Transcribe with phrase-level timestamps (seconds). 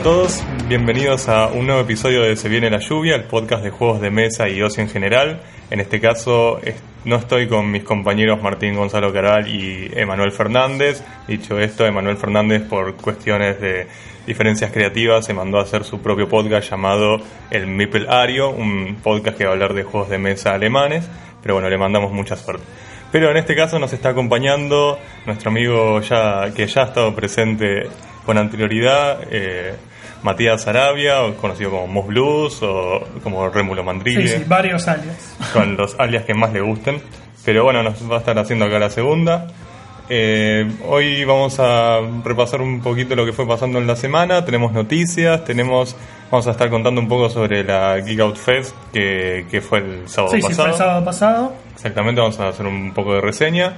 [0.00, 3.68] A todos, bienvenidos a un nuevo episodio de Se viene la lluvia, el podcast de
[3.68, 5.42] juegos de mesa y ocio en general.
[5.68, 6.58] En este caso
[7.04, 11.04] no estoy con mis compañeros Martín Gonzalo Caral y Emanuel Fernández.
[11.28, 13.88] Dicho esto, Emanuel Fernández por cuestiones de
[14.26, 17.18] diferencias creativas se mandó a hacer su propio podcast llamado
[17.50, 21.06] El Mipel Ario, un podcast que va a hablar de juegos de mesa alemanes,
[21.42, 22.64] pero bueno, le mandamos mucha suerte.
[23.12, 27.86] Pero en este caso nos está acompañando nuestro amigo ya que ya ha estado presente
[28.24, 29.74] con anterioridad, eh,
[30.22, 35.36] Matías Arabia, o conocido como Moss Blues o como Rémulo Mandrille, Sí, sí, varios alias.
[35.52, 37.00] con los alias que más le gusten.
[37.44, 39.46] Pero bueno, nos va a estar haciendo acá la segunda.
[40.12, 44.44] Eh, hoy vamos a repasar un poquito lo que fue pasando en la semana.
[44.44, 45.96] Tenemos noticias, tenemos,
[46.30, 50.08] vamos a estar contando un poco sobre la Geek Out Fest que, que fue el
[50.08, 50.68] sábado Sí, sí, fue pasado.
[50.68, 51.52] el sábado pasado.
[51.74, 53.74] Exactamente, vamos a hacer un poco de reseña.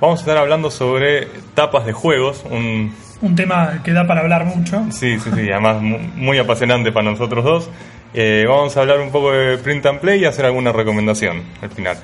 [0.00, 4.44] Vamos a estar hablando sobre tapas de juegos, un, Un tema que da para hablar
[4.44, 4.84] mucho.
[4.90, 7.70] Sí, sí, sí, además mu- muy apasionante para nosotros dos.
[8.14, 11.70] Eh, vamos a hablar un poco de print and play y hacer alguna recomendación al
[11.70, 11.96] final.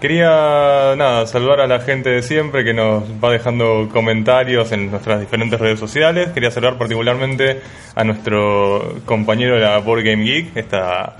[0.00, 5.20] Quería, nada, saludar a la gente de siempre que nos va dejando comentarios en nuestras
[5.20, 6.30] diferentes redes sociales.
[6.30, 7.60] Quería saludar particularmente
[7.94, 11.16] a nuestro compañero de la Board Game Geek, esta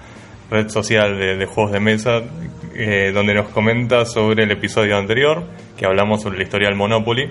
[0.50, 2.23] red social de, de juegos de mesa,
[2.75, 5.45] eh, donde nos comenta sobre el episodio anterior,
[5.77, 7.30] que hablamos sobre la historia del Monopoly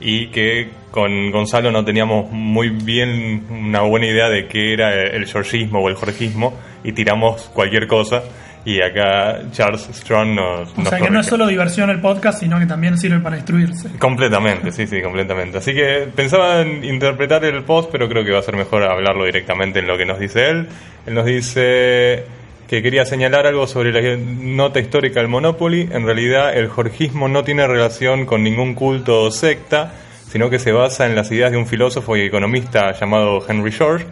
[0.00, 5.26] y que con Gonzalo no teníamos muy bien una buena idea de qué era el
[5.26, 6.54] georgismo o el jorgismo
[6.84, 8.22] y tiramos cualquier cosa
[8.64, 12.40] y acá Charles Strong nos, O nos sea que no es solo diversión el podcast,
[12.40, 13.88] sino que también sirve para instruirse.
[13.98, 15.58] Completamente, sí, sí, completamente.
[15.58, 19.24] Así que pensaba en interpretar el post, pero creo que va a ser mejor hablarlo
[19.24, 20.68] directamente en lo que nos dice él.
[21.06, 22.26] Él nos dice
[22.68, 25.88] que quería señalar algo sobre la nota histórica del Monopoly.
[25.90, 29.94] En realidad, el jorgismo no tiene relación con ningún culto o secta,
[30.30, 34.04] sino que se basa en las ideas de un filósofo y economista llamado Henry George,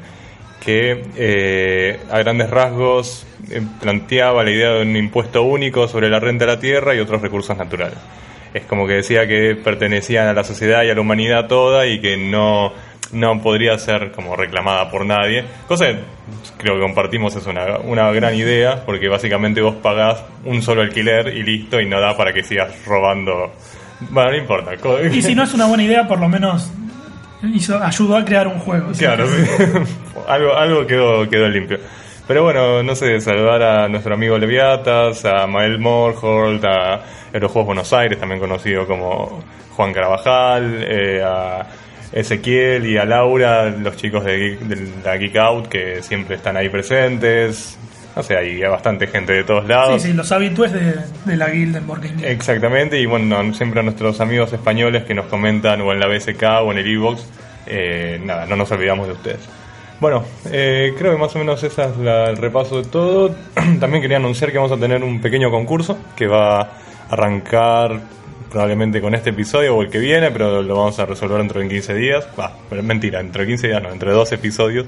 [0.64, 6.18] que eh, a grandes rasgos eh, planteaba la idea de un impuesto único sobre la
[6.18, 7.98] renta de la tierra y otros recursos naturales.
[8.54, 12.00] Es como que decía que pertenecían a la sociedad y a la humanidad toda y
[12.00, 12.72] que no,
[13.12, 15.44] no podría ser como reclamada por nadie.
[15.68, 15.98] Cosa que
[16.58, 21.28] creo que compartimos es una, una gran idea, porque básicamente vos pagás un solo alquiler
[21.36, 23.52] y listo, y no da para que sigas robando.
[24.10, 24.72] Bueno, no importa.
[25.12, 26.70] Y si no es una buena idea, por lo menos
[27.54, 28.92] hizo, ayudó a crear un juego.
[28.96, 29.44] Claro, sí.
[30.28, 31.78] algo, algo quedó, quedó limpio.
[32.26, 37.00] Pero bueno, no sé, saludar a nuestro amigo Leviatas, a Mael Morholt, a
[37.32, 39.44] Aerojuegos Buenos Aires, también conocido como
[39.76, 41.64] Juan Carabajal, eh, a
[42.20, 46.56] Ezequiel y a Laura, los chicos de, Geek- de la Geek Out que siempre están
[46.56, 47.78] ahí presentes.
[48.16, 50.00] No sé, hay bastante gente de todos lados.
[50.00, 50.94] Sí, sí, los habitués de,
[51.26, 52.24] de la guild en Geek.
[52.24, 56.42] Exactamente, y bueno, siempre a nuestros amigos españoles que nos comentan o en la BSK
[56.62, 57.26] o en el Evox,
[57.66, 59.40] eh, nada, no nos olvidamos de ustedes.
[60.00, 63.34] Bueno, eh, creo que más o menos ese es la- el repaso de todo.
[63.80, 66.68] También quería anunciar que vamos a tener un pequeño concurso que va a
[67.10, 68.00] arrancar
[68.56, 71.68] probablemente con este episodio o el que viene, pero lo vamos a resolver dentro de
[71.68, 72.26] 15 días.
[72.40, 74.86] Va, pero mentira, dentro de 15 días no, entre dos episodios.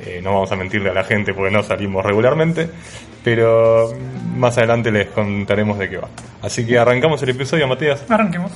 [0.00, 2.70] Eh, no vamos a mentirle a la gente porque no salimos regularmente,
[3.22, 3.92] pero
[4.34, 6.08] más adelante les contaremos de qué va.
[6.40, 8.02] Así que arrancamos el episodio, Matías.
[8.08, 8.50] Arranquemos.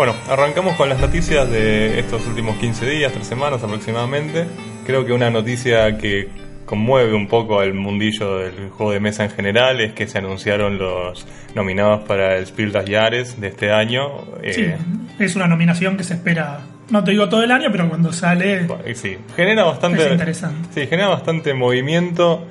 [0.00, 4.46] Bueno, arrancamos con las noticias de estos últimos 15 días, 3 semanas aproximadamente.
[4.86, 6.26] Creo que una noticia que
[6.64, 10.78] conmueve un poco al mundillo del juego de mesa en general es que se anunciaron
[10.78, 14.22] los nominados para el Spiel des Jahres de este año.
[14.50, 14.78] Sí, Eh,
[15.18, 18.66] es una nominación que se espera, no te digo todo el año, pero cuando sale
[18.86, 20.02] Eh, Sí, genera bastante.
[20.06, 20.68] es interesante.
[20.72, 22.46] Sí, genera bastante movimiento.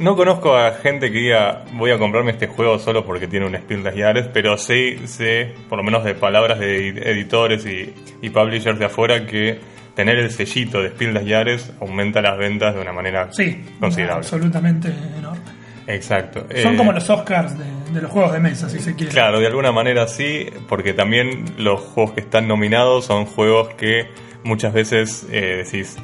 [0.00, 3.54] No conozco a gente que diga voy a comprarme este juego solo porque tiene un
[3.54, 7.94] Spiel des Jahres, pero sí sé, por lo menos de palabras de ed- editores y,
[8.20, 9.60] y publishers de afuera, que
[9.94, 14.18] tener el sellito de Spiel des Jahres aumenta las ventas de una manera Sí, considerable.
[14.24, 15.38] absolutamente enorme.
[15.86, 16.40] Exacto.
[16.62, 17.64] Son Eh, como los Oscars de,
[17.94, 19.12] de los juegos de mesa, si se quiere.
[19.12, 24.08] Claro, de alguna manera sí, porque también los juegos que están nominados son juegos que
[24.44, 25.96] muchas veces eh, decís,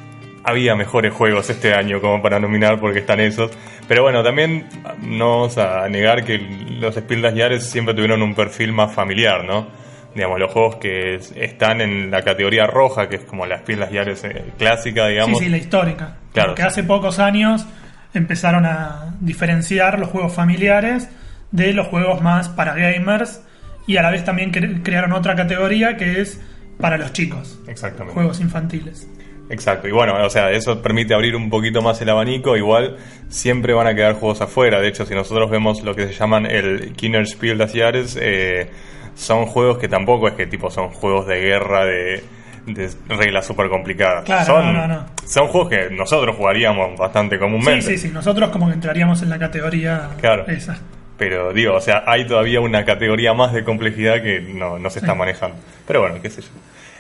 [0.44, 3.50] había mejores juegos este año como para nominar porque están esos.
[3.88, 4.67] Pero bueno, también
[5.02, 9.44] no vamos a negar que los Spiel des Jahres siempre tuvieron un perfil más familiar,
[9.44, 9.67] ¿no?
[10.14, 13.81] Digamos, los juegos que es- están en la categoría roja, que es como la Spiel
[13.81, 15.38] des Jahres eh, clásica, digamos.
[15.38, 16.17] Sí, sí, la histórica.
[16.32, 16.50] Claro.
[16.50, 17.67] Porque hace pocos años
[18.14, 21.08] empezaron a diferenciar los juegos familiares
[21.50, 23.43] de los juegos más para gamers
[23.87, 26.40] y a la vez también cre- crearon otra categoría que es
[26.81, 28.14] para los chicos, Exactamente.
[28.14, 29.08] juegos infantiles.
[29.50, 32.96] Exacto, y bueno, o sea, eso permite abrir un poquito más el abanico, igual
[33.29, 36.46] siempre van a quedar juegos afuera, de hecho, si nosotros vemos lo que se llaman
[36.46, 38.70] el Kinderspiel des Jahres, eh,
[39.14, 42.25] son juegos que tampoco es que tipo son juegos de guerra de,
[42.67, 44.25] de reglas súper complicadas.
[44.25, 45.06] Claro, son, no, no, no.
[45.26, 47.82] son juegos que nosotros jugaríamos bastante Sí, comúnmente.
[47.87, 48.08] sí, sí.
[48.08, 50.47] Nosotros como que entraríamos en la categoría Claro.
[50.49, 50.79] esa.
[51.19, 54.99] Pero digo, o sea, hay todavía una categoría más de complejidad que no, no se
[55.00, 55.19] está Sí.
[55.19, 55.56] manejando.
[55.87, 56.49] Pero bueno, qué sé yo.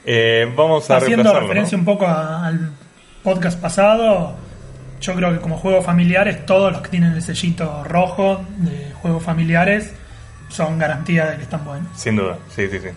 [0.06, 1.82] Eh, vamos a Haciendo referencia ¿no?
[1.82, 2.70] un poco a- al
[3.22, 4.34] podcast pasado,
[5.00, 9.22] yo creo que como juegos familiares, todos los que tienen el sellito rojo de juegos
[9.22, 9.92] familiares
[10.48, 11.88] son garantía de que están buenos.
[11.98, 12.88] Sin duda, sí, sí, sí.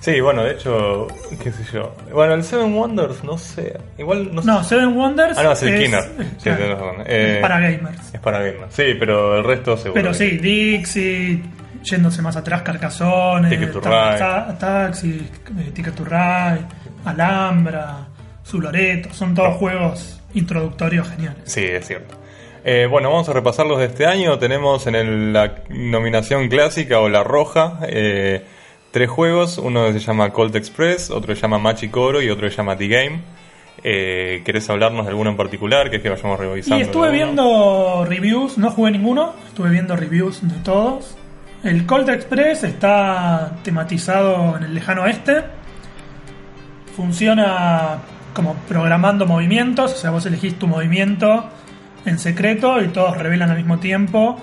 [0.00, 1.06] Sí, bueno, de hecho,
[1.42, 1.94] qué sé yo.
[2.12, 3.78] Bueno, el Seven Wonders, no sé.
[3.96, 4.48] Igual no sé.
[4.48, 6.04] No, Seven Wonders Ah, no, es el es, Kinner.
[6.18, 6.94] eh, Sí, claro.
[7.06, 8.14] Eh, es para gamers.
[8.14, 8.74] Es para gamers.
[8.74, 9.94] Sí, pero el resto seguro.
[9.94, 11.40] Pero sí, Dixie,
[11.82, 14.16] yéndose más atrás, Carcassonne, Ticket to Ta-.
[14.18, 16.66] Ta- Taxi, eh, Ticket to Ride,
[17.04, 18.06] Alhambra,
[18.46, 19.54] Zuloreto, son todos No.
[19.56, 21.42] juegos introductorios geniales.
[21.44, 22.14] Sí, es cierto.
[22.64, 24.38] Eh, bueno, vamos a repasarlos de este año.
[24.38, 28.44] Tenemos en el- la nominación clásica o la roja eh,
[28.92, 29.58] tres juegos.
[29.58, 33.20] Uno se llama Colt Express, otro se llama Machicoro y otro se llama The Game.
[33.84, 35.90] Eh, ¿Querés hablarnos de alguno en particular?
[35.90, 36.78] Que es que vayamos revisando.
[36.78, 41.16] Y estuve viendo reviews, no jugué ninguno, estuve viendo reviews de todos.
[41.64, 45.42] El Colt Express está tematizado en el lejano oeste.
[46.96, 47.98] Funciona
[48.34, 51.48] como programando movimientos, o sea, vos elegís tu movimiento
[52.04, 54.40] en secreto y todos revelan al mismo tiempo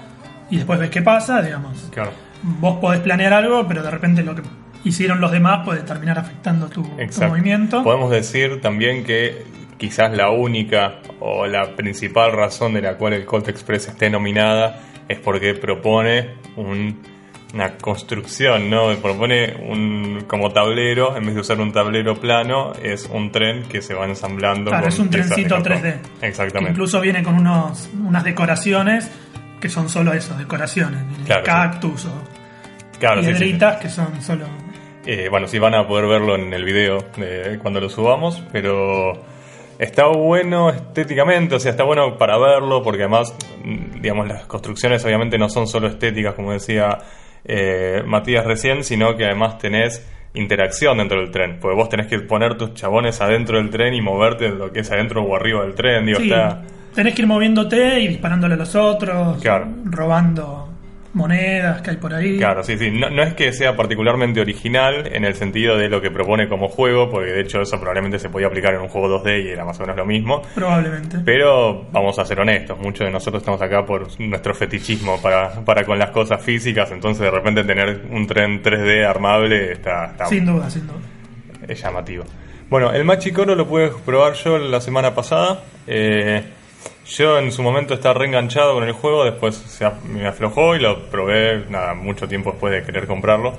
[0.50, 1.90] y después ves qué pasa, digamos.
[1.92, 2.12] Claro.
[2.42, 4.44] Vos podés planear algo, pero de repente lo que
[4.86, 7.84] hicieron los demás puede terminar afectando tu, tu movimiento.
[7.84, 9.44] Podemos decir también que
[9.78, 14.80] quizás la única o la principal razón de la cual el Colt Express esté nominada
[15.10, 17.02] es porque propone un-
[17.54, 18.96] una construcción, ¿no?
[19.02, 23.82] Propone un como tablero, en vez de usar un tablero plano, es un tren que
[23.82, 24.70] se va ensamblando.
[24.70, 25.74] Claro, con es un trencito cartón.
[25.82, 26.00] 3D.
[26.22, 26.72] Que Exactamente.
[26.74, 29.10] incluso viene con unos, unas decoraciones
[29.60, 31.02] que son solo eso, decoraciones.
[31.26, 31.46] Claro, sí.
[31.46, 32.12] cactus o
[33.00, 33.40] Claro, sí, sí, sí.
[33.40, 34.46] piedritas que son solo.
[35.06, 39.14] Eh, bueno, sí van a poder verlo en el video de cuando lo subamos, pero
[39.80, 43.34] está bueno estéticamente, o sea, está bueno para verlo, porque además,
[44.00, 46.98] digamos, las construcciones obviamente no son solo estéticas, como decía
[47.46, 50.06] eh, Matías recién, sino que además tenés
[50.36, 54.02] interacción dentro del tren, porque vos tenés que poner tus chabones adentro del tren y
[54.02, 56.62] moverte de lo que es adentro o arriba del tren, digo, Sí, está...
[56.94, 59.68] tenés que ir moviéndote y disparándole a los otros, Claro.
[59.86, 60.69] robando
[61.20, 62.38] monedas que hay por ahí.
[62.38, 62.90] Claro, sí, sí.
[62.90, 66.70] No, no es que sea particularmente original en el sentido de lo que propone como
[66.70, 69.66] juego, porque de hecho eso probablemente se podía aplicar en un juego 2D y era
[69.66, 70.42] más o menos lo mismo.
[70.56, 71.20] Probablemente.
[71.24, 75.86] Pero vamos a ser honestos, muchos de nosotros estamos acá por nuestro fetichismo para, para
[75.86, 80.46] con las cosas físicas, entonces de repente tener un tren 3D armable está, está sin
[80.46, 81.00] duda, sin duda.
[81.68, 82.24] es llamativo.
[82.70, 85.64] Bueno, el Machicoro lo pude probar yo la semana pasada.
[85.88, 86.44] Eh,
[87.10, 91.10] yo en su momento estaba reenganchado con el juego, después se me aflojó y lo
[91.10, 93.54] probé, nada, mucho tiempo después de querer comprarlo.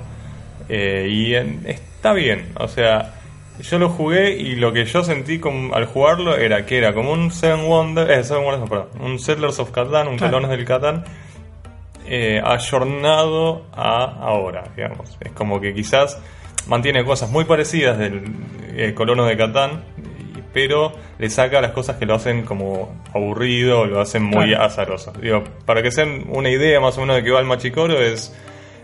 [0.69, 3.15] Eh, y en- está bien, o sea,
[3.61, 7.11] yo lo jugué y lo que yo sentí con- al jugarlo era que era como
[7.11, 10.47] un Seven Wonders, eh, Seven Wonders, no, perdón, un Settlers of Catan, un Claro.
[10.47, 11.03] Del Catán,
[12.07, 15.17] eh, ayornado a ahora, digamos.
[15.19, 16.19] Es como que quizás
[16.67, 18.23] mantiene cosas muy parecidas del
[18.75, 19.83] eh, Colono de Catán,
[20.53, 24.63] pero le saca las cosas que lo hacen como aburrido, lo hacen muy Claro.
[24.65, 25.13] azaroso.
[25.21, 28.35] Digo, para que sean una idea más o menos de qué va el Machicoro es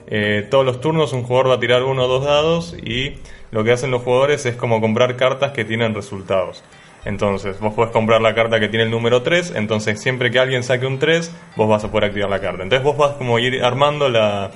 [0.09, 3.15] eh, todos los turnos un jugador va a tirar uno o dos dados y
[3.51, 6.63] lo que hacen los jugadores es como comprar cartas que tienen resultados.
[7.05, 10.63] Entonces, vos podés comprar la carta que tiene el número 3, entonces siempre que alguien
[10.63, 12.63] saque un 3, vos vas a poder activar la carta.
[12.63, 14.51] Entonces vos vas como a ir armando la...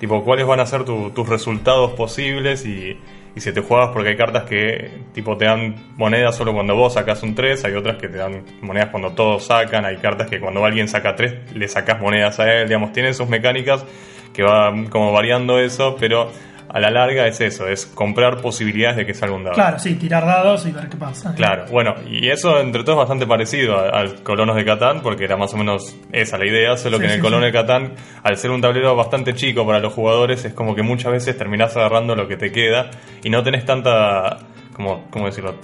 [0.00, 2.96] Tipo, cuáles van a ser tu- tus resultados posibles y,
[3.34, 6.94] y si te juegas porque hay cartas que tipo te dan monedas solo cuando vos
[6.94, 10.38] sacas un 3, hay otras que te dan monedas cuando todos sacan, hay cartas que
[10.38, 13.84] cuando alguien saca 3 le sacas monedas a él, digamos, tiene sus mecánicas
[14.32, 16.30] que va como variando eso, pero
[16.72, 19.54] a la larga es eso, es comprar posibilidades de que salga un dado.
[19.54, 21.34] Claro, sí, tirar dados y ver qué pasa.
[21.34, 25.36] Claro, bueno, y eso entre todo es bastante parecido al Colonos de Catán, porque era
[25.36, 27.52] más o menos esa la idea, solo Sí, que en el sí, Colono sí.
[27.52, 31.12] de Catán, al ser un tablero bastante chico para los jugadores, es como que muchas
[31.12, 32.90] veces terminás agarrando lo que te queda
[33.22, 34.38] y no tenés tanta,
[34.74, 35.54] como, ¿cómo decirlo?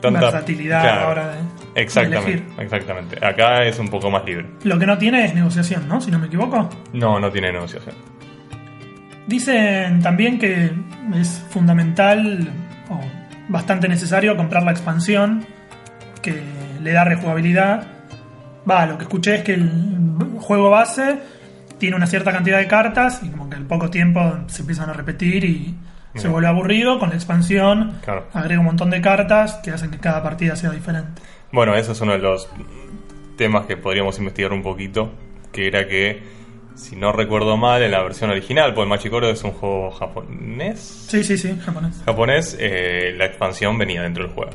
[0.00, 2.46] Tanta Versatilidad Claro, a la hora de- Exactamente, elegir.
[2.58, 3.24] exactamente.
[3.24, 4.46] Acá es un poco más libre.
[4.64, 6.00] Lo que no tiene es negociación, ¿no?
[6.00, 6.68] Si no me equivoco.
[6.92, 7.94] No, no tiene negociación.
[9.26, 10.70] Dicen también que
[11.14, 12.48] es fundamental
[12.90, 13.00] o
[13.48, 15.44] bastante necesario comprar la expansión
[16.22, 16.40] que
[16.82, 17.86] le da rejugabilidad.
[18.68, 19.70] Va, lo que escuché es que el
[20.40, 21.18] juego base
[21.78, 24.92] tiene una cierta cantidad de cartas y como que al poco tiempo se empiezan a
[24.92, 25.74] repetir y
[26.14, 28.26] Se vuelve aburrido con la expansión, Claro.
[28.32, 31.20] agrega un montón de cartas que hacen que cada partida sea diferente.
[31.52, 32.48] Bueno, eso es uno de los
[33.36, 35.12] temas que podríamos investigar un poquito,
[35.52, 36.22] que era que,
[36.76, 40.78] si no recuerdo mal, en la versión original, pues Machikoro es un juego japonés,
[41.08, 42.02] Sí, sí, sí, japonés.
[42.04, 44.52] japonés, eh, la expansión venía dentro del juego.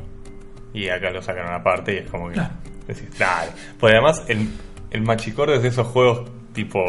[0.73, 2.35] Y acá lo sacaron aparte y es como que...
[2.35, 2.53] Claro.
[2.87, 3.51] decís, dale.
[3.79, 4.47] Pues además, el,
[4.91, 6.79] el Machikoro es de esos juegos tipo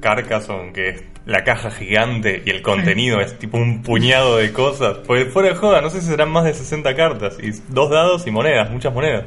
[0.00, 4.98] Carcassonne, que es la caja gigante y el contenido es tipo un puñado de cosas.
[5.06, 8.26] Porque fuera de joda, no sé si serán más de 60 cartas, y dos dados
[8.26, 9.24] y monedas, muchas monedas.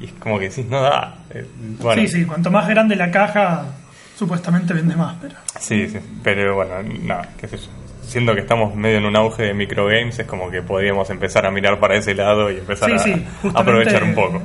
[0.00, 1.18] Y es como que decís, no da.
[1.30, 1.46] Eh,
[1.80, 3.66] bueno, Sí, sí, cuanto más grande la caja,
[4.16, 5.34] supuestamente vende más, pero...
[5.60, 7.68] Sí, sí, pero bueno, nada, qué sé yo.
[8.02, 11.50] Siendo que estamos medio en un auge de microgames, es como que podríamos empezar a
[11.50, 14.42] mirar para ese lado y empezar Sí, a, sí, aprovechar un poco.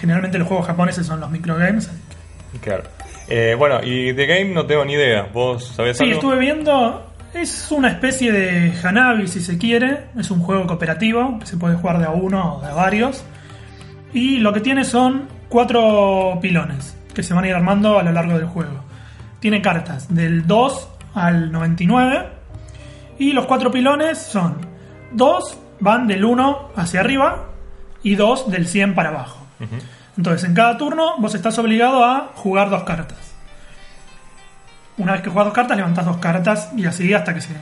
[0.00, 1.88] Generalmente los juegos japoneses son los microgames.
[2.60, 2.82] Claro.
[3.28, 5.28] Eh, bueno, y de game no tengo ni idea.
[5.32, 6.14] ¿Vos sabés Sí, algo?
[6.16, 7.12] estuve viendo.
[7.32, 10.06] Es una especie de Hanabi, si se quiere.
[10.18, 13.24] Es un juego cooperativo que se puede jugar de a uno o de a varios.
[14.12, 18.10] Y lo que tiene son cuatro pilones que se van a ir armando a lo
[18.12, 18.84] largo del juego.
[19.40, 22.28] Tiene cartas del 2 al 99.
[23.18, 24.56] Y los cuatro pilones son:
[25.12, 27.46] dos van del 1 hacia arriba
[28.02, 29.46] y dos del 100 para abajo.
[30.16, 33.18] Entonces, en cada turno vos estás obligado a jugar dos cartas.
[34.98, 37.54] Una vez que juegas dos cartas, levantás dos cartas y así hasta que se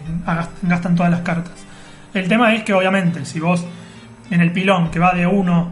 [0.63, 1.55] gastan todas las cartas.
[2.13, 3.65] El tema es que, obviamente, si vos
[4.31, 5.71] en el pilón que va de 1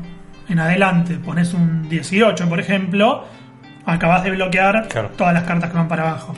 [0.48, 3.24] en adelante pones un 18, por ejemplo,
[3.86, 5.10] acabas de bloquear Claro.
[5.16, 6.34] todas las cartas que van para abajo.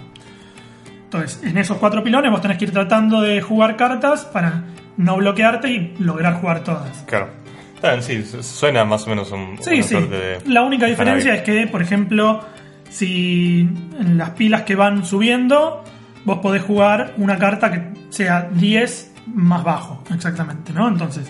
[1.04, 4.64] Entonces, en esos cuatro pilones vos tenés que ir tratando de jugar cartas para
[4.96, 7.04] no bloquearte y lograr jugar todas.
[7.06, 7.28] Claro.
[7.82, 9.94] Bien, sí, su- suena más o menos un, Sí, sí.
[9.94, 10.38] de.
[10.46, 12.40] La única diferencia es que, por ejemplo,
[12.88, 13.60] si
[14.00, 15.84] en las pilas que van subiendo,
[16.24, 20.88] vos podés jugar una carta que sea 10 más bajo, exactamente, ¿no?
[20.88, 21.28] Entonces,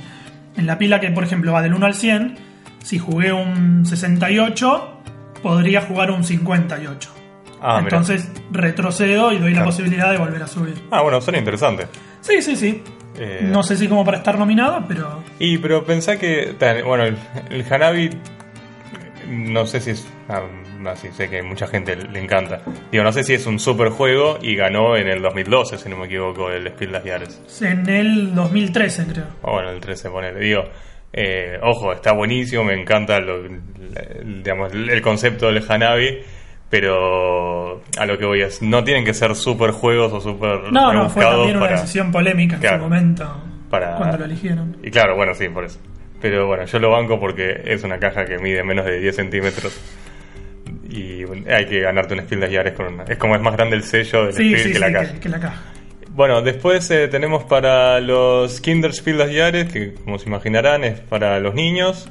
[0.57, 2.37] en la pila que, por ejemplo, va del 1 al 100,
[2.83, 4.94] si jugué un 68,
[5.45, 7.11] podría jugar un 58.
[7.61, 7.97] Ah, mira.
[7.99, 10.75] Entonces retrocedo y doy la posibilidad de volver a subir.
[10.91, 11.87] Ah, bueno, suena interesante.
[12.21, 12.83] Sí, sí, sí.
[13.17, 16.57] Eh, No sé si como para estar nominado, pero Y, pero pensá que.
[16.85, 17.17] Bueno, el,
[17.51, 18.11] el Hanabi.
[19.29, 20.07] No sé si es.
[20.29, 20.43] Ah,
[20.79, 22.61] no, sí, sé que mucha gente le encanta.
[22.93, 25.97] Digo, no sé si es un super juego y ganó en el 2012, si no
[25.97, 27.41] me equivoco, el Spiel des Jahres.
[27.63, 29.25] en el 2013 creo.
[29.43, 30.41] O bueno, el 13, ponele.
[30.41, 30.65] Digo,
[31.17, 36.19] eh, ojo, está buenísimo, me encanta lo- el, digamos, el concepto del Hanabi,
[36.69, 40.93] pero a lo que voy es, no tienen que ser super juegos o super No,
[40.93, 42.77] no, fue también una decisión polémica en Claro.
[42.79, 44.77] su momento Para- cuando lo eligieron.
[44.83, 45.79] Y claro, bueno, sí, por eso.
[46.21, 49.79] Pero bueno, yo lo banco porque es una caja que mide menos de 10 centímetros.
[50.89, 53.05] Y hay que ganarte un Spiel des Jahres con una.
[53.05, 55.21] Es como es más grande el sello del Sí, Spiel sí, que sí, la que,
[55.21, 55.63] que la caja.
[56.15, 61.55] Bueno, después eh, tenemos para los Kinderspiel Jahres, que como se imaginarán es para los
[61.55, 62.09] niños.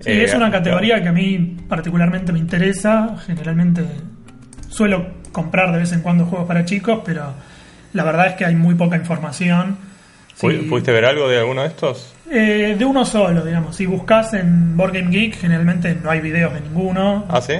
[0.00, 3.16] Sí, Eh, es una categoría que a mí particularmente me interesa.
[3.26, 3.82] Generalmente
[4.68, 7.32] suelo comprar de vez en cuando juegos para chicos, pero
[7.94, 9.78] la verdad es que hay muy poca información.
[10.38, 10.66] ¿Pu- Sí.
[10.68, 12.12] ¿Pudiste ver algo de alguno de estos?
[12.30, 13.74] Eh, de uno solo, digamos.
[13.74, 17.24] Si buscas en Board Game Geek, generalmente no hay videos de ninguno.
[17.30, 17.54] Ah, sí,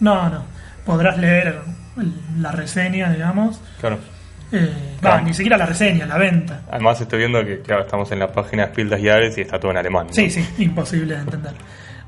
[0.00, 0.42] No, no.
[0.84, 1.60] Podrás leer
[2.40, 3.60] la reseña, digamos.
[3.78, 3.98] claro.
[4.52, 5.24] Eh, va, Claro.
[5.26, 6.62] ni siquiera la reseña, la venta.
[6.70, 9.58] Además estoy viendo que, claro, estamos en la página de Spiel des Jahres y está
[9.60, 10.06] todo en alemán.
[10.08, 10.12] ¿no?
[10.12, 11.52] Sí, sí, imposible de entender.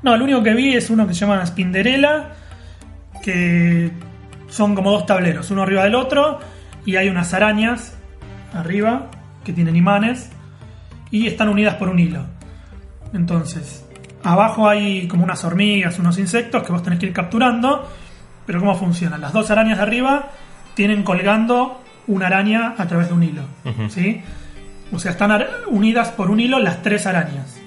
[0.01, 2.29] No, lo único que vi es uno que se llama Spinderella,
[3.23, 3.91] que
[4.49, 6.39] son como dos tableros, uno arriba del otro,
[6.85, 7.95] y hay unas arañas
[8.53, 9.07] arriba
[9.45, 10.29] que tienen imanes
[11.11, 12.25] y están unidas por un hilo.
[13.13, 13.85] Entonces,
[14.23, 17.87] abajo hay como unas hormigas, unos insectos que vos tenés que ir capturando,
[18.45, 19.17] pero ¿cómo funciona?
[19.17, 20.29] Las dos arañas de arriba
[20.73, 23.43] tienen colgando una araña a través de un hilo.
[23.89, 24.21] ¿sí?
[24.91, 27.59] O sea, están unidas por un hilo las tres arañas.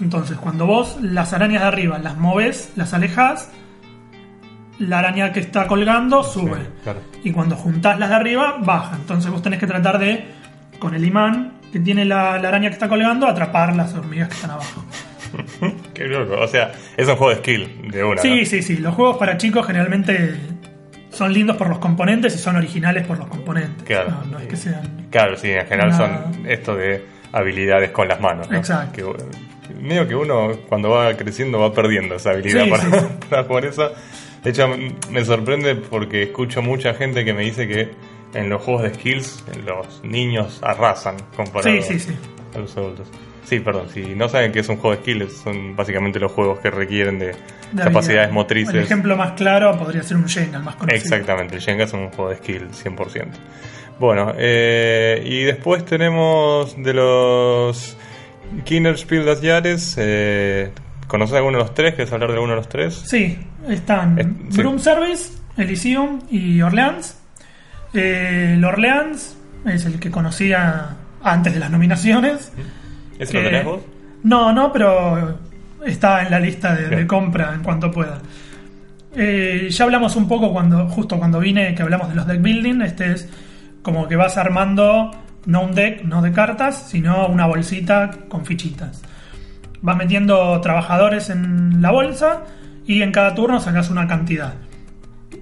[0.00, 3.50] Entonces, cuando vos las arañas de arriba las moves, las alejas,
[4.78, 6.56] la araña que está colgando sube.
[6.56, 7.00] Sí, claro.
[7.24, 8.96] Y cuando juntás las de arriba, baja.
[8.96, 10.24] Entonces vos tenés que tratar de,
[10.78, 14.34] con el imán que tiene la, la araña que está colgando, atrapar las hormigas que
[14.34, 14.84] están abajo.
[15.94, 16.34] Qué loco.
[16.40, 18.22] O sea, es un juego de skill de una.
[18.22, 18.46] Sí, ¿no?
[18.46, 18.76] sí, sí.
[18.76, 20.36] Los juegos para chicos generalmente
[21.18, 23.82] son lindos por los componentes y son originales por los componentes.
[23.82, 24.10] Claro.
[24.10, 25.08] No, no es que sean...
[25.10, 26.30] Claro, sí, en general Nada.
[26.32, 28.48] son esto de habilidades con las manos.
[28.48, 28.56] ¿no?
[28.56, 29.16] Exacto.
[29.66, 33.44] Que, medio que uno cuando va creciendo va perdiendo esa habilidad Sí, para, sí, para
[33.44, 33.90] jugar eso.
[34.44, 34.68] De hecho,
[35.10, 37.90] me sorprende porque escucho mucha gente que me dice que
[38.34, 41.98] en los juegos de skills los niños arrasan comparado sí.
[42.54, 43.08] a los adultos.
[43.48, 46.60] Sí, perdón, si no saben que es un juego de skills, son básicamente los juegos
[46.60, 47.34] que requieren de,
[47.72, 48.74] De capacidades motrices.
[48.74, 51.02] El ejemplo más claro podría ser un Jenga, el más conocido.
[51.02, 53.26] Exactamente, el Jenga es un juego de skill 100%.
[53.98, 57.96] Bueno, eh, y después tenemos de los
[58.64, 60.70] Kinderspiel das Jahres, eh,
[61.06, 61.94] ¿conoces alguno de los tres?
[61.94, 63.02] ¿Quieres hablar de alguno de los tres?
[63.06, 64.18] Sí, están
[64.50, 64.58] sí.
[64.58, 67.18] Broom Service, Elysium y Orleans.
[67.94, 72.52] Eh, el Orleans es el que conocía antes de las nominaciones.
[73.18, 73.80] ¿Ese que- lo tenés vos?
[74.22, 75.38] No, no, pero
[75.84, 78.18] está en la lista de, compra en cuanto pueda.
[79.16, 82.82] Eh, ya hablamos un poco cuando justo cuando vine que hablamos de los deck building.
[82.82, 83.28] Este es
[83.82, 85.10] como que vas armando
[85.46, 89.02] no un deck, no de cartas, sino una bolsita con fichitas.
[89.80, 92.42] Vas metiendo trabajadores en la bolsa
[92.86, 94.54] y en cada turno sacas una cantidad.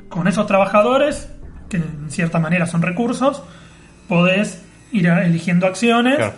[0.08, 1.30] Con esos trabajadores,
[1.68, 3.42] que en cierta manera son recursos,
[4.08, 6.34] podés ir eligiendo acciones Claro.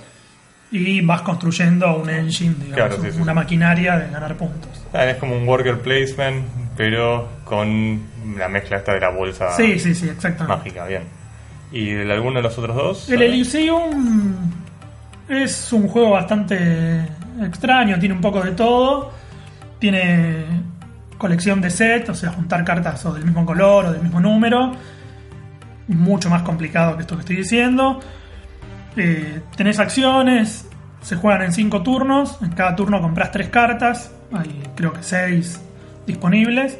[0.70, 3.36] Y vas construyendo un engine, digamos, Claro, sí, sí, una sí.
[3.36, 4.70] maquinaria de ganar puntos.
[4.92, 6.44] Ah, es como un worker placement,
[6.76, 8.00] pero con
[8.36, 10.56] la mezcla esta de la bolsa Sí, sí, sí, exactamente.
[10.58, 11.02] mágica, bien.
[11.72, 13.08] ¿Y de alguno de los otros dos?
[13.10, 14.34] El Elysium
[15.28, 17.04] es un juego bastante
[17.42, 19.12] extraño, tiene un poco de todo.
[19.78, 20.44] Tiene
[21.18, 24.72] colección de set, o sea, juntar cartas o del mismo color o del mismo número.
[25.88, 28.00] Mucho más complicado que esto que estoy diciendo.
[28.98, 30.68] Eh, tenés acciones,
[31.02, 32.38] se juegan en 5 turnos.
[32.42, 35.60] En cada turno compras 3 cartas, hay creo que 6
[36.06, 36.78] disponibles.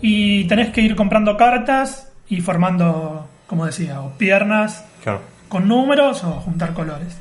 [0.00, 6.24] Y tenés que ir comprando cartas y formando, como decía, o piernas Claro, con números
[6.24, 7.18] o juntar colores.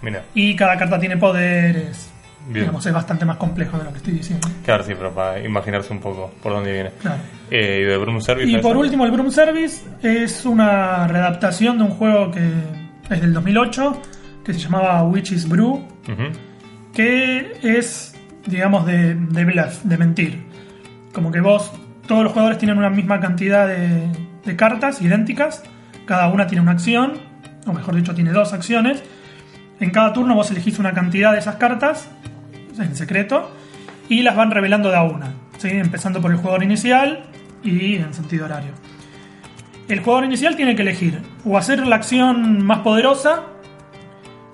[0.00, 0.22] mira.
[0.34, 2.08] Y cada carta tiene poderes.
[2.46, 2.64] Bien.
[2.64, 4.48] Digamos, es bastante más complejo de lo que estoy diciendo.
[4.64, 6.90] Claro, sí, pero para imaginarse un poco por dónde viene.
[7.00, 7.20] Claro.
[7.50, 8.48] Eh, ¿Y de Broom Service?
[8.48, 12.40] Y ¿sabes por último, el Broom Service es una readaptación de un juego que
[13.10, 14.02] es del 2008,
[14.44, 15.86] que se llamaba Witch's Brew,
[16.94, 18.14] que es,
[18.46, 20.42] digamos, de, de bluff, de mentir.
[21.12, 21.72] Como que vos,
[22.06, 24.08] todos los jugadores tienen una misma cantidad de,
[24.44, 25.62] de cartas idénticas,
[26.06, 27.14] cada una tiene una acción,
[27.66, 29.02] o mejor dicho, tiene dos acciones.
[29.80, 32.08] En cada turno vos elegís una cantidad de esas cartas,
[32.78, 33.50] en secreto,
[34.08, 35.68] y las van revelando de a una, ¿sí?
[35.70, 37.24] empezando por el jugador inicial
[37.62, 38.72] y en sentido horario.
[39.92, 43.42] El jugador inicial tiene que elegir o hacer la acción más poderosa,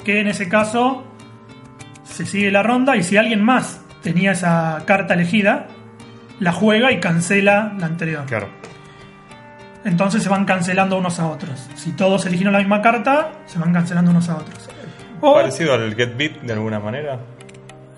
[0.05, 1.05] que en ese caso
[2.03, 5.69] se sigue la ronda y si alguien más tenía esa carta elegida,
[6.41, 8.25] la juega y cancela la anterior.
[8.27, 8.49] Claro.
[9.85, 11.71] Entonces se van cancelando unos a otros.
[11.77, 14.69] Si todos eligieron la misma carta, se van cancelando unos a otros.
[15.21, 17.21] O, Parecido al Get Beat de alguna manera.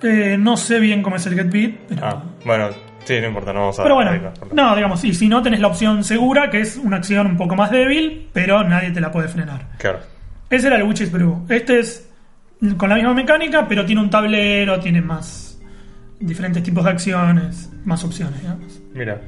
[0.02, 2.68] eh, no sé bien cómo es el Get Beat, pero, Ah, bueno,
[3.04, 5.68] sí, no importa, no vamos a pero bueno, no, digamos, sí, si no tenés la
[5.68, 9.28] opción segura, que es una acción un poco más débil, pero nadie te la puede
[9.28, 9.66] frenar.
[9.78, 10.00] Claro.
[10.48, 11.46] Ese era el Witch's Brew.
[11.48, 12.08] Este es
[12.76, 15.58] con la misma mecánica, pero tiene un tablero, tiene más
[16.18, 18.80] diferentes tipos de acciones, más opciones, digamos.
[18.92, 19.20] Mira.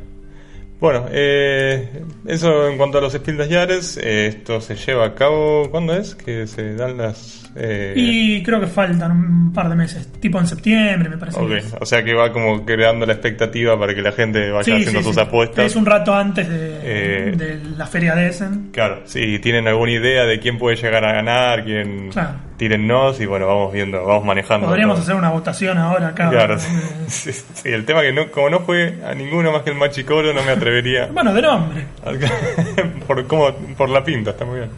[0.82, 5.14] Bueno, eh, eso en cuanto a los Spiel des Jahres, eh, esto se lleva a
[5.14, 6.16] cabo, ¿cuándo es?
[6.16, 7.48] Que se dan las...
[7.54, 11.38] eh, Y creo que faltan un par de meses, tipo en septiembre, me parece.
[11.38, 11.74] ok, que es.
[11.80, 14.98] o sea que va como creando la expectativa para que la gente vaya Sí, haciendo
[14.98, 15.20] sí, sus sí.
[15.20, 15.66] apuestas.
[15.66, 18.70] Es un rato antes de, Eh, de la feria de Essen.
[18.72, 22.08] Claro, si tienen alguna idea de quién puede llegar a ganar, quién...
[22.10, 22.50] Claro.
[22.62, 24.68] Tírennos y bueno, vamos viendo, vamos manejando.
[24.68, 25.02] Podríamos todo.
[25.02, 26.30] hacer una votación ahora acá.
[26.30, 26.60] Claro,
[27.08, 30.32] sí, sí, el tema que no, como no fue a ninguno más que el Machicoro,
[30.32, 31.08] no me atrevería.
[31.12, 31.86] Bueno, de nombre.
[33.08, 34.70] por, cómo, por la pinta, está muy bien.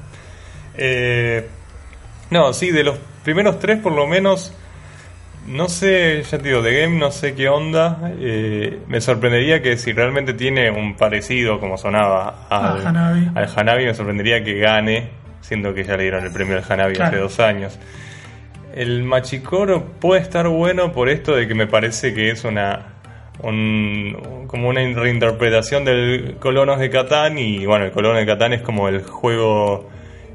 [0.78, 1.46] Eh,
[2.30, 4.54] no, sí, de los primeros tres por lo menos,
[5.46, 7.98] no sé, ya te digo, de Game no sé qué onda.
[8.18, 13.30] eh, me sorprendería que si realmente tiene un parecido como sonaba al A Hanabi.
[13.34, 15.10] al Hanabi, me sorprendería que gane,
[15.46, 17.78] siendo que ya le dieron el premio al Hanabi hace dos años.
[18.74, 22.86] El Machicoro puede estar bueno por esto de que me parece que es una
[23.40, 28.62] un- como una reinterpretación del Colonos de Catán y bueno, el Colonos de Catán es
[28.62, 29.90] como el juego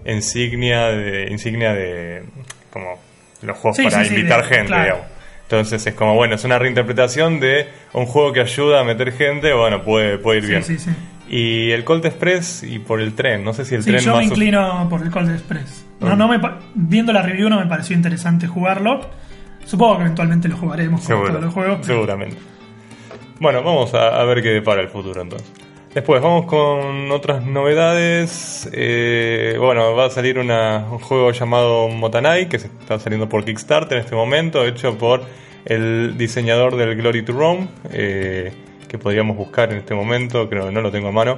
[0.06, 2.24] insignia de insignia de
[2.72, 3.00] como
[3.42, 4.84] los juegos Sí, para sí, sí, invitar de- gente, claro.
[4.84, 5.06] digamos.
[5.44, 9.52] Entonces es como bueno, es una reinterpretación de un juego que ayuda a meter gente,
[9.54, 10.80] bueno, puede puede ir Sí, bien.
[11.30, 14.12] Y el Colt Express y por el tren, no sé si el Sí, tren yo
[14.14, 15.86] más me inclino por el Cold Express.
[16.00, 16.40] No, no me,
[16.74, 19.02] viendo la review no me pareció interesante jugarlo.
[19.66, 21.86] Supongo que eventualmente lo jugaremos como Seguro, todos los juegos.
[21.86, 22.38] seguramente.
[23.40, 25.48] Bueno, vamos a, a ver qué depara el futuro entonces.
[25.94, 28.70] Después vamos con otras novedades.
[28.74, 33.44] Eh, bueno, va a salir una- un juego llamado Motanai, que se está saliendo por
[33.46, 35.22] Kickstarter en este momento, hecho por
[35.66, 38.52] el diseñador del Glory to Rome, eh,
[38.90, 41.38] que podríamos buscar en este momento, creo que no lo tengo a mano.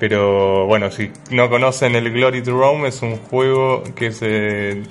[0.00, 4.82] Pero bueno, si no conocen el Glory to Rome, es un juego que se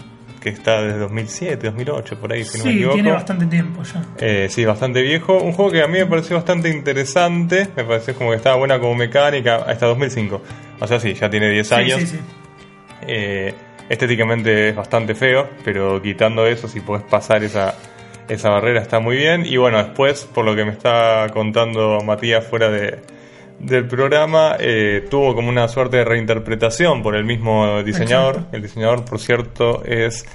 [0.41, 2.93] que que está desde 2007, 2008, por ahí, si no me Sí, equivoco.
[2.93, 4.05] tiene bastante tiempo ya.
[4.19, 5.38] Eh, sí, bastante viejo.
[5.41, 7.67] Un juego que a mí me pareció bastante interesante.
[7.75, 9.55] Me pareció como que estaba buena como mecánica.
[9.67, 10.41] Hasta 2005.
[10.79, 11.99] O sea, sí, ya tiene 10 Sí, años.
[12.01, 12.19] sí, sí.
[13.07, 13.53] Eh,
[13.89, 17.73] estéticamente es bastante feo, pero quitando eso, si podés pasar esa,
[18.29, 19.45] esa barrera está muy bien.
[19.45, 22.99] Y bueno, después, por lo que me está contando Matías fuera de,
[23.59, 28.35] del programa, eh, tuvo como una suerte de reinterpretación por el mismo diseñador.
[28.35, 28.55] Exacto.
[28.55, 30.25] El diseñador, por cierto, es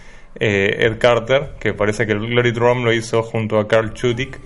[0.41, 4.39] eh, Ed Carter, que parece que el Glory Drum lo hizo junto a Carl Chudik.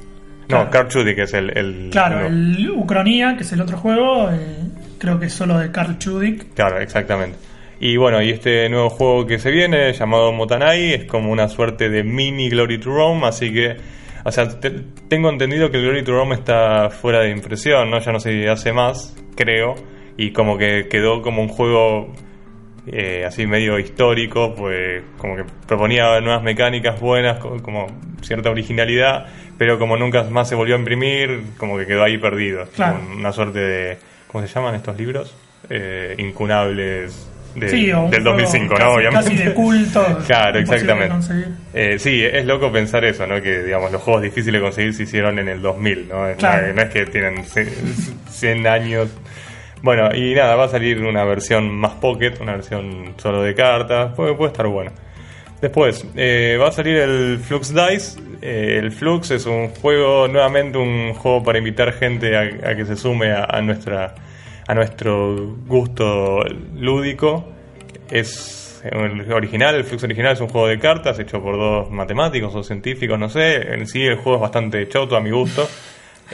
[0.48, 0.70] No.
[0.70, 1.56] Carl Chudik es el...
[1.56, 4.36] el- Claro, el- el Ucronía, que es el otro juego, eh,
[4.98, 6.54] creo que es solo de Karl Chudik.
[6.54, 7.36] Claro, exactamente.
[7.78, 11.90] Y bueno, y este nuevo juego que se viene, llamado Motanai, es como una suerte
[11.90, 13.76] de mini Glory to Rome, así que,
[14.24, 17.98] o sea, te- tengo entendido que el Glory to Rome está fuera de impresión, ¿no?
[17.98, 19.74] Ya no se hace más, creo,
[20.16, 22.12] y como que quedó como un juego
[22.86, 27.86] eh, así medio histórico, pues como que proponía nuevas mecánicas buenas, co- como
[28.22, 29.26] cierta originalidad,
[29.58, 32.64] pero como nunca más se volvió a imprimir, como que quedó ahí perdido.
[32.74, 33.00] Claro.
[33.14, 35.36] Una suerte de, ¿cómo se llaman estos libros?
[35.68, 38.94] Eh, incunables de- sí, o del juego 2005, casi, ¿no?
[38.94, 39.30] Obviamente.
[39.30, 40.18] Casi de culto.
[40.26, 41.14] Claro, exactamente.
[41.74, 43.40] Eh, sí, es loco pensar eso, ¿no?
[43.42, 46.28] Que, digamos, los juegos difíciles de conseguir se hicieron en el 2000, ¿no?
[46.28, 46.72] No- Claro.
[46.74, 47.70] No es que tienen ce-
[48.30, 49.08] 100 años.
[49.82, 54.12] Bueno, y nada, va a salir una versión más pocket, una versión solo de cartas,
[54.14, 54.90] puede, puede estar bueno.
[55.60, 58.18] Después, eh, va a salir el Flux Dice.
[58.42, 62.40] Eh, el Flux es un juego, nuevamente un juego para invitar gente a,
[62.70, 64.14] a que se sume a, a nuestra,
[64.66, 67.52] a nuestro gusto lúdico.
[68.10, 72.54] Es el original, el Flux original es un juego de cartas hecho por dos matemáticos
[72.54, 73.72] o científicos, no sé.
[73.74, 75.68] En sí el juego es bastante choto a mi gusto.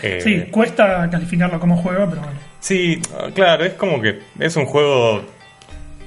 [0.03, 2.38] Eh, Sí, cuesta calificarlo como juego, pero bueno.
[2.61, 2.99] sí,
[3.35, 5.21] claro, es como que es un juego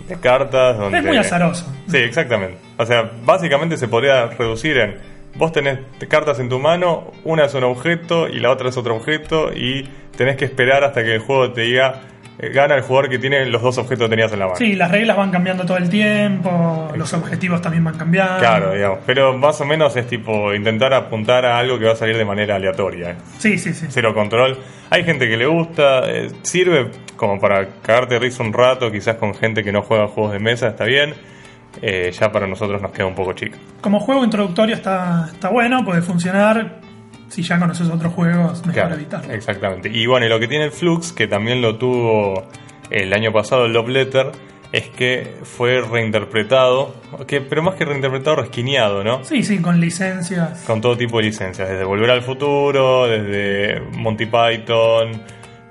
[0.08, 0.98] de cartas donde...
[0.98, 1.72] Es muy azaroso.
[1.88, 2.58] Sí, exactamente.
[2.78, 4.96] O sea, básicamente se podría reducir en
[5.36, 8.96] vos tenés cartas en tu mano, una es un objeto y la otra es otro
[8.96, 13.10] objeto y tenés que esperar hasta que el juego te diga eh, gana el jugador
[13.10, 14.58] que tiene los dos objetos que tenías en la mano.
[14.58, 18.40] Sí, las reglas van cambiando todo el tiempo, los objetivos también van cambiando.
[18.40, 19.00] Claro, digamos.
[19.06, 22.26] Pero más o menos es tipo intentar apuntar a algo que va a salir de
[22.26, 23.12] manera aleatoria.
[23.12, 23.16] ¿eh?
[23.38, 23.88] Sí, sí, sí.
[23.90, 24.58] Cero control.
[24.90, 29.34] Hay gente que le gusta, eh, sirve como para cagarte risa un rato, quizás con
[29.34, 31.14] gente que no juega juegos de mesa, está bien.
[31.82, 33.58] Eh, ya para nosotros nos queda un poco chico.
[33.82, 36.85] Como juego introductorio está, está bueno, puede funcionar.
[37.30, 39.34] Si ya conoces otros juegos, mejor Claro, evitarlo.
[39.34, 39.90] exactamente.
[39.92, 42.44] Y bueno, y lo que tiene el Flux, que también lo tuvo
[42.90, 44.32] el año pasado el Love Letter,
[44.72, 46.94] es que fue reinterpretado,
[47.28, 49.24] que, pero más que reinterpretado, resquineado, ¿no?
[49.24, 50.64] Sí, sí, con licencias.
[50.68, 55.22] Con todo tipo de licencias, desde Volver al Futuro, desde Monty Python,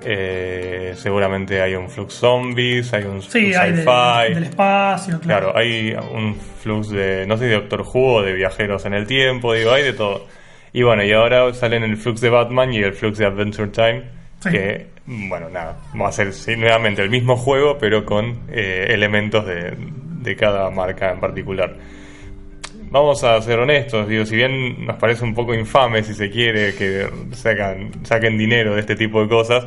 [0.06, 4.34] eh, seguramente hay un Flux Zombies, hay un Sí, hay Sci-Fi.
[4.34, 5.52] del espacio, claro.
[5.52, 9.06] Claro, hay un flux de, no sé, de Doctor Who o de viajeros en el
[9.06, 10.26] tiempo, digo, hay de todo.
[10.74, 14.02] Y bueno, y ahora salen el flux de Batman y el flux de Adventure Time,
[14.40, 14.50] Sí.
[14.50, 19.46] que, bueno, nada, va a ser sí, nuevamente el mismo juego, pero con eh, elementos
[19.46, 19.72] de,
[20.20, 21.74] de cada marca en particular.
[22.90, 26.74] Vamos a ser honestos, digo, si bien nos parece un poco infame, si se quiere,
[26.74, 29.66] que sacan, saquen dinero de este tipo de cosas,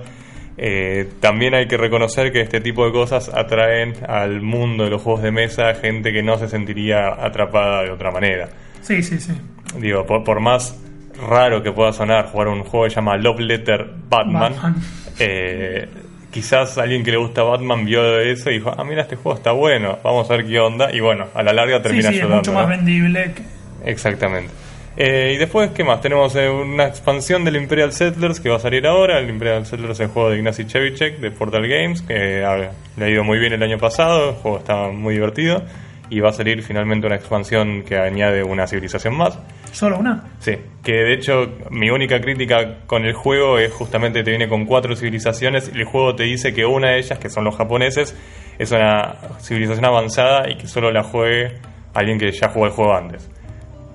[0.57, 5.01] eh, también hay que reconocer que este tipo de cosas atraen al mundo de los
[5.01, 8.49] juegos de mesa gente que no se sentiría atrapada de otra manera.
[8.81, 9.33] Sí, sí, sí.
[9.79, 10.79] Digo, por, por más
[11.19, 14.75] raro que pueda sonar jugar un juego que se llama Love Letter Batman, Batman.
[15.19, 15.87] eh,
[16.31, 19.51] quizás alguien que le gusta Batman vio eso y dijo, ah, mira, este juego está
[19.51, 22.37] bueno, vamos a ver qué onda, y bueno, a la larga termina sí, es ayudando.
[22.37, 22.69] mucho más ¿no?
[22.69, 23.33] vendible.
[23.33, 24.51] que- Exactamente.
[24.99, 26.01] Eh, y después, ¿qué más?
[26.01, 29.19] Tenemos eh, una expansión del Imperial Settlers que va a salir ahora.
[29.19, 33.05] El Imperial Settlers es el juego de Ignacy Chevicek de Portal Games, que ha- le
[33.05, 34.29] ha ido muy bien el año pasado.
[34.31, 35.61] El juego está muy divertido.
[36.09, 39.37] Y va a salir finalmente una expansión que añade una civilización más.
[39.71, 40.23] Solo una.
[40.39, 44.65] Sí, que de hecho mi única crítica con el juego es justamente te viene con
[44.65, 48.15] cuatro civilizaciones y el juego te dice que una de ellas, que son los japoneses,
[48.57, 51.55] es una civilización avanzada y que solo la juegue
[51.93, 53.29] alguien que ya jugó el juego antes.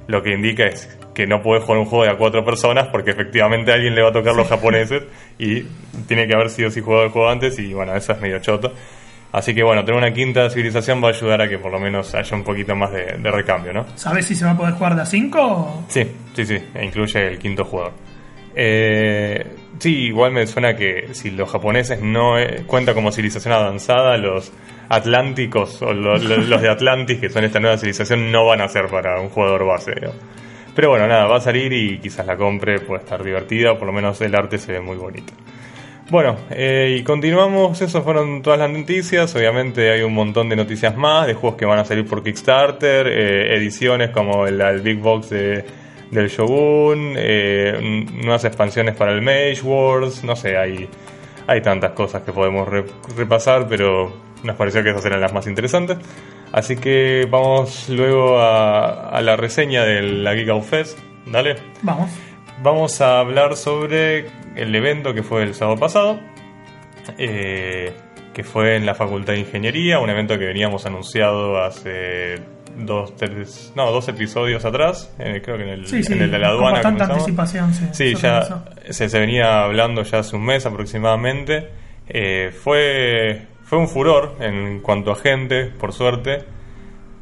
[0.07, 3.11] Lo que indica es que no puedes jugar un juego de a cuatro personas porque
[3.11, 5.03] efectivamente a alguien le va a tocar los japoneses
[5.39, 5.63] y
[6.07, 8.73] tiene que haber sido si jugado el juego antes y bueno, eso es medio choto.
[9.33, 12.15] Así que bueno, tener una quinta civilización va a ayudar a que por lo menos
[12.15, 13.87] haya un poquito más de, de recambio, ¿no?
[13.97, 15.85] ¿Sabes si se va a poder jugar de a 5?
[15.89, 17.93] Sí, sí, sí, e incluye el quinto jugador.
[18.55, 24.17] Eh, sí, igual me suena que si los japoneses no eh, cuenta como civilización avanzada,
[24.19, 24.53] los
[24.91, 28.69] atlánticos o lo- lo- los de Atlantis, que son esta nueva civilización, no van a
[28.69, 29.93] ser para un jugador base.
[30.01, 30.11] ¿no?
[30.75, 33.87] Pero bueno, nada, va a salir y quizás la compre, puede estar divertida, o por
[33.87, 35.33] lo menos el arte se ve muy bonito.
[36.11, 40.95] Bueno, eh, y continuamos, esas fueron todas las noticias, obviamente hay un montón de noticias
[40.97, 45.31] más, de juegos que van a salir por Kickstarter, eh, ediciones como el, Big Box
[45.31, 45.65] de,
[46.11, 50.87] del Shogun, eh, nuevas expansiones para el Mage Wars, no sé, hay,
[51.47, 52.85] hay tantas cosas que podemos re-
[53.17, 54.13] repasar, pero
[54.43, 55.97] nos pareció que esas eran las más interesantes.
[56.53, 61.57] Así que vamos luego a, a la reseña de la Geek Out Fest, dale.
[61.81, 62.11] Vamos.
[62.61, 66.21] Vamos a hablar sobre el evento que fue el sábado pasado,
[67.19, 67.93] eh,
[68.33, 72.37] que fue en la Facultad de Ingeniería, un evento que veníamos anunciado hace
[72.79, 76.31] dos, tres, no, dos episodios atrás, eh, creo que en el, Sí, sí, en el
[76.31, 76.73] de la con aduana.
[76.75, 77.23] bastante comenzamos.
[77.29, 77.95] anticipación.
[77.95, 81.69] Sí, se ya se, se venía hablando ya hace un mes aproximadamente.
[82.09, 86.45] Eh, fue, fue un furor en cuanto a gente, por suerte,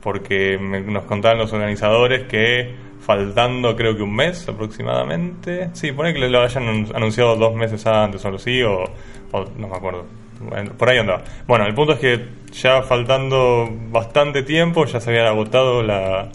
[0.02, 6.12] porque me- nos contaban los organizadores que faltando creo que un mes aproximadamente, sí, pone
[6.12, 8.84] que lo hayan anun- anunciado dos meses antes o algo así, o,
[9.32, 10.04] o no me acuerdo.
[10.40, 11.22] Bueno, por ahí andaba.
[11.46, 16.28] Bueno, el punto es que ya faltando bastante tiempo ya se había agotado la,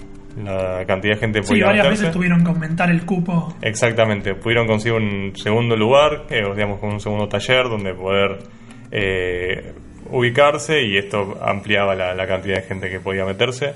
[0.44, 2.04] la cantidad de gente que Sí, podía varias meterse.
[2.04, 3.56] veces tuvieron que aumentar el cupo.
[3.62, 8.38] Exactamente, pudieron conseguir un segundo lugar, eh, digamos con un segundo taller donde poder
[8.92, 9.74] eh,
[10.12, 13.74] ubicarse y esto ampliaba la, la cantidad de gente que podía meterse.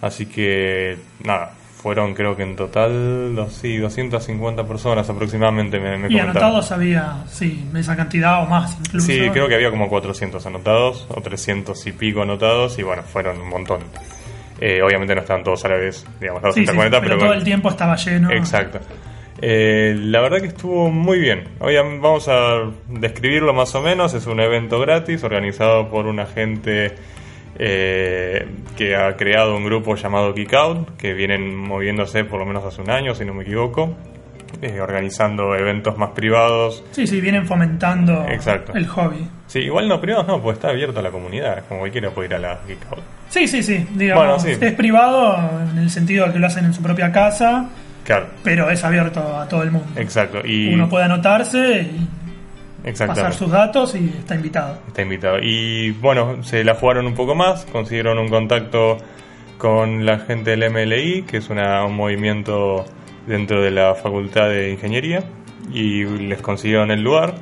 [0.00, 6.06] Así que nada, fueron creo que en total dos, sí, 250 personas aproximadamente me, me
[6.08, 6.30] Y comentaron.
[6.30, 9.06] anotados había, sí, esa cantidad o más incluso.
[9.06, 13.40] Sí, creo que había como 400 anotados o 300 y pico anotados y bueno, fueron
[13.40, 13.80] un montón.
[14.60, 17.28] Eh, obviamente no estaban todos a la vez, digamos, Sí, sí, 240, pero, pero todo
[17.30, 18.30] con- el tiempo estaba lleno.
[18.30, 18.78] Exacto.
[19.40, 21.48] Eh, la verdad que estuvo muy bien.
[21.58, 24.14] Hoy am- vamos a describirlo más o menos.
[24.14, 26.94] Es un evento gratis organizado por una gente
[27.64, 28.44] eh,
[28.76, 32.82] que ha creado un grupo llamado Geek Out, que vienen moviéndose por lo menos hace
[32.82, 33.94] un año, si no me equivoco,
[34.60, 36.82] eh, organizando eventos más privados.
[36.90, 38.72] Sí, sí, vienen fomentando Exacto.
[38.74, 39.28] el hobby.
[39.46, 41.64] Sí, igual no privados, no, pues está abierto a la comunidad.
[41.68, 43.02] Como cualquiera puede ir a la Geek Out.
[43.28, 43.86] Sí, sí, sí.
[43.94, 44.64] Digamos, Bueno, sí.
[44.64, 45.36] es privado
[45.70, 47.70] en el sentido de que lo hacen en su propia casa,
[48.04, 49.86] Claro, pero es abierto a todo el mundo.
[50.00, 50.40] exacto.
[50.44, 52.08] Y Uno puede anotarse y
[53.08, 54.78] pasar sus datos y está invitado.
[54.88, 55.38] Está invitado.
[55.40, 58.98] Y bueno, se la jugaron un poco más, consiguieron un contacto
[59.58, 62.84] con la gente del MLI, que es una- un movimiento
[63.26, 65.22] dentro de la Facultad de Ingeniería,
[65.72, 67.34] y les consiguieron el lugar.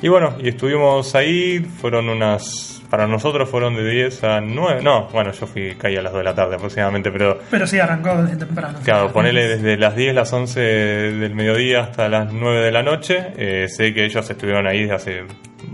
[0.00, 2.73] Y bueno, y estuvimos ahí, fueron unas...
[2.94, 6.20] Para nosotros fueron de 10 a 9, no, bueno, yo fui, caí a las 2
[6.20, 8.78] de la tarde aproximadamente, pero Pero sí, arrancó desde temprano.
[8.84, 13.32] Claro, ponele desde las 10, las 11 del mediodía hasta las 9 de la noche.
[13.36, 15.24] Eh, sé que ellos estuvieron ahí desde hace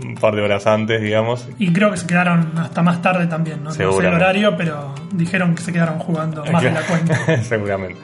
[0.03, 1.47] un par de horas antes, digamos.
[1.59, 3.69] Y creo que se quedaron hasta más tarde también, ¿no?
[3.69, 7.43] No sé el horario, pero dijeron que se quedaron jugando más de la cuenta.
[7.43, 8.01] Seguramente.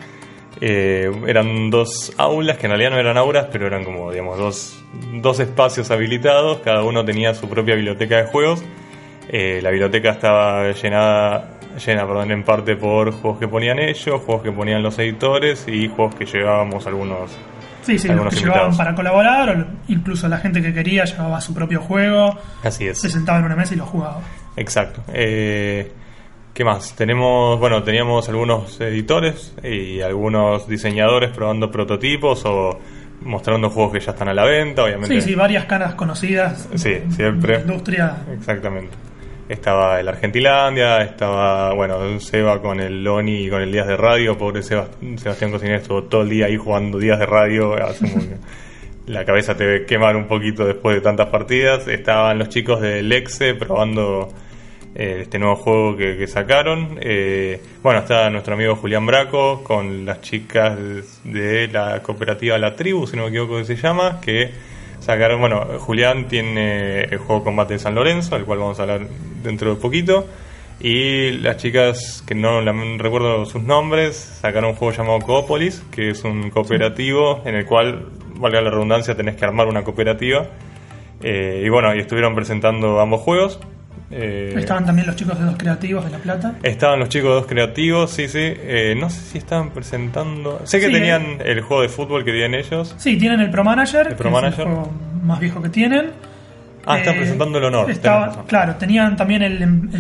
[0.62, 4.84] Eh, eran dos aulas, que en realidad no eran aulas, pero eran como, digamos, dos,
[5.12, 6.60] dos espacios habilitados.
[6.60, 8.64] Cada uno tenía su propia biblioteca de juegos.
[9.30, 11.50] Eh, la biblioteca estaba llenada,
[11.86, 15.88] llena perdón, en parte por juegos que ponían ellos, juegos que ponían los editores y
[15.90, 17.32] juegos que llevábamos algunos.
[17.82, 21.40] Sí, sí, los Algunos que llevaban para colaborar, o incluso la gente que quería llevaba
[21.40, 23.00] su propio juego, Así es.
[23.00, 24.20] se sentaba en una mesa y lo jugaba.
[24.58, 25.02] Exacto.
[25.14, 25.92] Eh,
[26.54, 26.96] ¿Qué más?
[26.96, 32.80] Tenemos, bueno, teníamos algunos editores y algunos diseñadores probando prototipos o
[33.22, 35.22] mostrando juegos que ya están a la venta, obviamente.
[35.22, 37.54] Sí, sí, varias caras conocidas Sí, de siempre.
[37.56, 38.18] la industria.
[38.38, 38.92] Exactamente.
[39.50, 44.38] Estaba el Argentilandia, estaba, bueno, Seba con el Loni y con el Días de Radio,
[44.38, 48.28] pobre Sebas- Sebastián Cocinero estuvo todo el día ahí jugando Días de Radio, hace muy-
[49.08, 51.88] la cabeza te debe quemar un poquito después de tantas partidas.
[51.88, 54.28] Estaban los chicos de Lexe probando
[54.96, 56.98] eh, este nuevo juego que, que sacaron.
[57.00, 60.78] Eh, bueno, está nuestro amigo Julián Braco con las chicas
[61.24, 64.52] de la cooperativa La Tribu, si no me equivoco que se llama, que
[65.00, 69.08] sacaron, bueno, Julián tiene el juego Combate de San Lorenzo, del cual vamos a hablar
[69.44, 70.26] dentro de poquito.
[70.80, 72.62] Y las chicas, que no
[72.98, 78.10] recuerdo sus nombres, sacaron un juego llamado Coopolis, que es un cooperativo en el cual,
[78.36, 80.48] valga la redundancia, tenés que armar una cooperativa.
[81.24, 83.60] Eh, y bueno, y estuvieron presentando ambos juegos.
[84.10, 86.56] Eh, Estaban también los chicos de Dos Creativos de La Plata.
[86.64, 88.40] Estaban los chicos dos creativos, sí, sí.
[88.42, 90.62] Eh, no sé si estaban presentando.
[90.66, 92.96] Sé que Sí, tenían el juego de fútbol que tienen ellos.
[92.98, 94.54] Sí, tienen el Pro Manager, El Pro que Manager.
[94.54, 94.92] es el juego
[95.24, 96.12] más viejo que tienen.
[96.86, 97.92] Ah, están Eh, presentando el honor.
[97.92, 100.00] estaba- claro, tenían también el em, eh,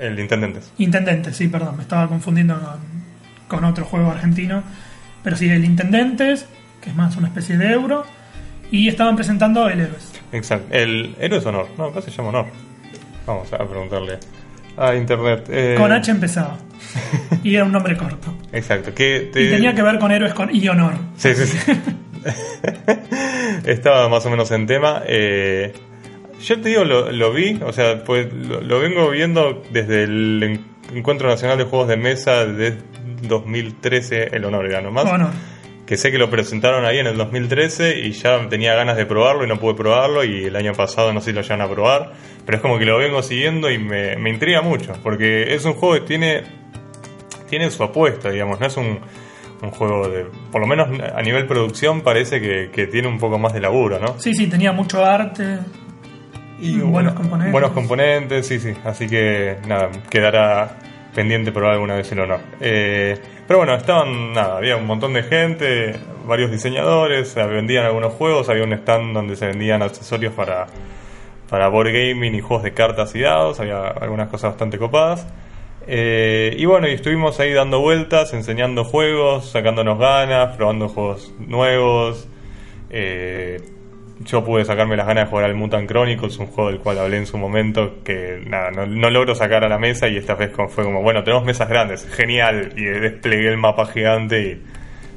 [0.00, 0.70] El de Intendentes.
[0.78, 2.80] Intendente, sí, perdón, me estaba confundiendo con,
[3.60, 4.62] con otro juego argentino.
[5.24, 6.46] Pero sí, el Intendentes,
[6.82, 8.04] que es más una especie de euro.
[8.70, 10.11] Y estaban presentando el Héroes.
[10.32, 10.66] Exacto.
[10.70, 11.68] El Héroes Honor.
[11.78, 12.46] No, acá se llama Honor.
[13.26, 14.18] Vamos a preguntarle
[14.76, 15.46] a Internet.
[15.50, 16.56] Eh, Con H empezaba.
[17.44, 18.34] y era un nombre corto.
[18.52, 18.94] Exacto.
[18.94, 20.94] Que te- Y tenía que ver con Héroes con y Honor.
[21.16, 21.72] Sí, sí, sí.
[23.64, 25.02] estaba más o menos en tema.
[25.06, 25.72] Eh,
[26.40, 30.42] yo te digo, lo, lo vi, o sea, pues lo, lo vengo viendo desde el
[30.42, 32.76] En- Encuentro Nacional de Juegos de Mesa de
[33.22, 35.06] 2013, el honor ganó más.
[35.06, 35.30] Honor.
[35.92, 39.44] Que sé que lo presentaron ahí en el 2013 y ya tenía ganas de probarlo
[39.44, 42.12] y no pude probarlo y el año pasado no sé si lo llegan a probar,
[42.46, 45.74] pero es como que lo vengo siguiendo y me, me intriga mucho, porque es un
[45.74, 46.44] juego que tiene,
[47.50, 49.00] tiene su apuesta, digamos, no es un,
[49.60, 53.38] un juego de, por lo menos a nivel producción parece que, que tiene un poco
[53.38, 54.18] más de laburo, ¿no?
[54.18, 55.58] Sí, sí, tenía mucho arte.
[56.58, 57.52] Y buenos bueno, componentes.
[57.52, 58.72] Buenos componentes, sí, sí.
[58.82, 60.78] Así que nada, quedará
[61.14, 62.40] pendiente probar alguna vez el honor.
[62.60, 65.94] Eh, pero bueno, estaban, nada, había un montón de gente,
[66.26, 70.66] varios diseñadores, se vendían algunos juegos, había un stand donde se vendían accesorios para,
[71.48, 75.26] para board gaming y juegos de cartas y dados, había algunas cosas bastante copadas.
[75.86, 82.28] Eh, y bueno, y estuvimos ahí dando vueltas, enseñando juegos, sacándonos ganas, probando juegos nuevos.
[82.90, 83.60] Eh,
[84.20, 87.18] yo pude sacarme las ganas de jugar al Mutant Chronicles, un juego del cual hablé
[87.18, 90.52] en su momento, que nada, no, no logro sacar a la mesa y esta vez
[90.52, 94.62] fue como, bueno, tenemos mesas grandes, genial, y desplegué el mapa gigante y...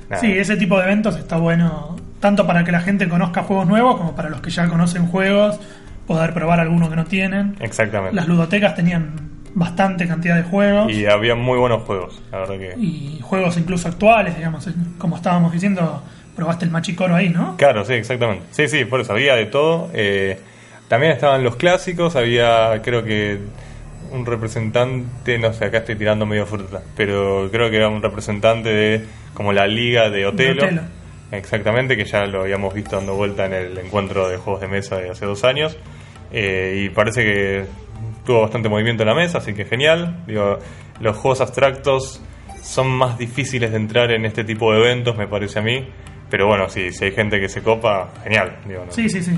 [0.09, 0.21] nada.
[0.21, 3.97] Sí, ese tipo de eventos está bueno tanto para que la gente conozca juegos nuevos
[3.97, 5.59] como para los que ya conocen juegos,
[6.07, 7.55] poder probar algunos que no tienen.
[7.59, 8.15] Exactamente.
[8.15, 12.75] Las ludotecas tenían bastante cantidad de juegos Y había muy buenos juegos, la verdad que...
[12.77, 16.03] y juegos incluso actuales, digamos, como estábamos diciendo,
[16.35, 17.55] probaste el Machicoro ahí, ¿no?
[17.57, 18.45] Claro, sí, exactamente.
[18.51, 19.89] Sí, sí, por eso había de todo.
[19.93, 20.39] Eh,
[20.87, 23.39] también estaban los clásicos, había creo que
[24.11, 28.69] un representante, no sé, acá estoy tirando medio fruta, pero creo que era un representante
[28.69, 30.63] de como la liga de Otelo.
[30.63, 30.81] Otelo.
[31.31, 34.97] Exactamente, que ya lo habíamos visto dando vuelta en el encuentro de juegos de mesa
[34.97, 35.77] de hace dos años.
[36.31, 37.65] Eh, y parece que
[38.25, 40.23] tuvo bastante movimiento en la mesa, así que genial.
[40.27, 40.59] Digo,
[40.99, 42.21] los juegos abstractos
[42.61, 45.87] son más difíciles de entrar en este tipo de eventos, me parece a mí.
[46.35, 48.57] Pero bueno, sí, si hay gente que se copa, genial.
[48.67, 48.91] Digo, ¿no?
[48.91, 49.31] Sí, sí, sí.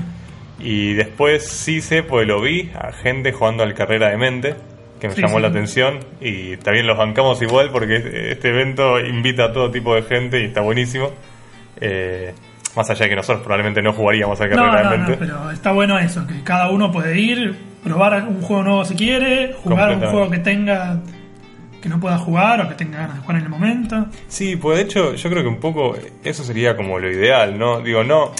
[0.58, 4.56] Y después sí sé, pues lo vi, a gente jugando al Carrera de Mente,
[4.98, 5.42] que me Sí, llamó sí.
[5.42, 6.00] la atención.
[6.20, 10.46] Y también los bancamos igual porque este evento invita a todo tipo de gente y
[10.46, 11.12] está buenísimo.
[11.80, 12.34] Eh,
[12.74, 15.16] más allá de que nosotros probablemente no jugaríamos al Carrera no, de Mente.
[15.20, 19.52] pero está bueno eso, que cada uno puede ir, probar un juego nuevo si quiere,
[19.62, 20.98] jugar un juego que tenga
[21.80, 24.06] que no pueda jugar o que tenga ganas de jugar en el momento.
[24.28, 27.80] Sí, pues de hecho yo creo que un poco eso sería como lo ideal, ¿no?
[27.80, 28.32] Digo, no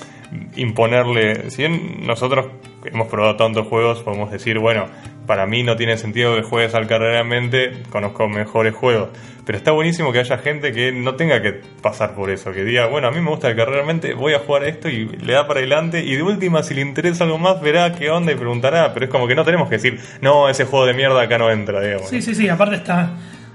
[0.57, 2.47] imponerle, si nosotros
[2.85, 4.87] hemos probado tantos juegos, podemos decir, bueno,
[5.27, 9.11] para mí no tiene sentido que juegues al carrera en mente, conozco mejores juegos,
[9.45, 12.87] pero está buenísimo que haya gente que no tenga que pasar por eso, que diga,
[12.87, 15.33] bueno, a mí me gusta el carrera en mente, voy a jugar esto y le
[15.35, 18.37] da para adelante y de última si le interesa algo más verá qué onda y
[18.37, 21.39] preguntará, pero es como que no tenemos que decir, no, ese juego de mierda acá
[21.39, 22.09] no entra, digamos.
[22.09, 23.11] Sí, sí, sí, aparte está,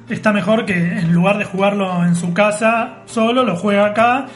[0.09, 4.27] está mejor que en lugar de jugarlo en su casa solo, lo juega acá,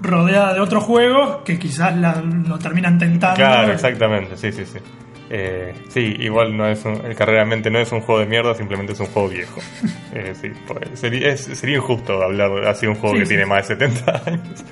[0.00, 3.36] rodeada de otros juegos que quizás la- lo terminan tentando.
[3.36, 4.78] Claro, exactamente, sí, sí, sí.
[5.32, 8.26] Eh, sí, igual no es un, el Carrera en Mente no es un juego de
[8.26, 9.60] mierda, simplemente es un juego viejo.
[10.12, 13.30] Eh, sí, pues, sería, es- sería injusto hablar así de un juego Sí, que sí.
[13.30, 14.64] tiene más de 70 años.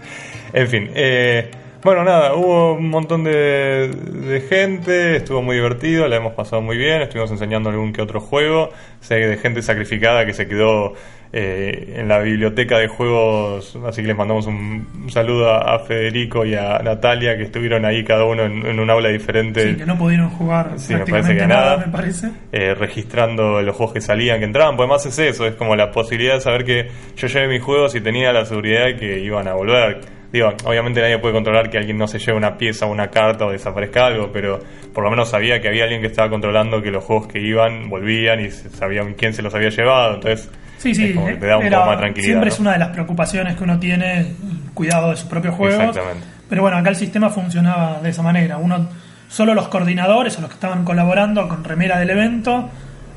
[0.53, 1.49] En fin, eh,
[1.83, 6.77] bueno, nada, hubo un montón de, de gente, estuvo muy divertido, la hemos pasado muy
[6.77, 10.95] bien, estuvimos enseñando algún que otro juego, sé de gente sacrificada que se quedó
[11.33, 15.79] eh, en la biblioteca de juegos, así que les mandamos un, un saludo a, a
[15.81, 19.73] Federico y a Natalia que estuvieron ahí cada uno en, en un aula diferente.
[19.73, 21.87] Sí, que no pudieron jugar Sí, me prácticamente parece que nada, nada.
[21.87, 22.29] me parece.
[22.51, 25.91] eh, registrando los juegos que salían, que entraban, pues más es eso, es como la
[25.93, 29.47] posibilidad de saber que yo llevé mis juegos y tenía la seguridad de que iban
[29.49, 30.18] a volver.
[30.33, 33.47] Digo, obviamente nadie puede controlar que alguien no se lleve una pieza o una carta
[33.47, 34.61] o desaparezca algo, pero
[34.93, 37.89] por lo menos sabía que había alguien que estaba controlando que los juegos que iban
[37.89, 41.37] volvían y se- sabían quién se los había llevado, entonces Sí, sí, es como que
[41.37, 42.27] te da un era- poco más tranquilidad.
[42.33, 42.55] siempre ¿no?
[42.55, 44.37] es una de las preocupaciones que uno tiene, el
[44.75, 45.81] cuidado de sus propios juegos.
[45.81, 46.27] Exactamente.
[46.49, 48.59] Pero bueno, acá el sistema funcionaba de esa manera.
[48.59, 48.87] Uno,
[49.29, 52.69] solo los coordinadores o los que estaban colaborando con remera del evento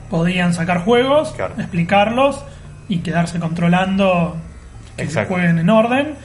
[0.09, 1.53] podían sacar juegos, Claro.
[1.57, 2.43] explicarlos
[2.89, 4.37] y quedarse controlando
[4.97, 5.33] que Exacto.
[5.35, 6.15] jueguen en orden.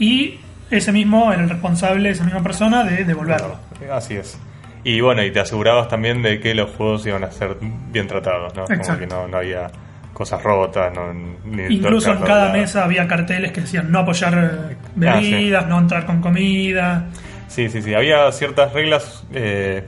[0.00, 3.56] Y ese mismo era el responsable, esa misma persona, de devolverlo.
[3.78, 4.36] Claro, así es.
[4.82, 8.54] Y bueno, y te asegurabas también de que los juegos iban a ser bien tratados,
[8.54, 8.64] ¿no?
[8.64, 9.70] Como que no, no había
[10.12, 14.76] cosas rotas, no, ni Incluso en cada mesa había carteles que decían no apoyar eh,
[14.94, 17.08] bebidas, no entrar con comida.
[17.48, 17.94] Sí, sí, sí.
[17.94, 19.84] Había ciertas reglas, eh,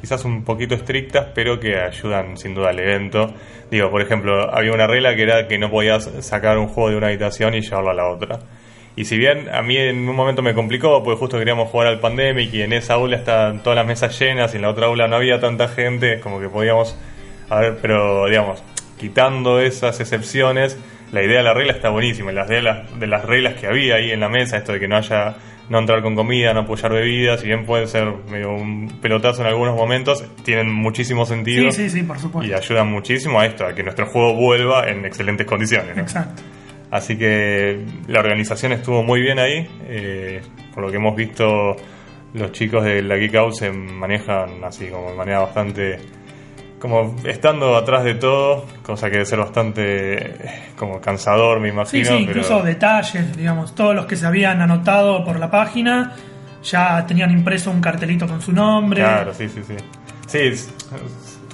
[0.00, 3.34] quizás un poquito estrictas, pero que ayudan sin duda al evento.
[3.70, 6.96] Digo, por ejemplo, había una regla que era que no podías sacar un juego de
[6.96, 8.38] una habitación y llevarlo a la otra.
[8.96, 12.00] Y si bien a mí en un momento me complicó, porque justo queríamos jugar al
[12.00, 15.06] Pandemic y en esa aula estaban todas las mesas llenas y en la otra aula
[15.06, 16.98] no había tanta gente, como que podíamos,
[17.50, 18.62] a ver, pero digamos,
[18.98, 20.78] quitando esas excepciones,
[21.12, 22.32] la idea de la regla está buenísima.
[22.32, 24.80] La idea de las, de las reglas que había ahí en la mesa, esto de
[24.80, 25.36] que no haya
[25.68, 29.48] no entrar con comida, no apoyar bebidas, si bien puede ser medio un pelotazo en
[29.48, 31.70] algunos momentos, tienen muchísimo sentido.
[31.70, 32.50] Sí, sí, sí, por supuesto.
[32.50, 35.96] Y ayudan muchísimo a esto, a que nuestro juego vuelva en excelentes condiciones.
[35.96, 36.02] ¿no?
[36.02, 36.42] Exacto.
[36.90, 39.68] Así que la organización estuvo muy bien ahí.
[39.88, 40.40] eh,
[40.74, 41.74] por lo que hemos visto,
[42.34, 45.98] los chicos de la Geek Out se manejan así como de manera bastante.
[46.78, 50.36] como estando atrás de todo, cosa que debe ser bastante
[50.76, 52.04] como cansador, me Sí, imagino.
[52.04, 56.12] sí, incluso pero, detalles, digamos, todos los que se habían anotado por la página
[56.62, 59.00] ya tenían impreso un cartelito con su nombre.
[59.00, 59.74] Claro, sí, sí, sí.
[60.26, 60.38] Sí,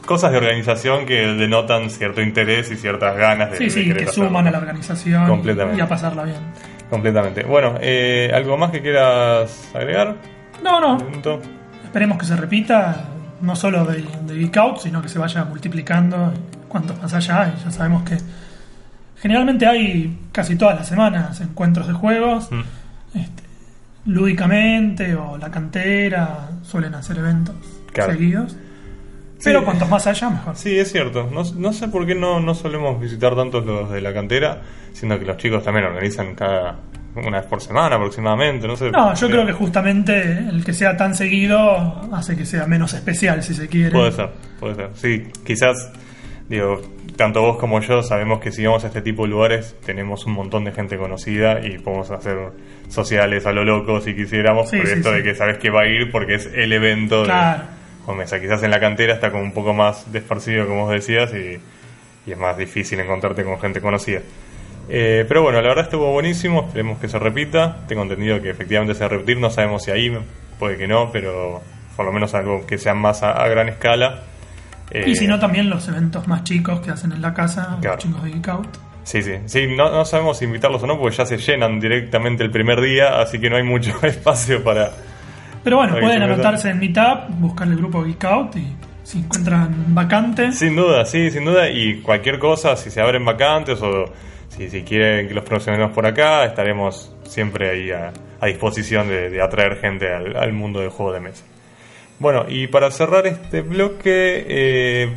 [0.07, 4.13] cosas de organización que denotan cierto interés y ciertas ganas de Sí, sí, que hacerlo.
[4.29, 5.79] suman a la organización Completamente.
[5.79, 6.37] y a pasarla bien.
[6.91, 7.45] Completamente.
[7.45, 10.17] Bueno, eh, ¿algo más que quieras agregar?
[10.63, 10.99] No, no,
[11.85, 13.05] esperemos que se repita,
[13.41, 16.33] no solo de, de Geek Out, sino que se vaya multiplicando
[16.69, 17.55] cuanto más allá.
[17.59, 18.19] Y ya sabemos que
[19.21, 22.51] generalmente hay casi todas las semanas encuentros de juegos.
[22.51, 23.19] Mm.
[23.19, 23.43] Este,
[24.07, 27.55] lúdicamente o la cantera suelen hacer eventos
[27.93, 28.13] Claro.
[28.13, 28.57] seguidos.
[29.43, 29.49] Sí.
[29.51, 30.55] Pero cuantos más allá, mejor.
[30.57, 31.29] Sí, es cierto.
[31.33, 34.63] No, no sé por qué no, no solemos visitar tantos los de la cantera,
[34.93, 36.79] siendo que los chicos también organizan cada
[37.17, 38.69] una vez por semana aproximadamente.
[38.69, 38.91] No sé.
[38.93, 41.59] No, yo creo que justamente el que sea tan seguido
[42.15, 43.91] hace que sea menos especial, si se quiere.
[43.91, 44.31] Puede ser,
[44.61, 44.91] puede ser.
[44.95, 45.91] Sí, quizás,
[46.49, 46.81] digo,
[47.17, 50.35] tanto vos como yo sabemos que si vamos a este tipo de lugares tenemos un
[50.35, 52.39] montón de gente conocida y podemos hacer
[52.89, 55.17] sociales a lo loco si quisiéramos, Sí, por sí, esto sí.
[55.17, 57.59] de que sabes que va a ir porque es el evento Claro.
[57.65, 58.41] de Comesa.
[58.41, 61.59] Quizás en la cantera está como un poco más desparcido, como vos decías, y,
[62.29, 64.21] y es más difícil encontrarte con gente conocida.
[64.89, 67.79] Eh, pero bueno, la verdad estuvo buenísimo, esperemos que se repita.
[67.87, 70.13] Tengo entendido que efectivamente se va a repetir, no sabemos si ahí,
[70.59, 71.61] puede que no, pero
[71.97, 74.23] por lo menos algo que sea más a, a gran escala.
[74.91, 77.97] Eh, Y si no, también los eventos más chicos que hacen en la casa, Claro.
[77.97, 78.69] los chicos de Geek Out.
[79.05, 82.45] Sí, sí, sí, no, no sabemos si invitarlos o no, porque ya se llenan directamente
[82.45, 84.91] el primer día, así que no hay mucho espacio para...
[85.65, 88.67] Pero bueno, pueden anotarse en Meetup, buscar el grupo Geek Out y
[89.05, 90.59] si encuentran vacantes.
[90.59, 94.07] Sin duda, sí, sin duda, y cualquier cosa, si se abren vacantes o
[94.49, 99.31] si, si quieren que los promocionemos por acá, estaremos siempre ahí a, a disposición de,
[99.31, 101.45] de atraer gente al, al mundo del juego de mesa.
[102.19, 105.13] Bueno, y para cerrar este bloque, eh,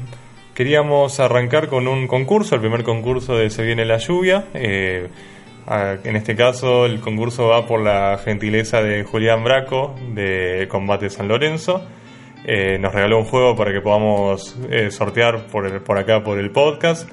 [0.56, 4.46] queríamos arrancar con un concurso, el primer concurso de Se viene la lluvia.
[4.54, 5.08] eh,
[5.68, 11.28] en este caso, el concurso va por la gentileza de Julián Braco de Combate San
[11.28, 11.84] Lorenzo.
[12.46, 16.38] Eh, nos regaló un juego para que podamos eh, sortear por, el- por acá por
[16.38, 17.10] el podcast.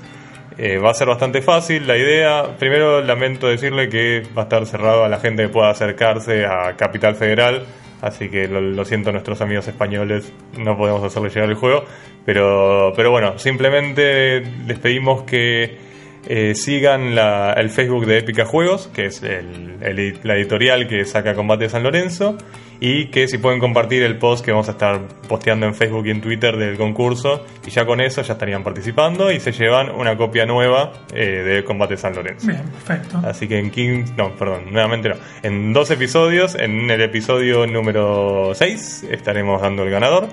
[0.58, 2.56] Eh, va a ser bastante fácil la idea.
[2.58, 6.76] Primero lamento decirle que va a estar cerrado a la gente que pueda acercarse a
[6.76, 7.64] Capital Federal.
[8.02, 11.84] Así que lo, lo siento a nuestros amigos españoles, no podemos hacerle llegar el juego.
[12.26, 15.91] Pero, pero bueno, simplemente les pedimos que
[16.26, 21.04] eh, sigan la- el Facebook de Épica Juegos, que es el- el- la editorial que
[21.04, 22.36] saca Combate San Lorenzo,
[22.84, 26.10] y que si pueden compartir el post que vamos a estar posteando en Facebook y
[26.10, 30.16] en Twitter del concurso, y ya con eso ya estarían participando y se llevan una
[30.16, 32.48] copia nueva eh, de Combate San Lorenzo.
[32.48, 33.20] Bien, perfecto.
[33.24, 35.14] Así que en 15, no, perdón, nuevamente no.
[35.44, 40.26] En dos episodios, en el episodio número 6, estaremos dando el ganador.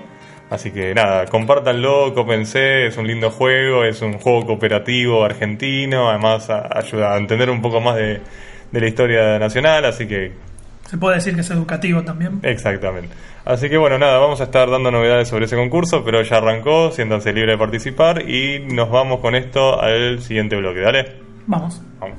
[0.50, 6.50] Así que nada, compártanlo, cópense, es un lindo juego, es un juego cooperativo argentino, además
[6.50, 8.20] a- ayuda a entender un poco más de,
[8.72, 10.32] de la historia nacional, así que
[10.88, 12.40] Se puede decir que es educativo también.
[12.42, 13.14] exactamente.
[13.44, 16.90] Así que bueno, nada, vamos a estar dando novedades sobre ese concurso, pero ya arrancó,
[16.90, 21.12] siéntanse libres de participar y nos vamos con esto al siguiente bloque, dale.
[21.46, 21.80] Vamos.
[22.00, 22.18] Vamos.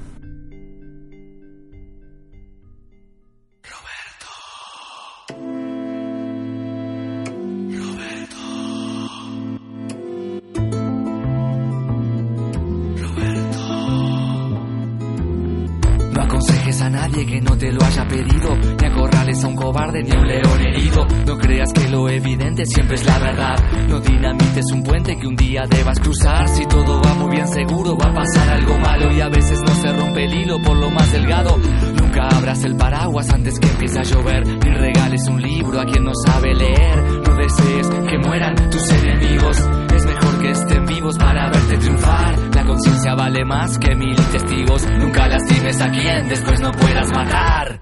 [17.12, 20.28] Nadie que no te lo haya pedido, ni acorrales a un cobarde ni a un
[20.28, 21.05] león herido.
[21.26, 23.55] No creas que lo evidente siempre es la verdad.
[23.88, 26.47] No dinamites un puente que un día debas cruzar.
[26.47, 29.74] Si todo va muy bien seguro, va a pasar algo malo y a veces no
[29.76, 31.57] se rompe el hilo por lo más delgado.
[31.99, 36.03] Nunca abras el paraguas antes que empiece a llover, ni regales un libro a quien
[36.03, 37.20] no sabe leer.
[37.41, 39.57] Que mueran tus enemigos.
[39.95, 42.37] Es mejor que estén vivos para verte triunfar.
[42.53, 44.85] La conciencia vale más que mil testigos.
[44.99, 47.81] Nunca lastimes a quien después no puedas matar.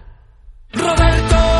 [0.71, 1.58] Roberto,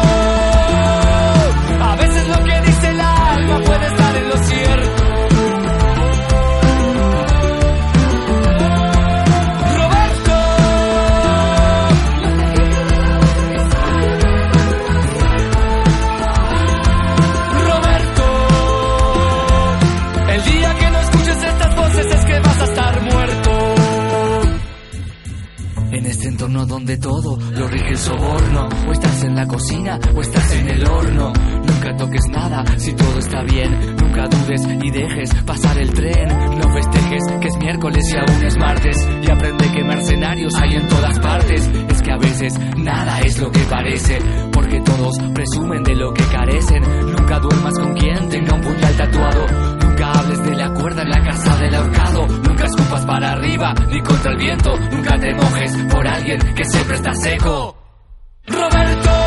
[26.65, 28.69] donde todo lo rige el soborno.
[28.87, 31.33] O estás en la cocina o estás en el horno.
[31.79, 33.95] Nunca toques nada si todo está bien.
[33.95, 36.27] Nunca dudes y dejes pasar el tren.
[36.27, 39.07] No festejes que es miércoles y aún es martes.
[39.21, 41.69] Y aprende que mercenarios hay en todas partes.
[41.89, 44.19] Es que a veces nada es lo que parece.
[44.51, 46.83] Porque todos presumen de lo que carecen.
[46.83, 49.45] Nunca duermas con quien tenga un puñal tatuado.
[49.81, 52.27] Nunca hables de la cuerda en la casa del ahorcado.
[52.27, 54.77] Nunca escupas para arriba ni contra el viento.
[54.91, 57.77] Nunca te mojes por alguien que siempre está seco.
[58.47, 59.18] Roberto,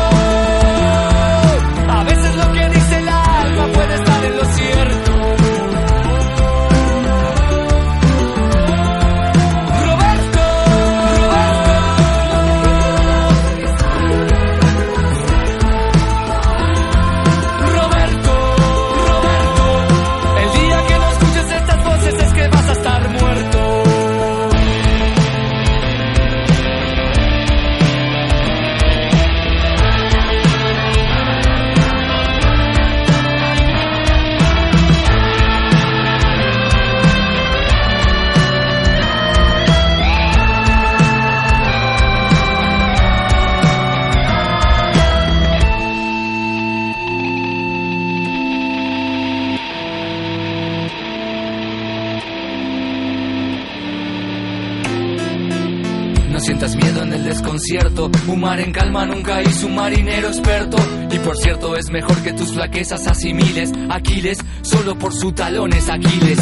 [58.59, 60.77] en calma nunca hizo un marinero experto.
[61.11, 63.71] Y por cierto, es mejor que tus flaquezas asimiles.
[63.89, 66.39] Aquiles, solo por su talones Aquiles.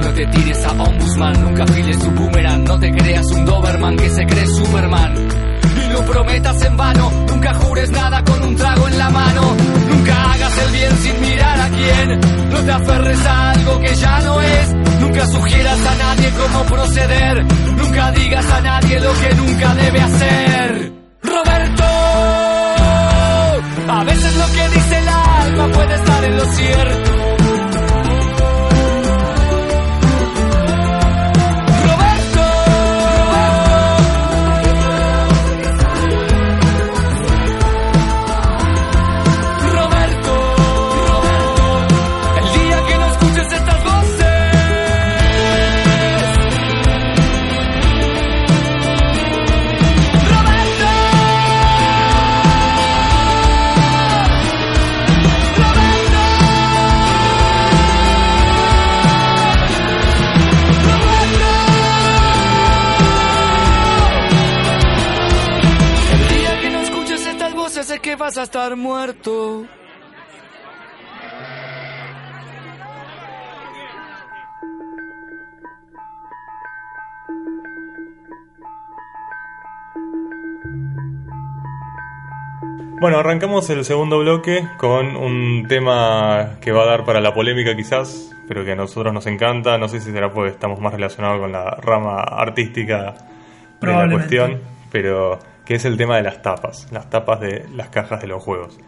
[0.00, 2.64] No te tires a Ombudsman, nunca files tu boomerang.
[2.64, 5.14] No te creas un Doberman que se cree Superman.
[5.84, 9.56] Y no prometas en vano, nunca jures nada con un trago en la mano.
[9.88, 12.20] Nunca hagas el bien sin mirar a quién.
[12.50, 14.74] No te aferres a algo que ya no es.
[15.00, 17.44] Nunca sugieras a nadie cómo proceder.
[17.76, 20.91] Nunca digas a nadie lo que nunca debe hacer.
[69.02, 69.66] Muerto.
[83.00, 87.74] Bueno, arrancamos el segundo bloque con un tema que va a dar para la polémica
[87.74, 89.78] quizás, pero que a nosotros nos encanta.
[89.78, 93.14] No sé si será porque estamos más relacionados con la rama artística
[93.80, 94.60] de la cuestión,
[94.92, 98.40] pero que es el tema de las tapas, las tapas de las cajas de los
[98.40, 98.78] juegos.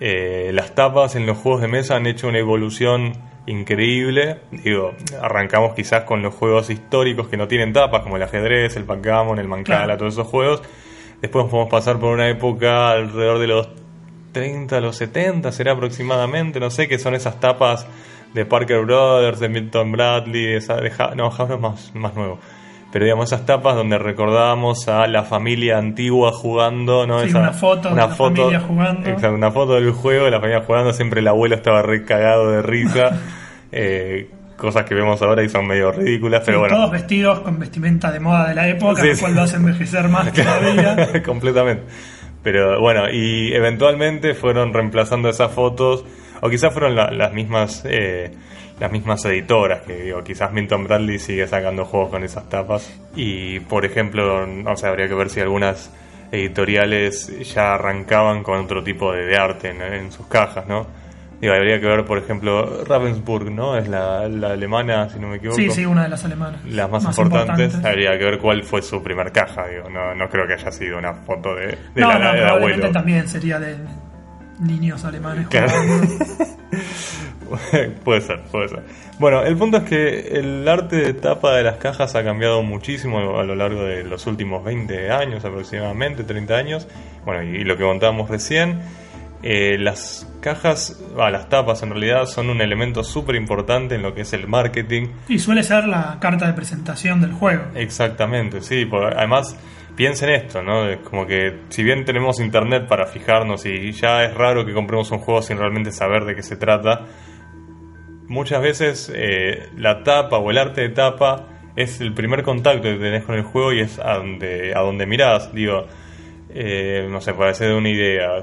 [0.00, 3.12] Eh, las tapas en los juegos de mesa han hecho una evolución
[3.46, 4.38] increíble.
[4.50, 8.84] Digo, arrancamos quizás con los juegos históricos que no tienen tapas, como el ajedrez, el
[8.84, 9.98] backgammon, el mancala, Claro.
[9.98, 10.62] todos esos juegos.
[11.20, 13.68] Después podemos pasar por una época alrededor de los
[14.32, 17.86] 30, los 70, será aproximadamente, no sé, que son esas tapas
[18.34, 22.38] de Parker Brothers, de Milton Bradley, esa de Ha- no, Hasbro es más, más nuevo.
[22.90, 27.20] Pero digamos esas tapas donde recordábamos a la familia antigua jugando, ¿no?
[27.20, 29.08] Sí, Esa- una foto de la familia jugando.
[29.08, 32.50] Exacto, una foto del juego de la familia jugando, siempre el abuelo estaba re cagado
[32.50, 33.10] de risa.
[33.72, 36.76] eh, cosas que vemos ahora y son medio ridículas, pero Sí, bueno.
[36.76, 40.08] Todos vestidos con vestimenta de moda de la época, Sí, lo cual lo hace envejecer
[40.08, 41.22] más todavía.
[41.24, 41.82] Completamente.
[42.42, 46.04] Pero bueno, y eventualmente fueron reemplazando esas fotos,
[46.40, 48.30] o quizás fueron la- las mismas eh,
[48.80, 52.88] las mismas editoras, que digo, quizás Milton Bradley sigue sacando juegos con esas tapas.
[53.16, 55.90] Y por ejemplo, no sé, habría que ver si algunas
[56.30, 60.86] editoriales ya arrancaban con otro tipo de, de arte en, en sus cajas, ¿no?
[61.40, 63.76] Digo, habría que ver, por ejemplo, Ravensburg, ¿no?
[63.78, 66.64] Es la, la alemana, si no me equivoco Sí, sí, una de las alemanas.
[66.64, 69.68] las más, importantes, habría que ver cuál fue su primer caja.
[69.68, 72.90] Digo, no, no creo que haya sido una foto de, de no, la no, abuelo.
[72.90, 73.76] también sería de
[74.60, 75.48] niños alemanes.
[75.48, 75.72] Claro.
[78.04, 78.82] puede ser, puede ser.
[79.18, 83.38] Bueno, el punto es que el arte de tapa de las cajas ha cambiado muchísimo
[83.38, 86.86] a lo largo de los últimos 20 años, aproximadamente 30 años.
[87.24, 88.80] Bueno, y, y lo que contábamos recién,
[89.42, 94.14] eh, las cajas, ah, las tapas en realidad son un elemento súper importante en lo
[94.14, 97.64] que es el marketing Y suele ser la carta de presentación del juego.
[97.74, 98.84] Exactamente, sí.
[98.84, 99.56] por- además,
[99.98, 100.84] piensen esto, ¿no?
[101.02, 105.18] Como que si bien tenemos internet para fijarnos y ya es raro que compremos un
[105.18, 107.04] juego sin realmente saber de qué se trata,
[108.28, 112.94] muchas veces eh, la tapa o el arte de tapa es el primer contacto que
[112.94, 115.52] tenés con el juego y es a donde, a donde mirás.
[115.52, 115.86] Digo,
[116.50, 118.40] eh, no sé, para hacer una idea,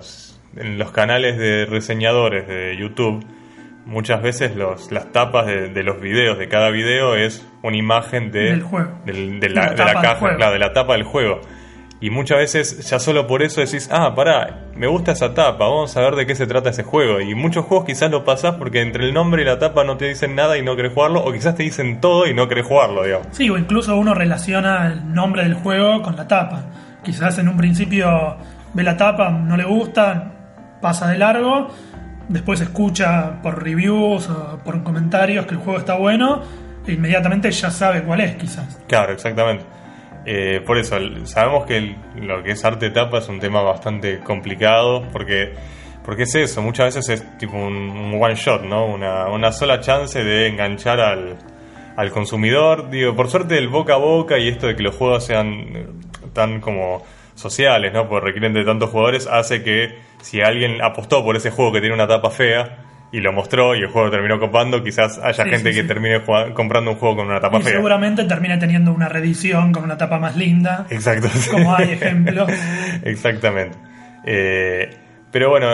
[0.58, 3.26] en los canales de reseñadores de YouTube,
[3.86, 8.46] muchas veces los, las tapas de, los videos, de cada video, es una imagen de,
[8.52, 8.92] Del juego.
[9.06, 11.42] del- de De la, de caja, claro, de la tapa del juego.
[12.02, 15.96] Y muchas veces ya solo por eso decís, ah, pará, me gusta esa tapa, vamos
[15.96, 17.22] a ver de qué se trata ese juego.
[17.22, 20.06] Y muchos juegos quizás lo pasás porque entre el nombre y la tapa no te
[20.10, 23.04] dicen nada y no querés jugarlo, o quizás te dicen todo y no querés jugarlo,
[23.04, 23.28] digamos.
[23.32, 26.66] Sí, o incluso uno relaciona el nombre del juego con la tapa.
[27.04, 28.38] Quizás en un principio
[28.74, 30.34] ve la tapa, no le gusta,
[30.82, 31.70] pasa de largo,
[32.30, 36.42] después escucha por reviews o por comentarios que el juego está bueno,
[36.86, 38.80] e inmediatamente ya sabe cuál es, quizás.
[38.88, 39.66] Claro, exactamente.
[40.26, 45.08] Eh, por eso, sabemos que lo que es arte tapa es un tema bastante complicado,
[45.12, 45.54] porque,
[46.04, 48.88] porque es eso, muchas veces es tipo un, un one shot, ¿no?
[48.88, 51.38] Una, una sola chance de enganchar al,
[51.96, 52.90] al consumidor.
[52.90, 56.02] Digo, por suerte el boca a boca y esto de que los juegos sean
[56.34, 57.04] tan como
[57.36, 58.08] sociales, ¿no?
[58.10, 61.94] Porque requieren de tantos jugadores, hace que si alguien apostó por ese juego que tiene
[61.94, 62.80] una tapa fea
[63.12, 65.88] y lo mostró y el juego terminó copando, quizás haya Sí, gente sí, que sí.
[65.88, 67.74] termine jugando- comprando un juego con una tapa Y fea.
[67.74, 70.88] seguramente termine teniendo una reedición con una tapa más linda.
[70.90, 71.28] Exacto.
[71.52, 72.50] Como hay ejemplos.
[73.04, 73.78] Exactamente.
[74.26, 74.90] Eh,
[75.32, 75.68] pero bueno,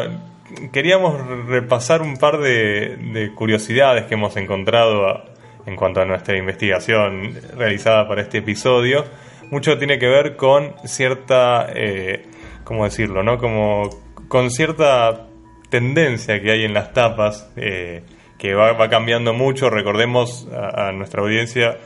[0.74, 5.26] queríamos repasar un par de, de curiosidades que hemos encontrado a-
[5.66, 9.06] en cuanto a nuestra investigación realizada para este episodio.
[9.52, 12.26] Mucho tiene que ver con cierta, eh,
[12.64, 13.22] ¿cómo decirlo?
[13.22, 13.38] ¿no?
[13.38, 13.90] Como
[14.28, 15.28] con cierta
[15.70, 18.02] tendencia que hay en las tapas, eh,
[18.40, 19.70] que va, va cambiando mucho.
[19.70, 21.78] Recordemos a, a nuestra audiencia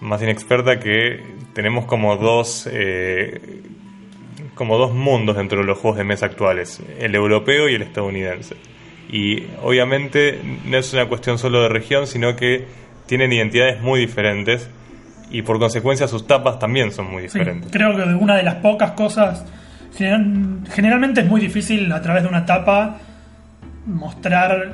[0.00, 1.20] más inexperta que
[1.52, 3.60] tenemos como dos eh,
[4.54, 8.56] como dos mundos dentro de los juegos de mesa actuales, el europeo y el estadounidense.
[9.10, 12.66] Y obviamente no es una cuestión solo de región, sino que
[13.06, 14.68] tienen identidades muy diferentes
[15.30, 17.70] y por consecuencia sus tapas también son muy Sí, diferentes.
[17.70, 19.44] creo que una de las pocas cosas.
[19.96, 22.96] general- generalmente es muy difícil a través de una tapa
[23.86, 24.72] mostrar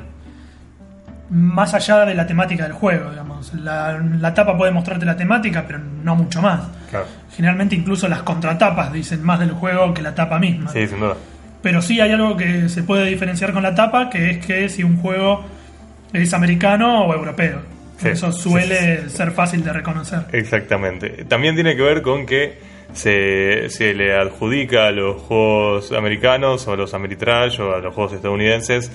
[1.29, 3.53] más allá de la temática del juego, digamos.
[3.55, 6.61] La, la tapa puede mostrarte la temática, pero no mucho más.
[6.89, 7.05] Claro.
[7.35, 10.71] Generalmente incluso las contratapas dicen más del juego que la tapa misma.
[10.71, 11.15] Sí, sin duda.
[11.61, 14.83] Pero sí hay algo que se puede diferenciar con la tapa, que es que si
[14.83, 15.43] un juego
[16.13, 17.59] es americano o europeo.
[17.97, 20.21] Sí, Eso sí, suele ser fácil de reconocer.
[20.31, 21.25] Exactamente.
[21.25, 22.57] También tiene que ver con que
[22.93, 27.93] se, se le adjudica a los juegos americanos o a los Ameritrash o a los
[27.93, 28.91] juegos estadounidenses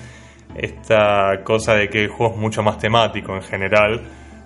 [0.55, 4.01] esta cosa de que el juego es mucho más temático en general.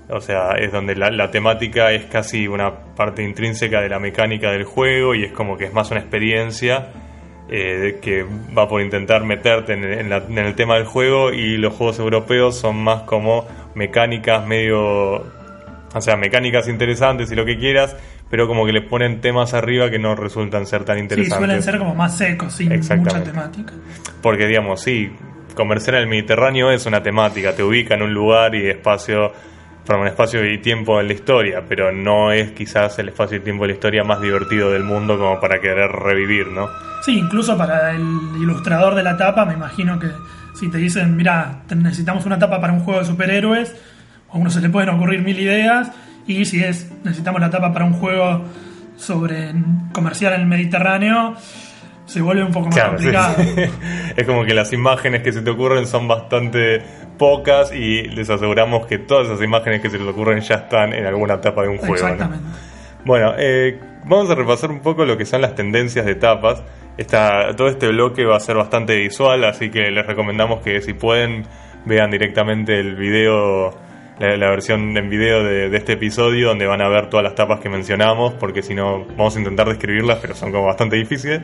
[0.09, 4.51] O sea, es donde la, la temática es casi una parte intrínseca de la mecánica
[4.51, 6.87] del juego y es como que es más una experiencia
[7.49, 8.25] eh, que
[8.57, 11.99] va por intentar meterte en, en la- en el tema del juego y los juegos
[11.99, 13.45] europeos son más como
[13.77, 15.23] mecánicas medio
[15.93, 17.95] o sea, mecánicas interesantes y lo que quieras,
[18.29, 21.37] pero como que le ponen temas arriba que no resultan ser tan Sí, interesantes.
[21.37, 23.73] suelen ser como más secos, sin mucha temática.
[24.21, 25.11] Porque, digamos, sí,
[25.55, 29.31] comerciar en el Mediterráneo es una temática, te ubica en un lugar y espacio,
[29.85, 33.39] perdón, un espacio y tiempo en la historia, pero no es quizás el espacio y
[33.39, 36.67] tiempo de la historia más divertido del mundo como para querer revivir, ¿no?
[37.03, 38.01] Sí, incluso para el
[38.41, 40.07] ilustrador de la tapa, me imagino que
[40.59, 43.75] si te dicen, mira, necesitamos una tapa para un juego de superhéroes,
[44.31, 45.91] a uno se le pueden ocurrir mil ideas,
[46.25, 48.43] y si es, necesitamos la tapa para un juego
[48.97, 49.53] sobre
[49.93, 51.35] comercial en el Mediterráneo,
[52.05, 53.35] se vuelve un poco más Claro, complicado.
[53.37, 53.61] sí.
[54.17, 56.81] es como que las imágenes que se te ocurren son bastante
[57.17, 61.05] pocas y les aseguramos que todas esas imágenes que se les ocurren ya están en
[61.05, 61.93] alguna etapa de un juego.
[61.95, 62.13] ¿no?
[62.13, 62.45] Exactamente.
[63.05, 66.63] Bueno, eh, vamos a repasar un poco lo que son las tendencias de tapas.
[66.97, 70.93] Esta, todo este bloque va a ser bastante visual, así que les recomendamos que si
[70.93, 71.45] pueden
[71.85, 73.71] vean directamente el video,
[74.19, 77.35] la, la versión en video de, de este episodio, donde van a ver todas las
[77.35, 81.41] tapas que mencionamos, porque si no vamos a intentar describirlas, pero son como bastante difíciles.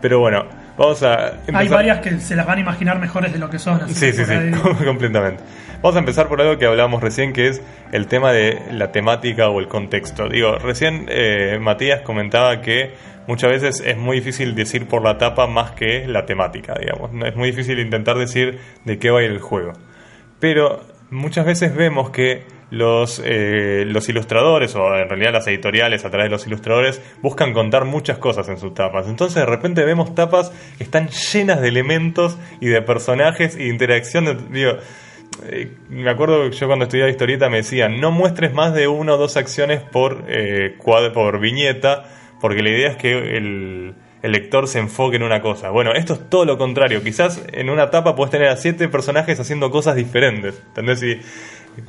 [0.00, 0.44] Pero bueno,
[0.76, 1.56] vamos a empezar.
[1.56, 3.80] Hay varias que se las van a imaginar mejores de lo que son.
[3.80, 5.42] así Sí, que sí, sí, completamente.
[5.84, 7.60] Vamos a empezar por algo que hablábamos recién, que es
[7.92, 10.30] el tema de la temática o el contexto.
[10.30, 12.94] Digo, recién eh, Matías comentaba que
[13.26, 17.10] muchas veces es muy difícil decir por la tapa más que la temática, digamos.
[17.26, 19.74] Es muy difícil intentar decir de qué va a ir el juego.
[20.40, 20.80] Pero
[21.10, 26.28] muchas veces vemos que los, eh, los ilustradores, o en realidad las editoriales a través
[26.28, 29.06] de los ilustradores, buscan contar muchas cosas en sus tapas.
[29.06, 33.68] Entonces de repente vemos tapas que están llenas de elementos y de personajes y de
[33.68, 34.50] interacción.
[34.50, 34.78] digo,
[35.46, 39.14] eh, me acuerdo que yo cuando estudiaba historieta me decían, no muestres más de una
[39.14, 42.04] o dos acciones por, eh, cuad- por viñeta,
[42.40, 45.70] porque la idea es que el, el lector se enfoque en una cosa.
[45.70, 47.02] Bueno, esto es todo lo contrario.
[47.02, 50.62] Quizás en una etapa puedes tener a siete personajes haciendo cosas diferentes.
[50.68, 51.02] ¿Entendés?
[51.02, 51.20] Y,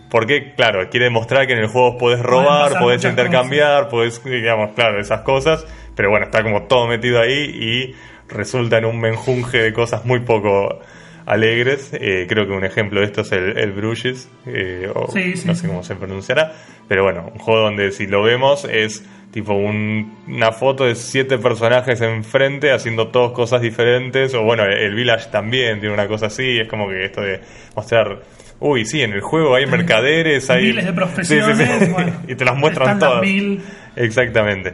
[0.09, 4.99] porque, claro, quiere demostrar que en el juego puedes robar, muchas intercambiar, puedes, digamos, claro,
[4.99, 5.65] esas cosas.
[5.95, 7.95] Pero bueno, está como todo metido ahí y
[8.33, 10.79] resulta en un menjunje de cosas muy poco
[11.25, 11.91] alegres.
[11.93, 15.47] Eh, creo que un ejemplo de esto es el, el Bruges, eh, o Sí, sí,
[15.47, 16.53] no sé cómo se pronunciará.
[16.87, 21.37] Pero bueno, un juego donde si lo vemos es tipo un- una foto de siete
[21.37, 24.33] personajes enfrente haciendo todos cosas diferentes.
[24.33, 26.59] O bueno, el Village también tiene una cosa así.
[26.59, 27.41] Es como que esto de
[27.75, 28.21] mostrar.
[28.59, 31.91] Uy, sí, en el juego hay mercaderes, hay Miles de profesiones, Sí, sí, sí.
[31.91, 33.21] bueno, y te las muestran las todas.
[33.21, 33.61] mil.
[33.97, 34.73] Exactamente.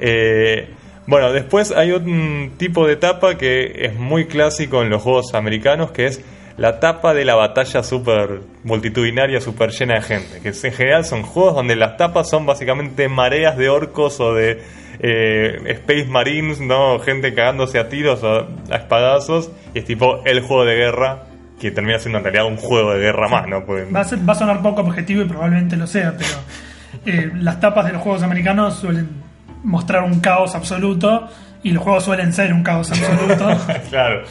[0.00, 0.68] Eh,
[1.08, 5.90] bueno, después hay un tipo de etapa que es muy clásico en los juegos americanos,
[5.90, 6.20] que es
[6.56, 10.40] la etapa de la batalla super multitudinaria, super llena de gente.
[10.40, 14.60] Que en general son juegos donde las tapas son básicamente mareas de orcos o de
[15.00, 16.98] eh, Space Marines, ¿no?
[16.98, 19.50] Gente cagándose a tiros o a espadazos.
[19.74, 21.24] Y es tipo el juego de guerra,
[21.60, 23.64] que termina siendo en realidad un juego de guerra más, ¿no?
[23.66, 26.30] Va a, ser- va a sonar poco objetivo y probablemente lo sea, pero
[27.06, 29.08] eh, las tapas de los juegos americanos suelen
[29.64, 31.28] mostrar un caos absoluto
[31.62, 33.48] y los juegos suelen ser un caos absoluto.
[33.90, 34.22] claro.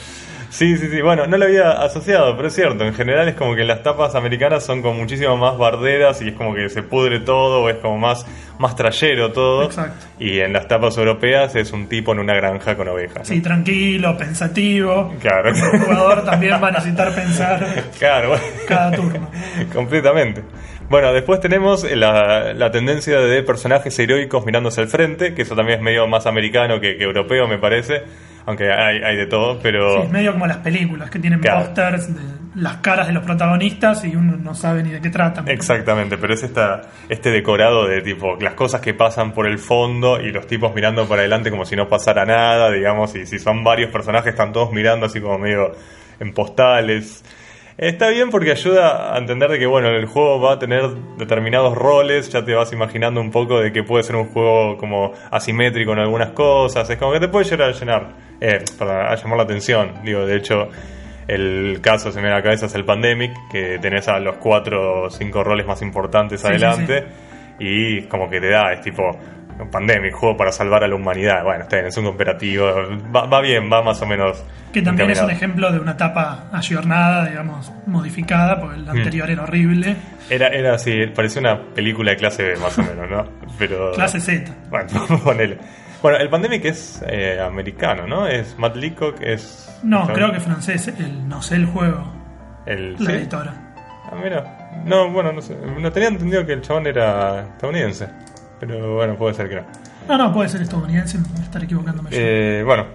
[0.49, 1.01] Sí, sí, sí.
[1.01, 2.85] Bueno, no lo había asociado, pero es cierto.
[2.85, 6.35] En general es como que las tapas americanas son como muchísimo más barderas y es
[6.35, 8.25] como que se pudre todo, o es como más,
[8.57, 9.65] más trayero todo.
[9.65, 10.05] Exacto.
[10.19, 13.19] Y en las tapas europeas es un tipo en una granja con ovejas.
[13.19, 13.25] ¿no?
[13.25, 15.13] Sí, tranquilo, pensativo.
[15.19, 15.49] Claro.
[15.49, 18.43] El jugador también va a necesitar pensar Claro, bueno.
[18.69, 19.29] cada turno.
[19.73, 20.43] Completamente.
[20.89, 25.79] Bueno, después tenemos la, la tendencia de personajes heroicos mirándose al frente, que eso también
[25.79, 28.03] es medio más americano que, que europeo, me parece.
[28.45, 29.97] Aunque hay, hay de todo, pero.
[29.97, 31.65] Sí, es medio como las películas que tienen Claro.
[31.65, 35.47] pósters de las caras de los protagonistas y uno no sabe ni de qué tratan.
[35.49, 40.21] Exactamente, pero es esta, este decorado de tipo las cosas que pasan por el fondo
[40.21, 43.63] y los tipos mirando para adelante como si no pasara nada, digamos, y si son
[43.65, 45.73] varios personajes están todos mirando así como medio
[46.21, 47.25] en postales.
[47.77, 50.81] Está bien porque ayuda a entender de que bueno, el juego va a tener
[51.17, 55.13] determinados roles, ya te vas imaginando un poco de que puede ser un juego como
[55.29, 58.07] asimétrico en algunas cosas, es como que te puede llegar a llenar,
[58.41, 60.69] eh, perdón, a llamar la atención, digo, de hecho
[61.27, 64.37] el caso se me da a la cabeza es el Pandemic, que tenés a los
[64.37, 67.05] cuatro o cinco roles más importantes Sí, sí, adelante
[67.59, 69.03] y como que te da, es tipo
[69.71, 71.43] Pandemic, juego para salvar a la humanidad.
[71.43, 72.65] Bueno, está bien, es un cooperativo,
[73.15, 74.43] va, va bien, va más o menos.
[74.71, 75.29] Que también es un encaminado.
[75.31, 78.85] ejemplo de una etapa ayornada, digamos, modificada, porque Mm.
[78.85, 79.95] la anterior era horrible.
[80.29, 83.25] Era, era así, parecía una película de clase B más o menos, ¿no?
[83.57, 83.91] Pero.
[83.93, 84.51] Clase Z.
[84.69, 84.87] Bueno,
[85.23, 85.57] ponele.
[86.01, 88.27] Bueno, el Pandemic es eh, americano, ¿no?
[88.27, 89.79] Es Matt Leacock, es.
[89.83, 90.13] No, ¿no?
[90.13, 92.03] creo que francés, el, no sé el juego,
[92.67, 93.17] El, la ¿sí?
[93.17, 93.53] editora.
[94.11, 94.43] Ah, mira.
[94.85, 95.55] No, bueno, no sé.
[95.79, 98.07] No tenía entendido que el chabón era estadounidense.
[98.59, 99.61] Pero bueno, puede ser que no.
[100.07, 102.09] No, no, puede ser estadounidense, me estar equivocándome.
[102.13, 102.85] Eh, bueno,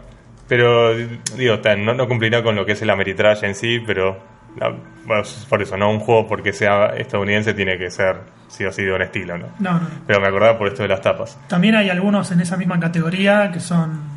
[0.48, 4.18] pero digo, no, no cumplirá con lo que es el Ameritrash en sí, pero
[4.56, 4.74] la-
[5.06, 8.16] bueno, por eso, no un juego porque sea estadounidense tiene que ser
[8.48, 9.46] sí o sí de un estilo, ¿no?
[9.58, 9.88] No, no.
[10.06, 11.38] Pero me acordaba por esto de las tapas.
[11.48, 14.11] También hay algunos en esa misma categoría que son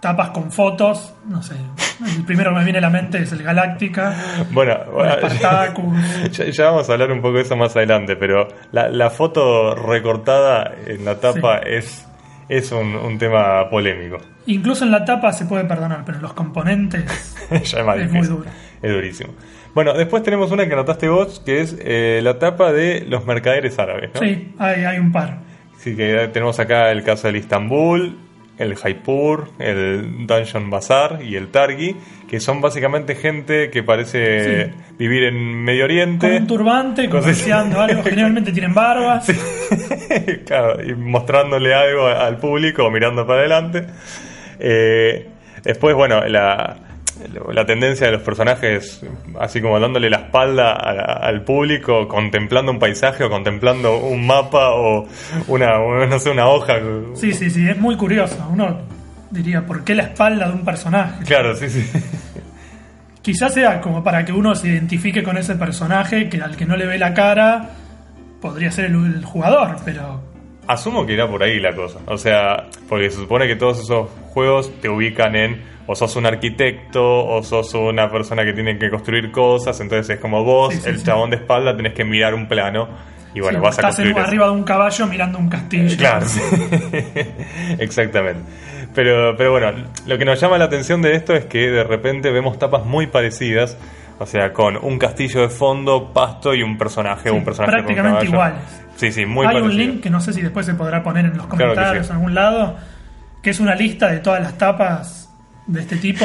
[0.00, 1.54] tapas con fotos, no sé.
[2.16, 4.14] El primero que me viene a la mente es el Galáctica,
[4.50, 5.16] Bueno, bueno,
[6.30, 9.74] ya, ya vamos a hablar un poco de eso más adelante, pero la, la foto
[9.74, 12.06] recortada en la tapa es,
[12.48, 14.18] es un, un tema polémico.
[14.46, 18.26] Incluso en la tapa se puede perdonar, pero los componentes ya es más Es muy
[18.26, 18.48] duro.
[18.80, 19.34] Es durísimo.
[19.74, 23.78] Bueno, después tenemos una que anotaste vos, que es eh, la tapa de los mercaderes
[23.78, 24.20] árabes, ¿no?
[24.20, 25.38] Sí, hay, hay un par.
[25.76, 28.16] Así que tenemos acá el caso del Istanbul,
[28.58, 31.94] el Jaipur, el Dungeon Bazaar y el Targi,
[32.28, 34.72] que son básicamente gente que parece Sí.
[34.98, 36.36] vivir en Medio Con Oriente.
[36.38, 39.26] un turbante, Con- comerciando algo, generalmente tienen barbas.
[40.46, 43.86] claro, y mostrándole algo al público mirando para adelante.
[44.58, 45.28] Eh,
[45.62, 46.76] después, bueno, la,
[47.52, 49.02] la tendencia de los personajes,
[49.40, 54.70] así como dándole la espalda a- al público, contemplando un paisaje o contemplando un mapa
[54.70, 55.06] o
[55.48, 56.74] una, una- no sé, una hoja.
[57.14, 58.36] Sí, sí, sí, es muy curioso.
[58.52, 58.78] Uno
[59.30, 61.24] diría, ¿por qué la espalda de un personaje?
[61.24, 61.84] Claro, sí, sí.
[63.22, 66.76] Quizás sea como para que uno se identifique con ese personaje, que al que no
[66.76, 67.70] le ve la cara
[68.40, 70.22] podría ser el, el jugador, pero
[70.66, 71.98] Asumo que irá por ahí la cosa.
[72.06, 76.26] O sea, porque se supone que todos esos juegos te ubican en o sos un
[76.26, 80.80] arquitecto o sos una persona que tiene que construir cosas, entonces es como vos, Sí,
[80.82, 81.04] sí, el sí.
[81.06, 82.88] chabón de espalda, tenés que mirar un plano
[83.34, 84.26] y bueno, vas a estás en- construir eso.
[84.28, 85.96] arriba de un caballo mirando un castillo.
[85.96, 86.26] Claro,
[87.78, 88.40] exactamente.
[88.94, 89.72] Pero, pero bueno,
[90.06, 93.06] lo que nos llama la atención de esto es que de repente vemos tapas muy
[93.06, 93.76] parecidas,
[94.18, 97.86] o sea, con un castillo de fondo, pasto y un personaje, un personaje con un
[97.94, 98.60] prácticamente iguales.
[98.96, 99.70] Sí, sí, muy Hay parecido.
[99.72, 102.34] un link que no sé si después se podrá poner en los comentarios en algún
[102.34, 102.76] lado,
[103.42, 105.27] que es una lista de todas las tapas
[105.68, 106.24] de este tipo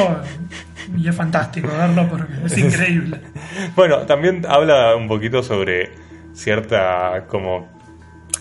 [0.96, 3.20] y es fantástico verlo porque es increíble.
[3.76, 5.92] Bueno, también habla un poquito sobre
[6.32, 7.68] cierta como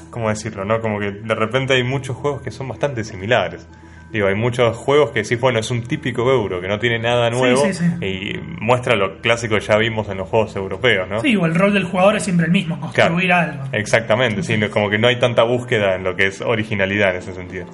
[0.09, 0.79] cómo decirlo, ¿no?
[0.81, 3.67] Como que de repente hay muchos juegos que son bastante similares.
[4.11, 7.31] Digo, hay muchos juegos que sí, bueno, es un típico euro, que no tiene nada
[7.31, 8.05] nuevo Sí, sí, sí.
[8.05, 11.19] y muestra lo clásico que ya vimos en los juegos europeos, ¿no?
[11.21, 13.51] Sí, o el rol del jugador es siempre el mismo, construir Claro.
[13.53, 13.63] algo.
[13.71, 17.33] Exactamente, sí, como que no hay tanta búsqueda en lo que es originalidad en ese
[17.33, 17.65] sentido.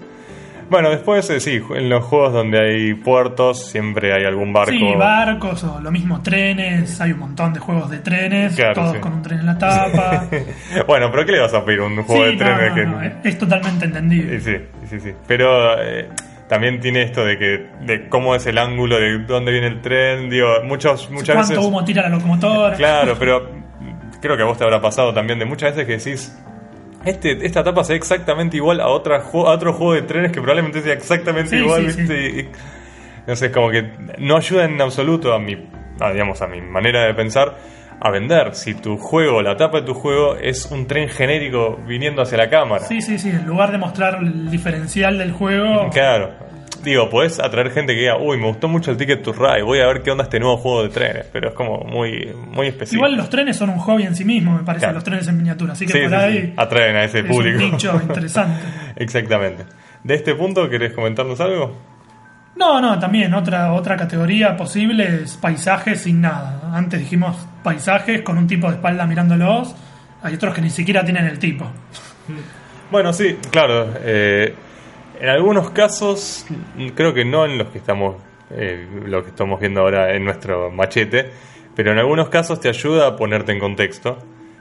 [0.69, 4.71] Bueno, después eh, sí, en los juegos donde hay puertos siempre hay algún barco.
[4.71, 8.93] Sí, barcos o lo mismo trenes, hay un montón de juegos de trenes, Claro, todos
[8.93, 8.99] sí.
[8.99, 10.27] con un tren en la tapa.
[10.87, 13.01] bueno, pero ¿qué le vas a pedir un juego sí, de trenes no, que no,
[13.01, 14.39] no, es totalmente entendible.
[14.39, 14.57] Sí,
[14.89, 15.13] sí, sí.
[15.27, 16.09] Pero eh,
[16.47, 20.29] también tiene esto de que de cómo es el ángulo, de dónde viene el tren,
[20.29, 21.65] digo, muchos, muchas ¿Cuánto veces...
[21.65, 22.75] humo tira la locomotora?
[22.75, 23.49] Claro, pero
[24.21, 26.37] creo que a vos te habrá pasado también de muchas veces que decís,
[27.05, 30.41] este, esta etapa se ve exactamente igual a, otra, a otro juego de trenes que
[30.41, 32.49] probablemente sea exactamente Sí, igual, sí,
[33.27, 35.69] no sé, como que no ayuda en absoluto a mi,
[35.99, 37.55] a, digamos, a mi manera de pensar
[38.01, 38.55] a vender.
[38.55, 42.49] Si tu juego, la etapa de tu juego es un tren genérico viniendo hacia la
[42.49, 42.85] cámara.
[42.85, 43.29] Sí, sí, sí.
[43.29, 46.33] En lugar de mostrar el diferencial del juego, Claro.
[46.83, 49.79] Digo, podés atraer gente que diga, uy, me gustó mucho el Ticket to Ride, voy
[49.79, 53.05] a ver qué onda este nuevo juego de trenes, pero es como muy, muy específico.
[53.05, 54.95] igual los trenes son un hobby en sí mismo, me parece, Claro.
[54.95, 55.73] los trenes en miniatura.
[55.73, 56.53] Así que Sí, por sí, ahí sí.
[56.55, 57.63] atraen a ese es público.
[57.63, 58.61] un nicho interesante.
[58.95, 59.65] Exactamente.
[60.03, 61.75] De este punto, ¿querés comentarnos algo?
[62.55, 66.61] No, no, también otra, otra categoría posible es paisajes sin nada.
[66.73, 69.75] Antes dijimos paisajes con un tipo de espalda mirándolos.
[70.23, 71.65] Hay otros que ni siquiera tienen el tipo.
[72.91, 73.93] Bueno, sí, claro.
[74.01, 74.53] eh,
[75.19, 76.45] en algunos casos,
[76.95, 78.15] creo que no en los que estamos,
[78.51, 81.31] eh, lo que estamos viendo ahora en nuestro machete,
[81.75, 84.17] pero en algunos casos te ayuda a ponerte en contexto.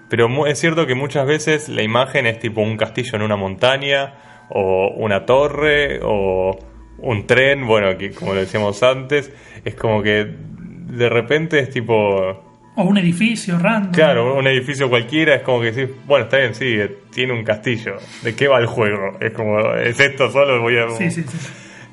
[0.09, 4.14] Pero es cierto que muchas veces la imagen es tipo un castillo en una montaña,
[4.50, 6.59] o una torre, o
[6.98, 9.32] un tren, bueno, que como lo decíamos antes,
[9.64, 12.47] es como que de repente es tipo
[12.81, 13.93] O un edificio random.
[13.93, 16.76] Claro, un edificio cualquiera es como que decís, bueno, está bien, sí,
[17.12, 17.97] tiene un castillo.
[18.22, 19.18] ¿De qué va el juego?
[19.20, 20.61] Es como, ¿es esto solo?
[20.62, 20.89] Voy a.
[20.91, 21.39] Sí, sí, sí.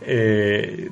[0.06, 0.90] Eh,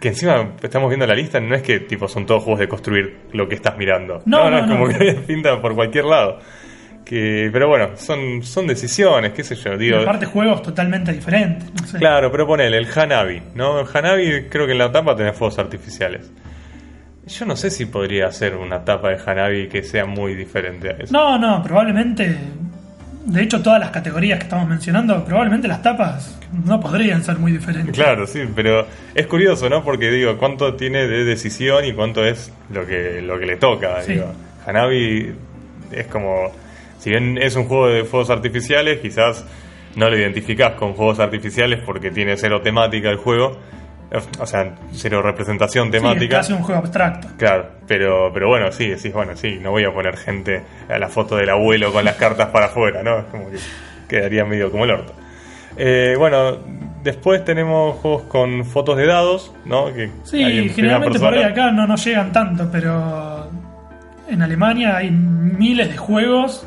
[0.00, 3.16] que encima estamos viendo la lista, no es que tipo son todos juegos de construir
[3.32, 4.20] lo que estás mirando.
[4.26, 4.98] No, no, es como no.
[4.98, 6.40] que pinta por cualquier lado.
[7.06, 9.98] Que, pero bueno, son, son decisiones, qué sé yo, Y digo.
[10.00, 11.72] aparte juegos totalmente diferentes.
[11.80, 11.98] no sé.
[11.98, 13.80] Claro, pero ponele, el Hanabi, ¿no?
[13.80, 16.30] El Hanabi creo que en la tapa tenés fuegos artificiales.
[17.26, 20.92] Yo no sé si podría hacer una tapa de Hanabi que sea muy diferente a
[20.92, 21.12] eso.
[21.12, 22.36] No, no, probablemente.
[23.24, 27.52] De hecho, todas las categorías que estamos mencionando, probablemente las tapas no podrían ser muy
[27.52, 27.94] diferentes.
[27.94, 29.82] Claro, sí, pero es curioso, ¿no?
[29.82, 34.02] Porque digo, cuánto tiene de decisión y cuánto es lo que, lo que le toca.
[34.02, 34.12] Sí.
[34.12, 34.26] Digo,
[34.66, 35.34] Hanabi
[35.90, 36.52] es como,
[36.98, 39.46] si bien es un juego de fuegos artificiales, quizás
[39.96, 43.58] no lo identificás con fuegos artificiales porque tiene cero temática el juego,
[44.40, 46.36] o sea, cero representación Sí, es temática.
[46.38, 47.28] casi un juego abstracto.
[47.36, 51.08] Claro, pero, pero bueno, sí, decís, bueno, sí, no voy a poner gente a la
[51.08, 53.18] foto del abuelo con las cartas para afuera, ¿no?
[53.20, 53.56] Es como que
[54.08, 55.12] quedaría medio como el orto.
[55.76, 56.58] Eh, bueno,
[57.02, 59.92] después tenemos juegos con fotos de dados, ¿no?
[59.92, 63.50] Que Sí, generalmente por ahí acá no nos llegan tanto, pero
[64.28, 66.66] en Alemania hay miles de juegos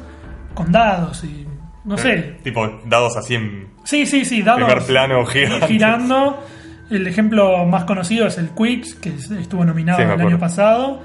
[0.53, 1.47] con dados y
[1.85, 2.37] no sé.
[2.43, 3.67] Tipo dados así en...
[3.85, 6.43] Sí, sí, sí, dados Primer plano, girando.
[6.89, 11.01] El ejemplo más conocido es el Quicks, que estuvo nominado Sí, el año pasado.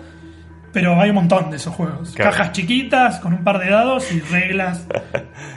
[0.73, 2.13] Pero hay un montón de esos juegos.
[2.15, 2.31] Claro.
[2.31, 4.87] Cajas chiquitas con un par de dados y reglas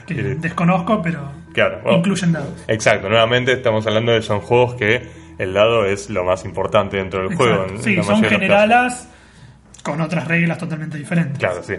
[0.05, 1.99] que desconozco, pero Claro, bueno.
[1.99, 2.65] incluyen dados.
[2.67, 7.21] Exacto, nuevamente estamos hablando de son juegos que el dado es lo más importante dentro
[7.27, 7.65] del juego.
[7.69, 9.07] En Sí, son generalas
[9.83, 11.37] con otras reglas totalmente diferentes.
[11.39, 11.75] Claro, sí.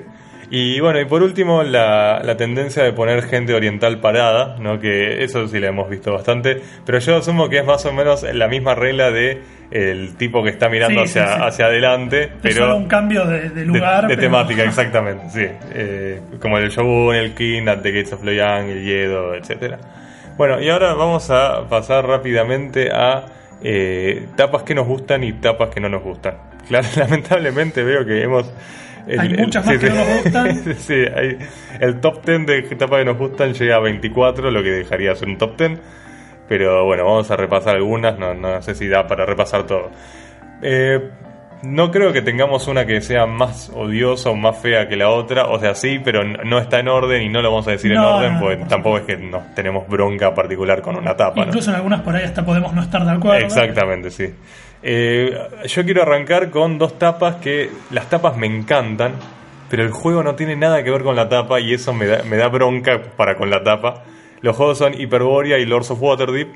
[0.50, 4.78] Y bueno, y por último, la, la tendencia de poner gente oriental parada, ¿no?
[4.78, 6.60] Que eso sí la hemos visto bastante.
[6.84, 9.42] Pero yo asumo que es más o menos la misma regla de
[9.72, 11.42] el tipo que está mirando Sí, hacia, sí.
[11.42, 14.02] hacia adelante, Es pero solo un cambio de, de de, lugar.
[14.02, 15.46] de pero- temática, exactamente, sí.
[15.74, 19.78] Eh, como el Shogun, el King, At the Gates of Loyang, el Yedo, etcétera.
[20.36, 23.24] Bueno, y ahora vamos a pasar rápidamente a
[23.64, 26.34] eh, tapas que nos gustan y tapas que no nos gustan.
[26.68, 28.52] Claro, lamentablemente veo que hemos...
[29.18, 30.74] Hay muchas más que no nos gustan.
[30.78, 31.38] sí, hay-
[31.80, 35.28] el top 10 de tapas que nos gustan llega a 24, lo que dejaría ser
[35.28, 35.78] un top 10.
[36.48, 39.90] Pero bueno, vamos a repasar algunas, no, no sé si da para repasar todo.
[40.62, 41.00] Eh,
[41.62, 45.46] no creo que tengamos una que sea más odiosa o más fea que la otra,
[45.46, 47.98] o sea, sí, pero no está en orden y no lo vamos a decir en
[47.98, 51.40] orden, no, porque por tampoco es que nos tenemos bronca particular con una tapa.
[51.40, 53.44] Incluso en algunas por ahí hasta podemos no estar de acuerdo.
[53.44, 54.32] Exactamente, sí.
[54.88, 59.14] Eh, yo quiero arrancar con dos tapas que las tapas me encantan,
[59.68, 62.22] pero el juego no tiene nada que ver con la tapa y eso me da,
[62.22, 64.04] me da bronca para con la tapa.
[64.42, 66.48] Los juegos son Hyperborea y Lords of Waterdeep.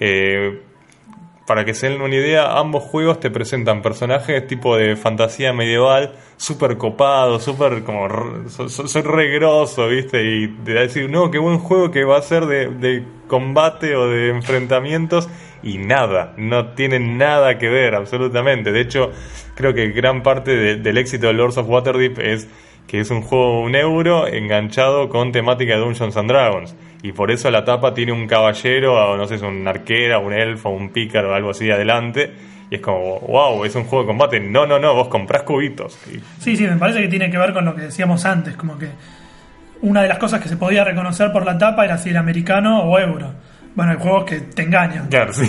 [0.00, 0.62] Eh,
[1.46, 6.12] para que se den una idea, ambos juegos te presentan personajes tipo de fantasía medieval,
[6.36, 8.08] súper copados, súper como.
[8.48, 10.24] Soy regroso, ¿viste?
[10.24, 13.94] Y te da a decir, no, qué buen juego que va a ser de combate
[13.94, 15.28] o de enfrentamientos.
[15.62, 18.72] Y nada, no tienen nada que ver, absolutamente.
[18.72, 19.10] De hecho,
[19.54, 22.48] creo que gran parte del éxito de Lords of Waterdeep es
[22.86, 26.76] que es un juego un euro enganchado con temática de Dungeons and Dragons.
[27.02, 30.32] Y por eso la tapa tiene un caballero, o no sé, es un arquera, un
[30.32, 32.32] elfo, un pícaro, algo así adelante.
[32.70, 34.40] Y es como, wow, es un juego de combate.
[34.40, 35.98] No, no, no, vos comprás cubitos.
[36.40, 38.88] Sí, sí, me parece que tiene que ver con lo que decíamos antes, como que
[39.82, 42.82] una de las cosas que se podía reconocer por la tapa era si era americano
[42.82, 43.32] o euro.
[43.76, 45.08] Bueno, hay juegos que te engañan.
[45.08, 45.46] Claro, sí,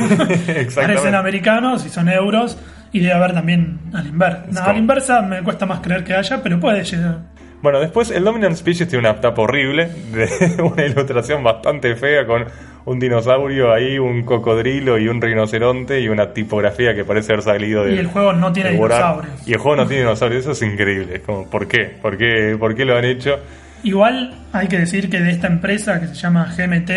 [0.75, 2.59] Parecen americanos y son euros
[2.91, 4.43] y debe haber también al inversa.
[4.51, 7.19] No, a la inversa me cuesta más creer que haya, pero puede llegar.
[7.61, 12.45] Bueno, después el Dominant Species tiene una tapa horrible, de una ilustración bastante fea con
[12.85, 17.85] un dinosaurio ahí, un cocodrilo y un rinoceronte y una tipografía que parece haber salido
[17.85, 17.95] de.
[17.95, 19.47] Y el juego no tiene dinosaurios.
[19.47, 21.21] Y el juego no tiene dinosaurios, eso es increíble.
[21.21, 21.97] Como, ¿Por qué?
[22.01, 22.57] ¿Por qué?
[22.59, 23.39] ¿Por qué lo han hecho?
[23.83, 26.91] Igual hay que decir que de esta empresa que se llama GMT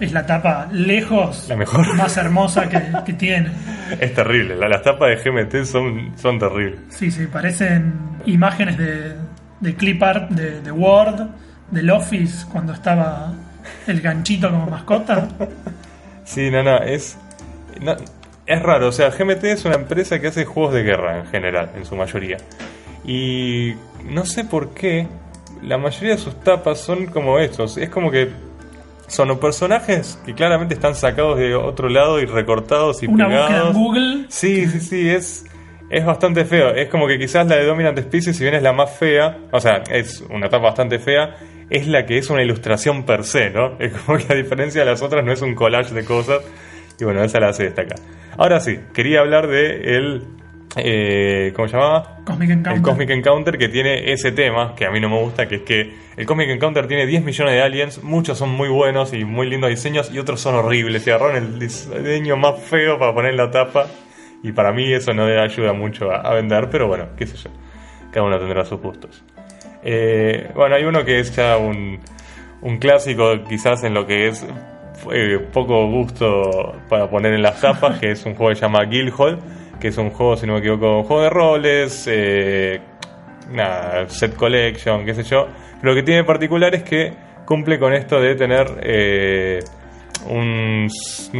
[0.00, 1.94] es la tapa lejos la mejor.
[1.96, 3.50] más hermosa que, tiene.
[4.00, 6.80] Es terrible, las tapas de GMT son, son terribles.
[6.88, 7.94] Sí, sí, parecen
[8.26, 9.14] imágenes de,
[9.60, 11.28] de clip art de, Word,
[11.70, 13.32] del Office, cuando estaba
[13.86, 15.28] el ganchito como mascota.
[16.24, 17.18] Sí, no, no, es.
[18.46, 21.70] es raro, o sea, GMT es una empresa que hace juegos de guerra en general,
[21.76, 22.38] en su mayoría.
[23.04, 23.74] Y
[24.04, 25.06] no sé por qué,
[25.62, 27.76] la mayoría de sus tapas son como estos.
[27.76, 28.30] Es como que
[29.06, 33.68] son personajes que claramente están sacados de otro lado y recortados y Una pegados.
[33.68, 34.24] en Google.
[34.28, 35.44] Sí, sí, sí, es,
[35.90, 36.74] es bastante feo.
[36.74, 39.60] Es como que quizás la de Dominant Species, si bien es la más fea, o
[39.60, 41.36] sea, es una tapa bastante fea,
[41.70, 43.76] es la que es una ilustración per se, ¿no?
[43.78, 46.40] Es como que a diferencia de las otras no es un collage de cosas.
[46.98, 47.98] Y bueno, esa la hace destacar.
[48.36, 50.22] Ahora sí, quería hablar de el
[50.76, 52.18] eh, ¿cómo se llamaba?
[52.24, 52.76] Cosmic Encounter.
[52.76, 55.62] El Cosmic Encounter que tiene ese tema que a mí no me gusta, que es
[55.62, 59.48] que el Cosmic Encounter tiene 10 millones de aliens, muchos son muy buenos y muy
[59.48, 61.06] lindos diseños y otros son horribles.
[61.06, 63.86] Y agarraron el diseño más feo para poner la tapa
[64.42, 67.50] y para mí eso no ayuda mucho a, vender, pero bueno, qué sé yo,
[68.10, 69.24] cada uno tendrá sus gustos.
[69.82, 72.00] Eh, bueno, hay uno que es ya un,
[72.62, 74.46] un clásico quizás en lo que es
[75.12, 78.84] eh, poco gusto para poner en las tapas, que es un juego que se llama
[78.84, 79.38] Guildhall
[79.80, 82.80] que es un juego, si no me equivoco, un juego de roles, eh,
[84.08, 85.48] set collection, qué sé yo.
[85.80, 87.12] Pero lo que tiene particular es que
[87.44, 89.60] cumple con esto de tener eh,
[90.28, 90.88] un,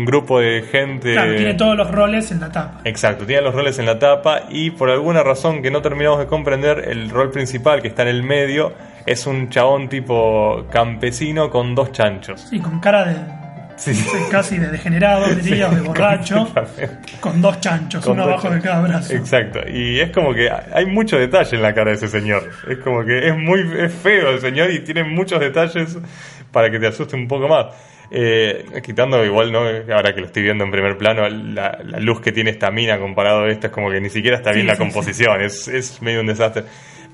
[0.06, 1.12] grupo de gente.
[1.12, 2.80] Claro, tiene todos los roles en la tapa.
[2.84, 6.26] Exacto, tiene los roles en la tapa y por alguna razón que no terminamos de
[6.26, 8.72] comprender, el rol principal que está en el medio
[9.06, 12.40] es un chabón tipo campesino con dos chanchos.
[12.40, 13.43] Sí, con cara de
[14.30, 16.52] Casi de degenerado, diría, de borracho,
[17.20, 19.14] con dos chanchos, uno abajo de cada brazo.
[19.14, 22.50] Exacto, y es como que hay mucho detalle en la cara de ese señor.
[22.68, 25.98] Es como que es muy feo el señor y tiene muchos detalles
[26.52, 27.66] para que te asuste un poco más.
[28.10, 29.60] Eh, quitando igual, ¿no?
[29.92, 33.44] ahora que lo estoy viendo en primer plano, la, luz que tiene esta mina comparado
[33.44, 36.26] a esta es como que ni siquiera está bien la composición, Es, es medio un
[36.26, 36.64] desastre.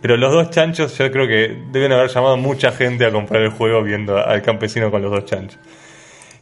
[0.03, 3.51] Pero los dos chanchos yo creo que deben haber llamado mucha gente a comprar el
[3.51, 5.59] juego viendo al campesino con los dos chanchos.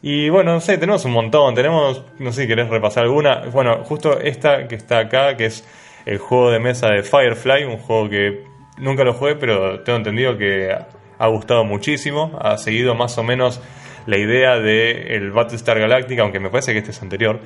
[0.01, 1.55] Y bueno, no sé, tenemos un montón.
[1.55, 3.45] Tenemos, no sé si querés repasar alguna.
[3.51, 5.67] Bueno, justo esta que está acá, que es
[6.05, 8.43] el juego de mesa de Firefly, un juego que
[8.77, 10.73] nunca lo jugué, pero tengo entendido que
[11.17, 12.37] ha gustado muchísimo.
[12.41, 13.61] Ha seguido más o menos
[14.05, 17.39] la idea de el Battlestar Galactica, aunque me parece que este es anterior,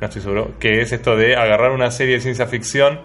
[0.00, 3.00] no estoy seguro, que es esto de agarrar una serie de ciencia ficción,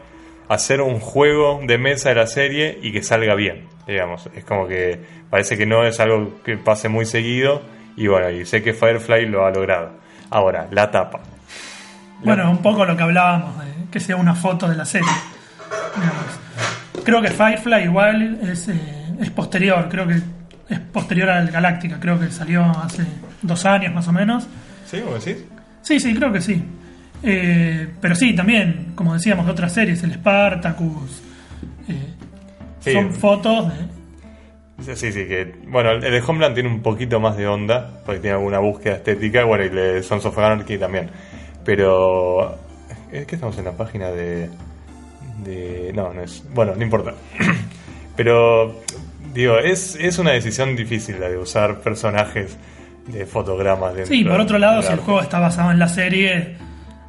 [0.48, 4.30] hacer un juego de mesa de la serie y que salga bien, digamos.
[4.36, 5.00] Es como que
[5.30, 7.62] parece que no es algo que pase muy seguido
[7.96, 9.92] y bueno, y sé que Firefly lo ha logrado.
[10.30, 11.20] Ahora, la tapa.
[12.24, 15.10] Bueno, un poco lo que hablábamos, de que sea una foto de la serie.
[17.04, 18.80] Creo que Firefly igual es, eh,
[19.20, 20.22] es posterior, creo que
[20.70, 23.06] es posterior al Galáctica, creo que salió hace
[23.42, 24.48] dos años más o menos.
[24.86, 25.02] ¿Sí?
[25.02, 25.44] ¿Vos decís?
[25.82, 26.64] Sí, sí, creo que sí.
[27.22, 31.22] Eh, pero sí, también, como decíamos, de otras series, el Spartacus.
[31.88, 33.93] Eh, son fotos de,
[34.82, 35.54] Sí, sí, que.
[35.68, 39.44] Bueno, el de Homeland tiene un poquito más de onda, porque tiene alguna búsqueda estética,
[39.44, 41.10] bueno, y el de Sons of Anarchy también.
[41.64, 42.58] Pero.
[43.12, 44.50] Es que estamos en la página de.
[45.44, 46.44] de no, no es.
[46.54, 47.14] Bueno, no importa.
[48.16, 48.82] Pero.
[49.34, 52.58] Digo, es, es una decisión difícil la de usar personajes
[53.08, 53.94] de fotogramas.
[54.08, 56.56] Sí, por otro lado, si el juego está basado en la serie,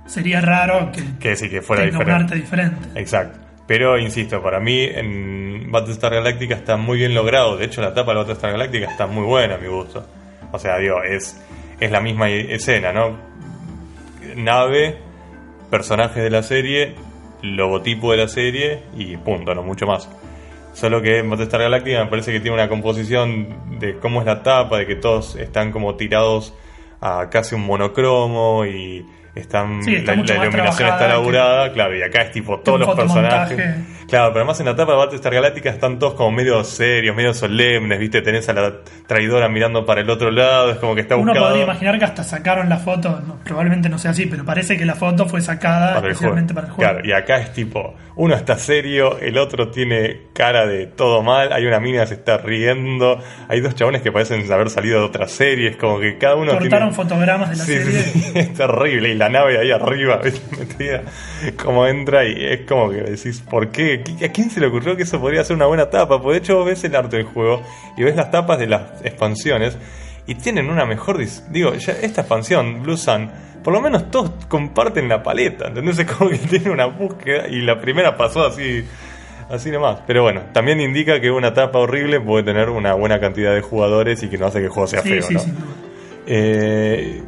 [0.06, 2.12] sería raro que, que, sí, que fuera diferente.
[2.12, 2.88] un arte diferente.
[2.98, 3.38] Exacto.
[3.66, 5.43] Pero insisto, para mí en
[5.74, 7.56] Battlestar Galactica está muy bien logrado.
[7.56, 10.06] De hecho, la tapa de Battlestar Galactica está muy buena a mi gusto.
[10.52, 11.38] O sea, digo, es,
[11.80, 13.34] es la misma escena, ¿no?
[14.36, 14.96] nave,
[15.70, 16.94] personajes de la serie,
[17.42, 20.08] logotipo de la serie y punto, no mucho más.
[20.72, 24.78] Solo que Battlestar Galactica me parece que tiene una composición de cómo es la tapa,
[24.78, 26.54] de que todos están como tirados
[27.00, 32.02] a casi un monocromo y están Sí, está la, la iluminación está laburada, claro, y
[32.02, 33.56] acá es tipo todos los personajes.
[34.08, 37.32] Claro, pero además en la tapa de Battlestar Galactica están todos como medio serios, medio
[37.32, 38.20] solemnes, ¿viste?
[38.20, 38.72] Tenés a la
[39.06, 42.04] traidora mirando para el otro lado, es como que está Uno buscado podría imaginar que
[42.04, 45.40] hasta sacaron la foto, no, probablemente no sea así, pero parece que la foto fue
[45.40, 46.92] sacada para el especialmente para el juego.
[46.92, 51.52] Claro, y acá es tipo, uno está serio, el otro tiene cara de todo mal,
[51.52, 53.18] hay una mina que se está riendo,
[53.48, 56.90] hay dos chabones que parecen haber salido de otras series, como que cada uno Cortaron
[56.90, 56.92] tiene...
[56.92, 58.02] fotogramas de la Sí, serie.
[58.02, 59.08] sí, es terrible.
[59.08, 60.20] Y la nave ahí arriba,
[60.58, 61.02] metida,
[61.62, 64.02] como entra y es como que decís, ¿por qué?
[64.04, 66.20] ¿Qui- ¿A quién se le ocurrió que eso podría ser una buena tapa?
[66.20, 67.62] Porque de hecho vos ves el arte del juego
[67.96, 69.76] y ves las tapas de las expansiones
[70.26, 71.18] y tienen una mejor...
[71.50, 73.30] Digo, ya esta expansión, Blue Sun,
[73.62, 75.98] por lo menos todos comparten la paleta, ¿entendés?
[75.98, 78.84] Es como que tiene una búsqueda y la primera pasó así...
[79.50, 79.98] Así nomás.
[80.06, 84.22] Pero bueno, también indica que una tapa horrible puede tener una buena cantidad de jugadores
[84.22, 85.40] y que no hace que el juego sea Sí, feo, sí, ¿no?
[85.42, 85.52] duda.
[86.26, 87.22] Eh,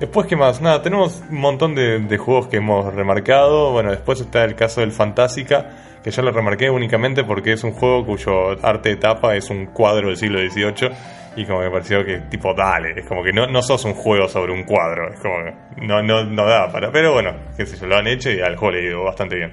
[0.00, 0.60] después, ¿qué más?
[0.60, 3.72] Nada, tenemos un montón de, de juegos que hemos remarcado.
[3.72, 5.70] Bueno, después está el caso del Fantásica,
[6.02, 9.66] que yo lo remarqué únicamente porque es un juego cuyo arte de tapa es un
[9.66, 10.90] cuadro del siglo XVIII.
[11.36, 14.26] Y como me pareció que, tipo, dale, es como que no, no sos un juego
[14.26, 16.90] sobre un cuadro, es como que no, no, no da para.
[16.90, 19.36] Pero bueno, qué sé yo, lo han hecho y al juego le ha ido bastante
[19.36, 19.52] bien.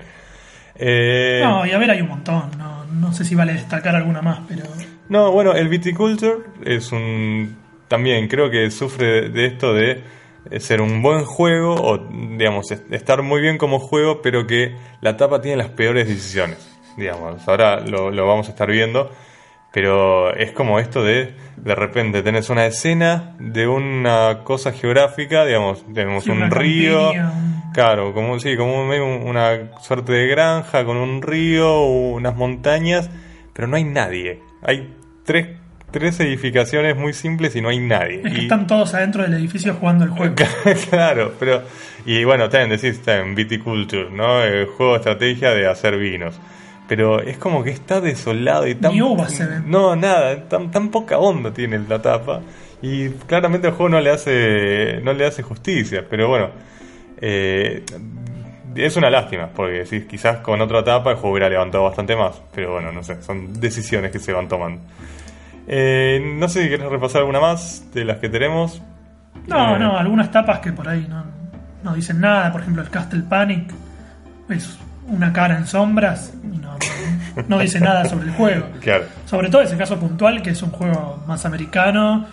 [0.75, 2.51] Eh, No, y a ver, hay un montón.
[2.57, 4.63] No, no sé si vale destacar alguna más, pero.
[5.09, 7.57] No, bueno, el Viticulture es un.
[7.89, 10.01] También creo que sufre de esto de
[10.59, 11.97] ser un buen juego o,
[12.37, 16.69] digamos, est- estar muy bien como juego, pero que la tapa tiene las peores decisiones.
[16.97, 19.09] Digamos, ahora lo, lo vamos a estar viendo,
[19.71, 21.33] pero es como esto de.
[21.57, 27.11] De repente tenés una escena de una cosa geográfica, digamos, tenemos un río.
[27.73, 33.09] Claro, como sí, como una suerte de granja con un río, unas montañas,
[33.53, 34.41] pero no hay nadie.
[34.61, 35.57] Hay tres,
[35.93, 38.21] tres edificaciones muy simples y no hay nadie.
[38.25, 40.35] Es que Y- están todos adentro del edificio jugando el juego.
[40.89, 41.61] claro, pero
[42.05, 44.43] y bueno, también decís, está en Viticulture, ¿no?
[44.43, 46.35] El juego de estrategia de hacer vinos.
[46.89, 49.63] Pero es como que está desolado y tan Ni uvas se ven.
[49.71, 52.41] No, nada, tan, tan poca onda tiene la tapa
[52.81, 56.49] y claramente el juego no le hace no le hace justicia, pero bueno,
[57.21, 57.83] eh,
[58.75, 62.41] es una lástima, porque sí, quizás con otra tapa el juego hubiera levantado bastante más,
[62.53, 64.81] pero bueno, no sé, son decisiones que se van tomando.
[65.67, 68.81] Eh, no sé si querés repasar alguna más de las que tenemos.
[69.47, 71.23] No, Eh, no, algunas tapas que por ahí no,
[71.83, 72.51] no dicen nada.
[72.51, 73.71] Por ejemplo, el Castle Panic
[74.49, 76.75] es una cara en sombras y no,
[77.47, 78.67] no, dice nada sobre el juego.
[78.81, 79.05] Claro.
[79.25, 82.25] Sobre todo ese caso puntual, que es un juego más americano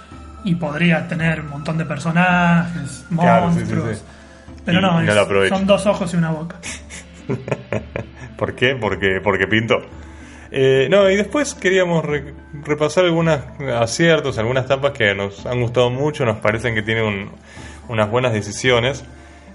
[0.44, 3.88] y podría tener un montón de personajes, Claro, monstruos.
[3.90, 4.02] sí, sí.
[4.64, 6.56] Pero Y no, es- son dos ojos y una boca.
[8.36, 8.74] ¿Por qué?
[8.74, 9.76] Porque, porque pintó.
[10.52, 12.34] Eh, no, y después queríamos re-
[12.64, 13.38] repasar algunos
[13.78, 17.30] aciertos, algunas tapas que nos han gustado mucho, nos parecen que tienen un-
[17.88, 19.04] unas buenas decisiones.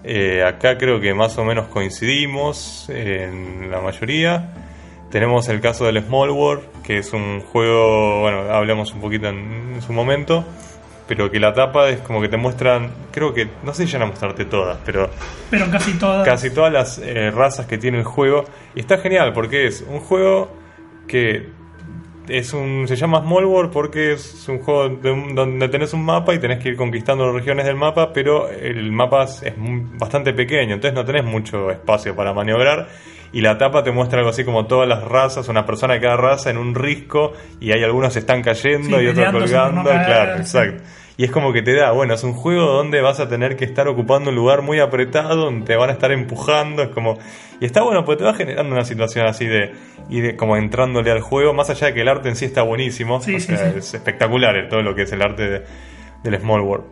[0.04, 4.52] Eh, acá creo que más o menos coincidimos en la mayoría.
[5.12, 9.74] Tenemos el caso del Small World, que es un juego, bueno, hablamos un poquito en,
[9.76, 10.44] en su momento,
[11.08, 14.02] pero que la tapa es como que te muestran, creo que, no sé si ya
[14.02, 15.10] a mostrarte todas, pero
[15.50, 16.26] Pero casi todas.
[16.28, 18.46] casi todas las eh, razas que tiene el juego.
[18.76, 20.52] Y está genial porque es un juego
[21.08, 21.50] que
[22.28, 26.04] es un se llama Small World porque es un juego de un- donde tenés un
[26.04, 29.54] mapa y tenés que ir conquistando las regiones del mapa, pero el mapa es es
[30.00, 32.88] bastante pequeño, entonces no tenés mucho espacio para maniobrar.
[33.32, 36.16] Y la tapa te muestra algo así como todas las razas, una persona de cada
[36.16, 39.84] raza en un risco, y hay algunos que están cayendo Sí, y otros no colgando.
[39.90, 40.40] caer, claro, sí.
[40.42, 40.84] exacto.
[41.18, 43.64] Y es como que te da, bueno, es un juego donde vas a tener que
[43.64, 47.18] estar ocupando un lugar muy apretado, donde te van a estar empujando, es como...
[47.62, 49.72] Y está bueno, porque te va generando una situación así de
[50.10, 53.22] ir como entrándole al juego, más allá de que el arte en sí está buenísimo,
[53.22, 53.80] Sí, o sí, sea, sí.
[53.80, 55.64] es espectacular el- todo lo que es el arte de-
[56.24, 56.86] del Small World.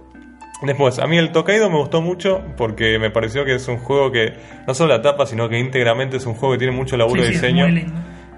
[0.61, 4.09] Después, a mí el Tokaido me gustó mucho porque me pareció que es un juego
[4.13, 4.31] que
[4.65, 7.27] no solo la tapa, sino que íntegramente es un juego que tiene mucho laburo de
[7.27, 7.67] diseño.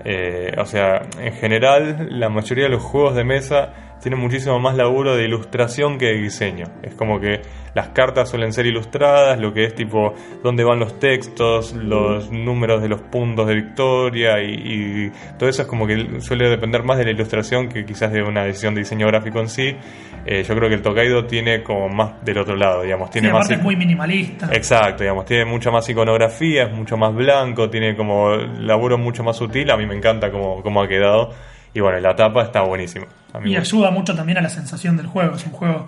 [0.03, 3.73] Eh, o sea, en general, la mayoría de los juegos de mesa
[4.05, 6.67] tienen muchísimo más laburo de ilustración que de diseño.
[6.83, 7.41] Es como que
[7.73, 10.13] las cartas suelen ser ilustradas, lo que es tipo
[10.43, 15.63] dónde van los textos, los números de los puntos de victoria y, y todo eso
[15.63, 18.81] es como que suele depender más de la ilustración que quizás de una decisión de
[18.81, 19.75] diseño gráfico en sí.
[20.23, 23.33] Eh, yo creo que el Tokaido tiene como más del otro lado, digamos, tiene Sí,
[23.33, 24.49] más es muy minimalista.
[24.51, 29.35] Exacto, digamos, tiene mucha más iconografía, es mucho más blanco, tiene como laburo mucho más
[29.35, 31.31] sutil, a mí me encanta cómo, cómo ha quedado.
[31.75, 33.05] Y bueno, la tapa está buenísima.
[33.33, 35.35] A mí Y me- ayuda mucho también a la sensación del juego.
[35.35, 35.85] Es un juego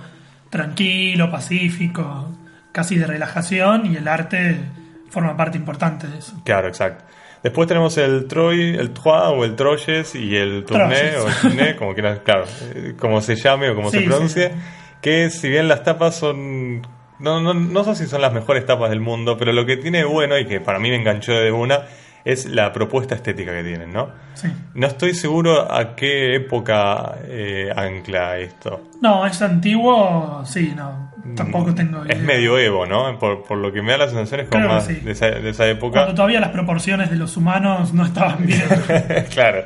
[0.51, 2.29] tranquilo, pacífico,
[2.71, 4.57] casi de relajación y el arte
[5.09, 6.39] forma parte importante de eso.
[6.43, 7.03] Claro, exacto.
[7.43, 11.75] Después tenemos el Troy, el Trois o el Troyes y el Tourné o el Tourné,
[11.77, 14.55] como quieras, claro, eh, como se llame o como Sí, se pronuncie, sí.
[15.01, 16.81] que si bien las tapas son
[17.19, 20.03] no, no, no sé si son las mejores tapas del mundo, pero lo que tiene
[20.03, 21.81] bueno y que para mí me enganchó de una
[22.25, 24.09] es la propuesta estética que tienen, ¿no?
[24.33, 24.47] Sí.
[24.73, 28.89] No estoy seguro a qué época eh, ancla esto.
[29.01, 31.07] No, es antiguo, sí, no.
[31.35, 32.25] Tampoco tengo Es idea.
[32.25, 33.17] medioevo, ¿no?
[33.19, 34.95] Por, por lo que me da la sensación es como Creo que más sí.
[34.95, 35.99] de, esa, de esa época.
[35.99, 38.63] Cuando todavía las proporciones de los humanos no estaban bien.
[39.33, 39.65] claro.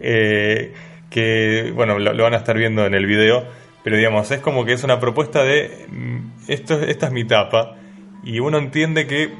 [0.00, 0.72] Eh,
[1.10, 3.44] que, bueno, lo, lo van a estar viendo en el video,
[3.84, 6.18] pero digamos, es como que es una propuesta de, mm,
[6.48, 7.76] esto, esta es mi tapa,
[8.24, 9.34] y uno entiende que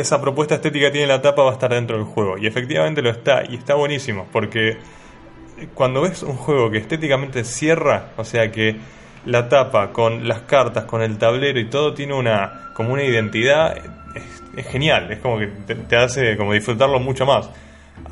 [0.00, 3.02] esa propuesta estética que tiene la tapa va a estar dentro del juego, y efectivamente
[3.02, 4.76] lo está, y está buenísimo, porque
[5.74, 8.76] cuando ves un juego que estéticamente cierra, o sea que
[9.26, 13.76] la tapa con las cartas, con el tablero y todo tiene una como una identidad,
[14.14, 14.22] es,
[14.56, 17.50] es genial, es como que te, te hace como disfrutarlo mucho más.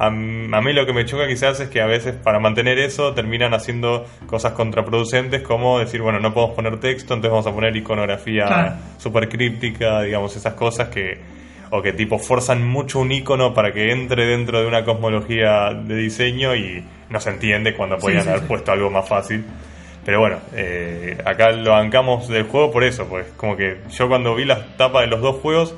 [0.01, 3.15] A, a mí lo que me choca quizás es que a veces para mantener eso
[3.15, 7.77] terminan haciendo cosas contraproducentes como decir, bueno, no podemos poner texto, entonces vamos a poner
[7.77, 8.73] iconografía Claro.
[8.99, 11.36] super críptica, digamos, esas cosas que,
[11.71, 15.97] o que tipo forzan mucho un icono para que entre dentro de una cosmología de
[15.97, 18.47] diseño y no se entiende cuando podían sí, haber sí.
[18.49, 19.45] puesto algo más fácil.
[20.05, 24.35] Pero bueno, eh, acá lo bancamos del juego por eso, pues como que yo cuando
[24.37, 25.75] vi las tapas de los dos juegos,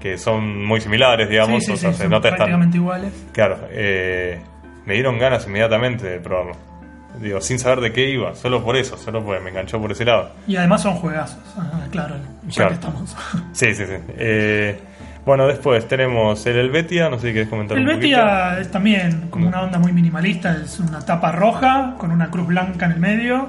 [0.00, 3.12] que son muy similares, digamos, o sea, se son nota están prácticamente iguales.
[3.32, 4.40] Claro, eh,
[4.86, 6.52] me dieron ganas inmediatamente de probarlo.
[7.20, 10.04] Digo, sin saber de qué iba, solo por eso, solo porque me enganchó por ese
[10.04, 10.30] lado.
[10.46, 11.38] Y además son juegazos.
[11.56, 12.14] Ah, claro,
[12.46, 12.68] ya Claro.
[12.70, 13.16] que estamos.
[13.52, 13.94] Sí, sí, sí.
[14.18, 14.78] Eh,
[15.26, 19.48] bueno, después tenemos el Helvetia, no sé si querés comentar El un es también como
[19.48, 23.48] una onda muy minimalista, es una tapa roja con una cruz blanca en el medio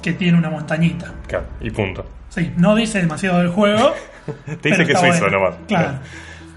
[0.00, 1.12] que tiene una montañita.
[1.26, 2.06] Claro, y punto.
[2.28, 3.92] Sí, no dice demasiado del juego.
[4.60, 5.38] Te dice que es suizo bueno.
[5.40, 5.56] nomás.
[5.66, 5.98] Claro.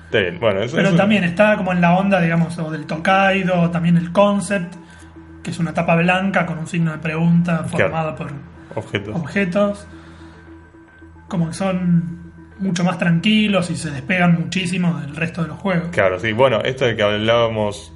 [0.06, 3.70] Está bien, bueno, Pero también está como en la onda, digamos, o del Tokaido, o
[3.72, 4.76] también el concept,
[5.42, 8.32] que es una tapa blanca con un signo de pregunta formado por
[8.76, 9.16] Objetos.
[9.16, 9.88] objetos.
[11.28, 12.29] Como que son
[12.60, 15.90] mucho más tranquilos y se despegan muchísimo del resto de los juegos.
[15.92, 16.32] Claro, sí.
[16.34, 17.94] Bueno, esto de que hablábamos,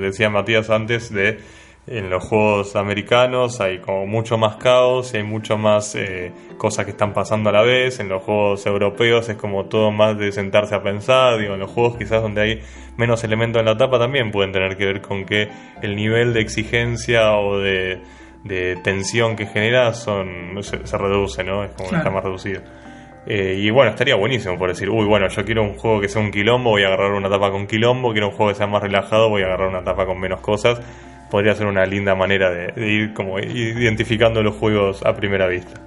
[0.00, 1.38] decía Matías antes, de
[1.86, 6.86] en los juegos americanos hay como mucho más caos y hay mucho más eh, cosas
[6.86, 8.00] que están pasando a la vez.
[8.00, 11.38] En los juegos europeos es como todo más de sentarse a pensar.
[11.38, 12.60] Digo, en los juegos quizás donde hay
[12.96, 15.48] menos elementos en la tapa también pueden tener que ver con que
[15.82, 18.00] el nivel de exigencia o de,
[18.44, 21.64] de tensión que genera son se, se reduce, ¿no?
[21.64, 22.62] Es como que está más reducido.
[23.26, 26.20] Eh, y bueno, estaría buenísimo por decir, uy, bueno, yo quiero un juego que sea
[26.20, 28.82] un quilombo, voy a agarrar una tapa con quilombo, quiero un juego que sea más
[28.82, 30.80] relajado, voy a agarrar una tapa con menos cosas.
[31.30, 35.80] Podría ser una linda manera de, de ir como identificando los juegos a primera vista.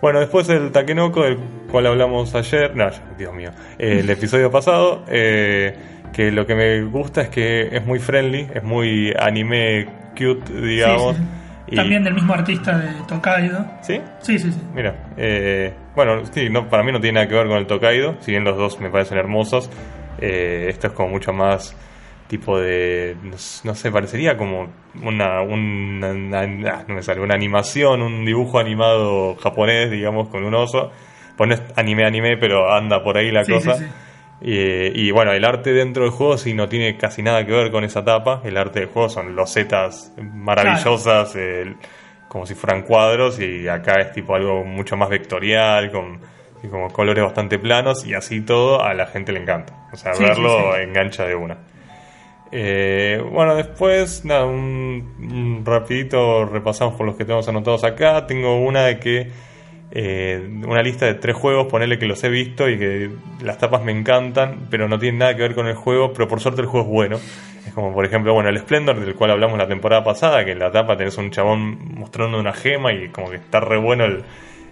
[0.00, 1.36] Bueno, después el Takenoko, del
[1.70, 2.88] cual hablamos ayer, no,
[3.18, 5.76] Dios mío, eh, el episodio pasado, eh,
[6.14, 9.86] que lo que me gusta es que es muy friendly, es muy anime
[10.16, 11.16] cute, digamos.
[11.16, 11.28] Sí, sí.
[11.72, 13.64] y- También del mismo artista de Tokaido.
[13.82, 14.00] ¿Sí?
[14.20, 14.60] Sí, sí, sí.
[14.74, 18.16] Mira, eh, bueno, sí, no, para mí no tiene nada que ver con el Tokaido,
[18.20, 19.70] si bien los dos me parecen hermosos.
[20.22, 21.74] eh, esto es como mucho más
[22.28, 23.16] tipo de,
[23.64, 24.68] no, sé, parecería como
[25.02, 30.54] una, una, una- no me sale, una animación, un dibujo animado japonés, digamos, con un
[30.54, 30.92] oso.
[31.36, 33.74] Pues no es anime, anime, pero anda por ahí la Sí, cosa.
[33.74, 33.90] sí, sí.
[34.42, 37.70] Y, y bueno, el arte dentro del juego sí no tiene casi nada que ver
[37.70, 38.40] con esa tapa.
[38.44, 41.76] El arte del juego son losetas maravillosas, el-
[42.30, 46.20] como si fueran cuadros, y acá es tipo algo mucho más vectorial, con
[46.62, 49.88] y como colores bastante planos, y así todo a la gente le encanta.
[49.92, 50.82] O sea, Sí, verlo sí, sí.
[50.88, 51.56] engancha de una.
[52.52, 58.26] Eh, bueno, después, nada, un, un rapidito repasamos por los que tenemos anotados acá.
[58.26, 59.30] Tengo una de que
[59.92, 63.10] eh, una lista de tres juegos, ponerle que los he visto y que
[63.42, 66.40] las tapas me encantan, pero no tienen nada que ver con el juego, pero por
[66.40, 67.16] suerte el juego es bueno.
[67.66, 70.58] Es como por ejemplo, bueno, el Splendor del cual hablamos la temporada pasada, que en
[70.58, 74.22] la tapa tenés un chabón mostrando una gema y como que está re bueno el-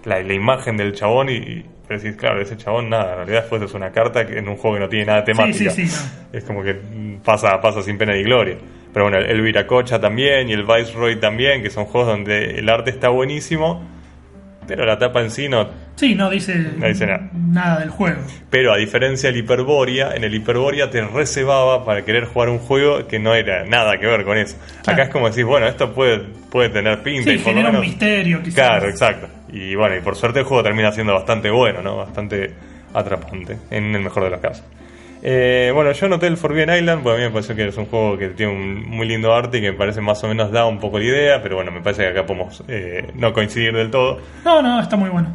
[0.04, 3.40] la, la imagen del chabón y, y pero decís, claro, ese chabón nada, en realidad
[3.40, 5.70] después es una carta que en un juego que no tiene nada temática.
[5.70, 6.06] Sí, sí, sí.
[6.32, 6.38] no.
[6.38, 6.76] Es como que
[7.24, 8.56] pasa, pasa sin pena ni gloria.
[8.92, 12.90] Pero bueno, el Viracocha también y el Viceroy también, que son juegos donde el arte
[12.90, 13.82] está buenísimo,
[14.68, 15.66] pero la tapa en sí no.
[15.96, 17.28] Sí, no dice, No dice nada.
[17.32, 18.20] nada del juego.
[18.50, 23.06] Pero a diferencia del Hyperborea, en el Hyperborea te reservaba para querer jugar un juego
[23.08, 24.56] que no era nada que ver con eso.
[24.84, 24.92] Claro.
[24.92, 26.18] Acá es como decir, bueno, esto puede,
[26.50, 28.54] puede tener pinta y Sí, por lo genera un menos- misterio, quizás.
[28.54, 29.26] Claro, exacto.
[29.52, 31.96] Y bueno, y por suerte el juego termina siendo bastante bueno, ¿no?
[31.96, 32.52] Bastante
[32.94, 34.64] atrapante, en el mejor de los casos.
[35.22, 37.86] Eh, bueno, yo noté el Forbidden Island, porque a mí me pareció que es un
[37.86, 40.66] juego que tiene un muy lindo arte y que me parece más o menos da
[40.66, 43.90] un poco la idea, pero bueno, me parece que acá podemos eh, no coincidir del
[43.90, 44.20] todo.
[44.44, 45.28] No, no, está muy bueno.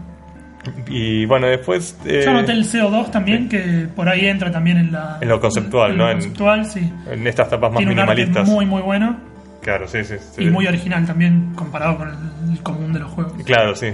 [0.88, 2.00] Y bueno, después...
[2.06, 5.18] eh, Yo anoté el CO2 también, que por ahí entra también en la.
[5.20, 6.06] En lo conceptual, ¿no?
[6.06, 6.90] lo En- conceptual, sí.
[7.12, 8.48] en estas tapas más Tiene un arte minimalistas.
[8.48, 9.18] muy, muy bueno
[9.62, 10.16] Claro, sí, sí.
[10.20, 10.44] sí.
[10.44, 13.34] y muy original también comparado con el, el común de los juegos.
[13.46, 13.88] Claro, sí.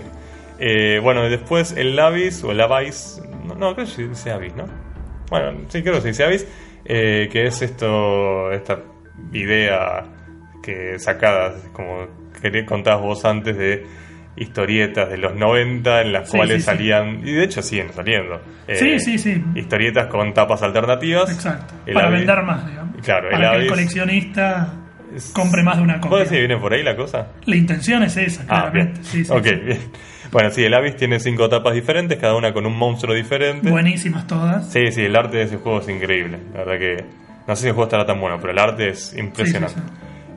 [0.59, 3.21] Eh, bueno, y después el Abyss o el Abyss.
[3.47, 4.65] No, no, creo que se dice Abyss, ¿no?
[5.29, 6.47] Bueno, sí, creo que dice Abyss.
[6.85, 8.79] eh, que es esto, esta
[9.33, 10.03] idea
[10.63, 12.07] que sacada, como
[12.41, 13.85] que contabas vos antes, de
[14.37, 16.65] historietas de los 90 en las Sí, cuales sí, sí.
[16.65, 18.41] salían, y de hecho siguen saliendo.
[18.67, 19.43] eh, Sí, sí, sí.
[19.55, 21.29] Historietas con tapas alternativas.
[21.31, 21.73] Exacto.
[21.93, 22.95] Para vender más, digamos.
[23.03, 24.73] Claro, el Para que el coleccionista
[25.33, 26.17] compre más de una ¿Vos copia.
[26.19, 27.27] decís que viene por ahí la cosa?
[27.45, 28.87] La intención es esa, Ah, bien.
[28.93, 29.03] claramente.
[29.03, 29.55] Sí, sí, ok, sí.
[29.55, 29.79] bien.
[30.31, 33.69] Bueno, sí, el Abyss tiene cinco tapas diferentes, cada una con un monstruo diferente.
[33.69, 34.71] Buenísimas todas.
[34.71, 36.39] Sí, sí, el arte de ese juego es increíble.
[36.53, 37.05] La verdad que.
[37.47, 39.79] No sé si el juego estará tan bueno, pero el arte es impresionante.
[39.79, 39.93] Sí, sí,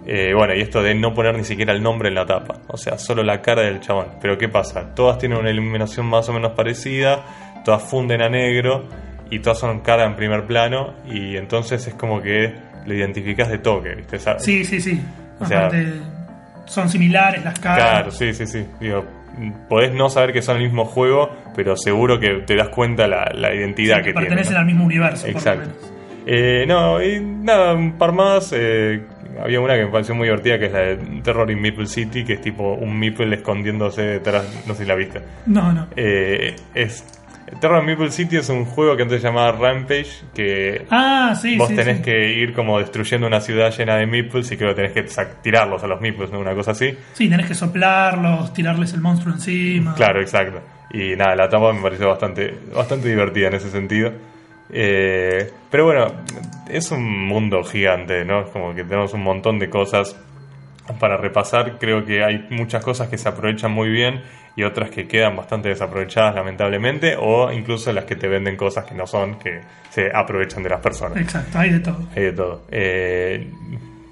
[0.06, 2.56] Eh, bueno, y esto de no poner ni siquiera el nombre en la tapa.
[2.68, 4.06] O sea, solo la cara del chabón.
[4.20, 4.94] Pero ¿qué pasa?
[4.94, 7.24] Todas tienen una iluminación más o menos parecida,
[7.64, 8.88] todas funden a negro
[9.30, 10.94] y todas son cara en primer plano.
[11.06, 12.52] Y entonces es como que
[12.86, 14.18] lo identificas de toque, ¿viste?
[14.38, 15.00] Sí, sí, sí.
[15.38, 15.70] O sea-
[16.64, 17.78] son similares las caras.
[17.90, 18.66] Claro, sí, sí, sí.
[18.80, 19.04] Digo,
[19.68, 23.30] podés no saber que son el mismo juego, pero seguro que te das cuenta la,
[23.34, 24.54] la identidad Sí, que pertenecen tienen.
[24.54, 24.58] ¿no?
[24.60, 25.70] al mismo universo, Exacto.
[25.70, 25.92] por lo menos.
[26.24, 28.52] Eh, no, y nada, un par más.
[28.56, 29.02] eh,
[29.42, 32.22] había una que me pareció muy divertida, que es la de Terror in Maple City,
[32.24, 35.20] que es tipo un Meeple escondiéndose detrás, no sé si la viste.
[35.46, 35.86] No, no.
[35.96, 37.04] Eh, es,
[37.60, 41.56] Terror in Maple City es un juego que antes se llamaba Rampage, que Ah, sí,
[41.56, 41.76] vos sí.
[41.76, 42.02] tenés sí.
[42.02, 45.82] que ir como destruyendo una ciudad llena de Meeples y creo que tenés que tirarlos
[45.84, 46.38] a los Meeples, ¿no?
[46.40, 46.96] Una cosa así.
[47.12, 49.94] Sí, tenés que soplarlos, tirarles el monstruo encima.
[49.94, 50.60] Claro, exacto.
[50.92, 54.12] Y nada, la etapa me pareció bastante, bastante divertida en ese sentido.
[54.70, 56.06] Eh, pero bueno,
[56.68, 58.40] es un mundo gigante, ¿no?
[58.42, 60.16] Es como que tenemos un montón de cosas
[60.98, 61.78] para repasar.
[61.78, 64.22] Creo que hay muchas cosas que se aprovechan muy bien
[64.56, 68.94] y otras que quedan bastante desaprovechadas, lamentablemente, o incluso las que te venden cosas que
[68.94, 69.60] no son, que
[69.90, 71.18] se aprovechan de las personas.
[71.18, 71.98] Exacto, hay de todo.
[72.14, 72.62] Hay de todo.
[72.70, 73.48] Eh,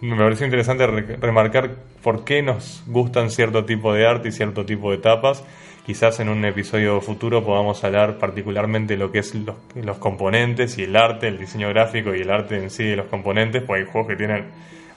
[0.00, 1.70] me pareció interesante re- remarcar
[2.02, 5.44] por qué nos gustan cierto tipo de arte y cierto tipo de tapas.
[5.84, 10.78] Quizás en un episodio futuro podamos hablar particularmente de lo que es los, los componentes
[10.78, 13.82] y el arte, el diseño gráfico y el arte en sí de los componentes, porque
[13.82, 14.44] hay juegos que tienen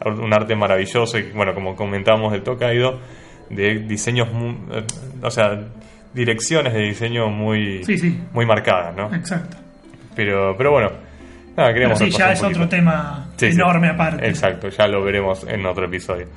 [0.06, 3.00] un arte maravilloso y bueno, como comentábamos del Tokaido,
[3.56, 4.28] de diseños,
[4.72, 4.84] eh,
[5.22, 5.60] o sea,
[6.14, 8.20] direcciones de diseño muy, Sí, sí.
[8.34, 9.14] muy marcadas, ¿no?
[9.16, 9.58] Exacto.
[10.16, 10.90] Pero, pero bueno,
[11.58, 12.60] nada, Pero queríamos sí, ya es poquito.
[12.60, 13.48] otro tema sí.
[13.48, 14.28] enorme aparte.
[14.28, 16.28] Exacto, ya lo veremos en otro episodio.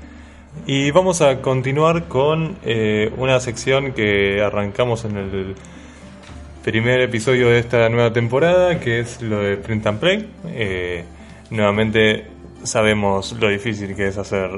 [0.66, 5.54] Y vamos a continuar con eh, una sección que arrancamos en el
[6.64, 10.30] primer episodio de esta nueva temporada, que es lo de Print and Play.
[10.48, 11.04] Eh,
[11.50, 12.26] nuevamente
[12.64, 14.50] sabemos lo difícil que es hacer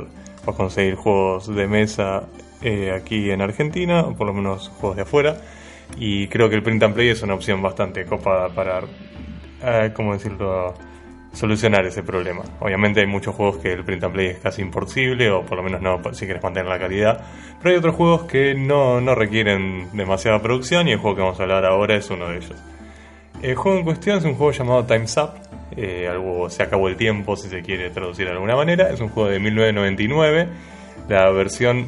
[0.47, 2.23] o conseguir juegos de mesa
[2.63, 5.37] eh, aquí en Argentina, o por lo menos juegos de afuera.
[5.99, 8.83] Y creo que el Print and Play es una opción bastante copada para,
[9.63, 10.75] eh, ¿cómo decirlo?,
[11.33, 12.43] solucionar ese problema.
[12.61, 15.63] Obviamente hay muchos juegos que el print and play es casi imposible, o por lo
[15.63, 17.21] menos no si quieres mantener la calidad.
[17.59, 21.39] Pero hay otros juegos que no, no requieren demasiada producción y el juego que vamos
[21.39, 22.57] a hablar ahora es uno de ellos.
[23.43, 25.31] El juego en cuestión es un juego llamado Time's Up.
[25.77, 28.91] eh, algo se acabó el tiempo, si se quiere traducir de alguna manera.
[28.91, 30.49] Es un juego de 1999.
[31.09, 31.87] La versión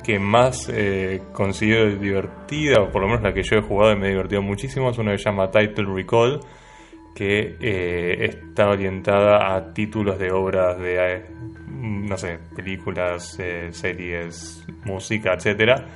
[0.00, 3.96] que más eh, considero divertida, o por lo menos la que yo he jugado y
[3.96, 6.40] me he divertido muchísimo, es una que se llama Title Recall,
[7.14, 11.24] que eh, está orientada a títulos de obras de, eh,
[11.68, 15.86] no sé, películas, eh, series, música, etcétera,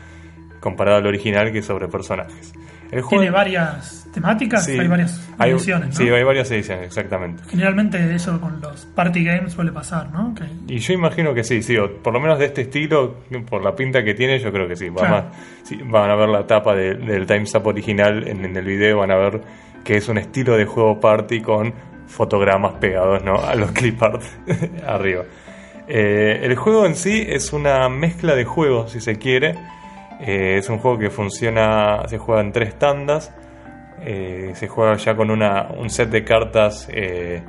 [0.60, 2.52] comparado al original que es sobre personajes.
[2.94, 5.94] El Tiene varias temáticas, sí, hay varias hay- ediciones, ¿no?
[5.94, 7.42] Sí, hay varias ediciones, exactamente.
[7.50, 10.32] Generalmente eso con los party games suele pasar, ¿no?
[10.68, 13.16] Y yo imagino que sí, sí, o por lo menos de este estilo,
[13.50, 14.88] por la pinta que tiene, yo creo que sí.
[14.90, 15.26] Claro.
[15.64, 18.98] sí, van a ver la tapa de- del Time's Up original en, en el video,
[18.98, 19.40] van a ver
[19.84, 21.74] que es un estilo de juego party con
[22.06, 23.36] fotogramas pegados ¿no?
[23.40, 24.22] a los clip art
[24.86, 25.24] arriba.
[25.88, 29.54] Eh, el juego en sí es una mezcla de juegos, si se quiere.
[30.26, 33.32] Eh, es un juego que funciona, se juega en tres tandas.
[34.06, 37.42] Eh, se juega ya con una, un set de cartas eh,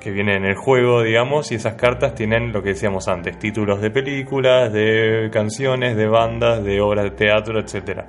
[0.00, 3.80] que vienen en el juego, digamos, y esas cartas tienen lo que decíamos antes, títulos
[3.80, 8.04] de películas, de canciones, de bandas, de obras de teatro, etcétera.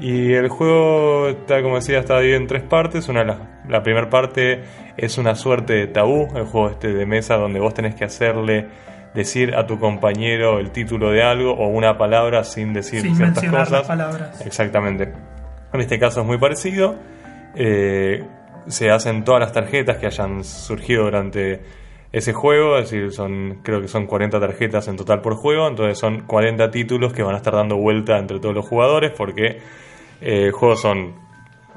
[0.00, 3.08] Y el juego está, como decía, está dividido en tres partes.
[3.08, 3.38] Una las-
[3.68, 4.62] la primera parte
[4.96, 8.66] es una suerte de tabú, el juego este de mesa donde vos tenés que hacerle
[9.14, 13.42] decir a tu compañero el título de algo o una palabra sin decir sin ciertas
[13.42, 13.78] mencionar cosas.
[13.78, 14.46] las palabras.
[14.46, 15.12] Exactamente.
[15.72, 16.96] En este caso es muy parecido.
[17.54, 18.24] Eh,
[18.66, 21.60] se hacen todas las tarjetas que hayan surgido durante
[22.12, 25.96] ese juego, es decir, son creo que son 40 tarjetas en total por juego, entonces
[25.98, 29.58] son 40 títulos que van a estar dando vuelta entre todos los jugadores porque
[30.20, 31.14] Eh, juegos son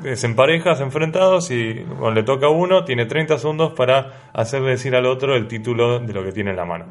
[0.04, 4.72] es en parejas, enfrentados, y cuando le toca a uno, tiene 30 segundos para hacerle
[4.72, 6.86] decir al otro el título de lo que tiene en la mano.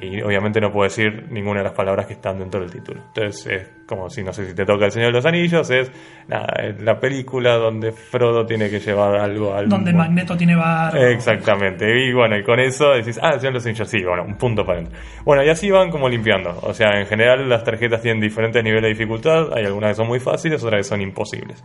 [0.00, 3.02] Y obviamente no puedo decir ninguna de las palabras que están dentro del título.
[3.08, 5.92] Entonces es como si, no sé si te toca El Señor de los Anillos, es
[6.26, 6.46] nada,
[6.80, 9.68] la película donde Frodo tiene que llevar algo al...
[9.68, 10.98] Donde Magneto tiene barro.
[10.98, 11.86] Exactamente.
[11.86, 14.36] Y bueno, y con eso decís, ah, El Señor de los Anillos, sí, bueno, un
[14.36, 14.98] punto para adentro.
[15.24, 16.58] Bueno, y así van como limpiando.
[16.62, 19.52] O sea, en general las tarjetas tienen diferentes niveles de dificultad.
[19.54, 21.62] Hay algunas que son muy fáciles, otras que son imposibles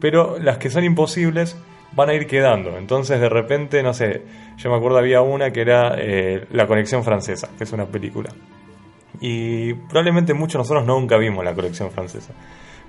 [0.00, 1.56] pero las que son imposibles
[1.92, 2.76] van a ir quedando.
[2.76, 4.22] Entonces, de repente, no sé,
[4.56, 8.30] yo me acuerdo había una que era eh, La Conexión Francesa, que es una película.
[9.20, 12.34] Y probablemente muchos de nosotros nunca vimos La Conexión Francesa.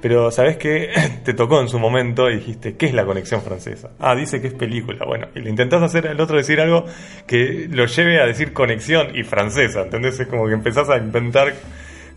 [0.02, 0.92] Pero sabes que
[1.24, 3.92] te tocó en su momento y dijiste, ¿qué es la conexión francesa?
[4.00, 5.06] Ah, dice que es película.
[5.06, 6.86] Bueno, y le intentás hacer al otro decir algo
[7.26, 9.82] que lo lleve a decir conexión y francesa.
[9.82, 10.20] ¿Entendés?
[10.20, 11.54] Es como que empezás a inventar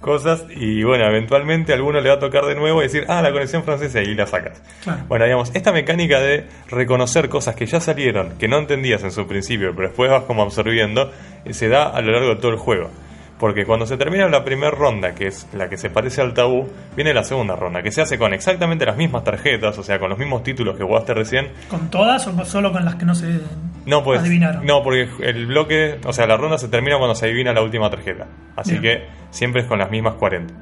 [0.00, 3.22] cosas y bueno, eventualmente a alguno le va a tocar de nuevo y decir, ah,
[3.22, 4.62] la conexión francesa y la sacas.
[5.08, 9.26] Bueno, digamos, esta mecánica de reconocer cosas que ya salieron, que no entendías en su
[9.26, 11.12] principio, pero después vas como absorbiendo,
[11.44, 12.90] eh, se da a lo largo de todo el juego.
[13.40, 16.68] Porque cuando se termina la primera ronda, que es la que se parece al tabú,
[16.94, 20.10] viene la segunda ronda, que se hace con exactamente las mismas tarjetas, o sea, con
[20.10, 21.48] los mismos títulos que jugaste recién.
[21.68, 23.40] ¿Con todas o solo con las que no se
[23.86, 24.66] no, pues, adivinaron?
[24.66, 27.88] No, porque el bloque, o sea, la ronda se termina cuando se adivina la última
[27.88, 28.26] tarjeta.
[28.56, 30.52] Así que siempre es con las mismas 40.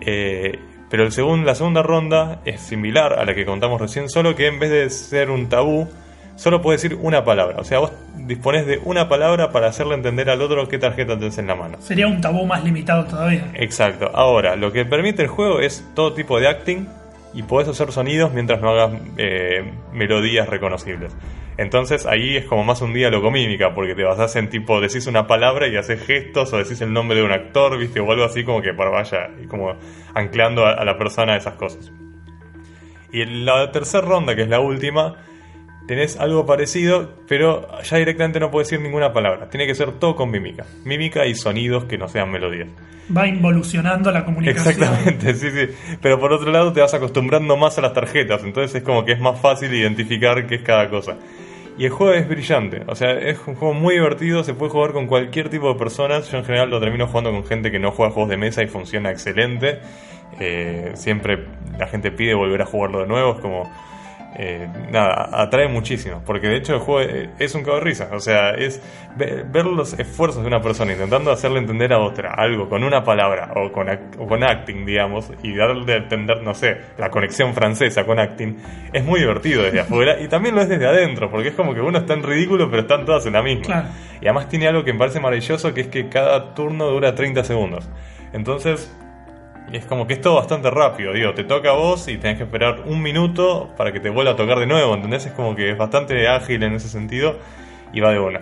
[0.00, 0.58] Eh,
[0.90, 4.48] pero el segundo, la segunda ronda es similar a la que contamos recién, solo que
[4.48, 5.88] en vez de ser un tabú,
[6.36, 7.56] solo puedes decir una palabra.
[7.58, 11.38] O sea, vos dispones de una palabra para hacerle entender al otro qué tarjeta tenés
[11.38, 11.78] en la mano.
[11.80, 13.50] Sería un tabú más limitado todavía.
[13.54, 14.10] Exacto.
[14.14, 16.86] Ahora, lo que permite el juego es todo tipo de acting
[17.34, 21.14] y podés hacer sonidos mientras no hagas eh, melodías reconocibles.
[21.58, 25.26] Entonces ahí es como más un diálogo mímica, porque te basás en tipo, decís una
[25.26, 28.44] palabra y haces gestos o decís el nombre de un actor, viste, o algo así
[28.44, 29.74] como que para vaya, y como
[30.14, 31.90] anclando a, a la persona esas cosas.
[33.10, 35.16] Y la tercera ronda, que es la última,
[35.86, 39.48] tenés algo parecido, pero ya directamente no puedes decir ninguna palabra.
[39.48, 40.64] Tiene que ser todo con mímica.
[40.84, 42.68] Mímica y sonidos que no sean melodías.
[43.16, 44.74] Va involucionando la comunicación.
[44.74, 45.96] Exactamente, sí, sí.
[46.02, 49.12] Pero por otro lado te vas acostumbrando más a las tarjetas, entonces es como que
[49.12, 51.16] es más fácil identificar qué es cada cosa.
[51.78, 54.92] Y el juego es brillante, o sea, es un juego muy divertido, se puede jugar
[54.92, 56.30] con cualquier tipo de personas.
[56.30, 58.66] Yo en general lo termino jugando con gente que no juega juegos de mesa y
[58.66, 59.78] funciona excelente.
[60.40, 61.44] Eh, siempre
[61.78, 63.70] la gente pide volver a jugarlo de nuevo, es como
[64.38, 68.20] eh, nada, atrae muchísimo, porque de hecho el juego es un cago de risa, o
[68.20, 68.82] sea, es
[69.16, 73.52] ver los esfuerzos de una persona intentando hacerle entender a otra algo con una palabra
[73.56, 73.86] o con,
[74.28, 78.58] con acting, digamos, y darle a entender, no sé, la conexión francesa con acting,
[78.92, 81.80] es muy divertido desde afuera y también lo es desde adentro, porque es como que
[81.80, 83.90] uno está en ridículo, pero están todas en la misma.
[84.20, 87.42] Y además tiene algo que me parece maravilloso, que es que cada turno dura 30
[87.44, 87.88] segundos.
[88.32, 88.94] Entonces,
[89.72, 92.44] es como que es todo bastante rápido, digo, te toca a vos y tenés que
[92.44, 95.26] esperar un minuto para que te vuelva a tocar de nuevo, ¿entendés?
[95.26, 97.38] Es como que es bastante ágil en ese sentido
[97.92, 98.40] y va de una.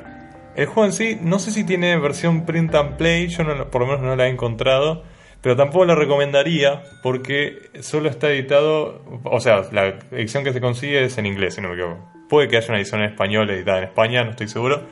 [0.56, 3.86] El juego en sí, no sé si tiene versión print and play, yo por lo
[3.86, 5.02] menos no la he encontrado,
[5.40, 11.04] pero tampoco la recomendaría porque solo está editado, o sea, la edición que se consigue
[11.04, 12.08] es en inglés, si no me equivoco.
[12.28, 14.84] Puede que haya una edición en español editada en España, no estoy seguro,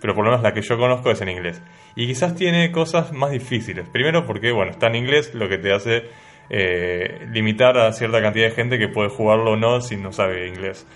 [0.00, 1.62] pero por lo menos la que yo conozco es en inglés.
[1.94, 3.88] Y quizás tiene cosas más difíciles.
[3.88, 6.04] Primero porque, bueno, está en inglés, lo que te hace
[6.50, 10.48] eh, limitar a cierta cantidad de gente que puede jugarlo o no si no sabe
[10.48, 10.86] inglés.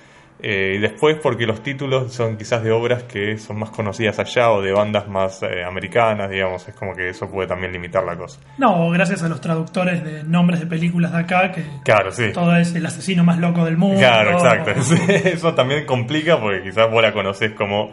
[0.42, 4.50] Eh, y después porque los títulos son quizás de obras que son más conocidas allá
[4.50, 8.16] o de bandas más eh, americanas, digamos, es como que eso puede también limitar la
[8.16, 8.40] cosa.
[8.56, 12.32] No, gracias a los traductores de nombres de películas de acá, que claro, sí.
[12.32, 13.98] todo es el asesino más loco del mundo.
[13.98, 14.70] Claro, exacto.
[15.28, 17.90] eso también complica porque quizás vos la conocés como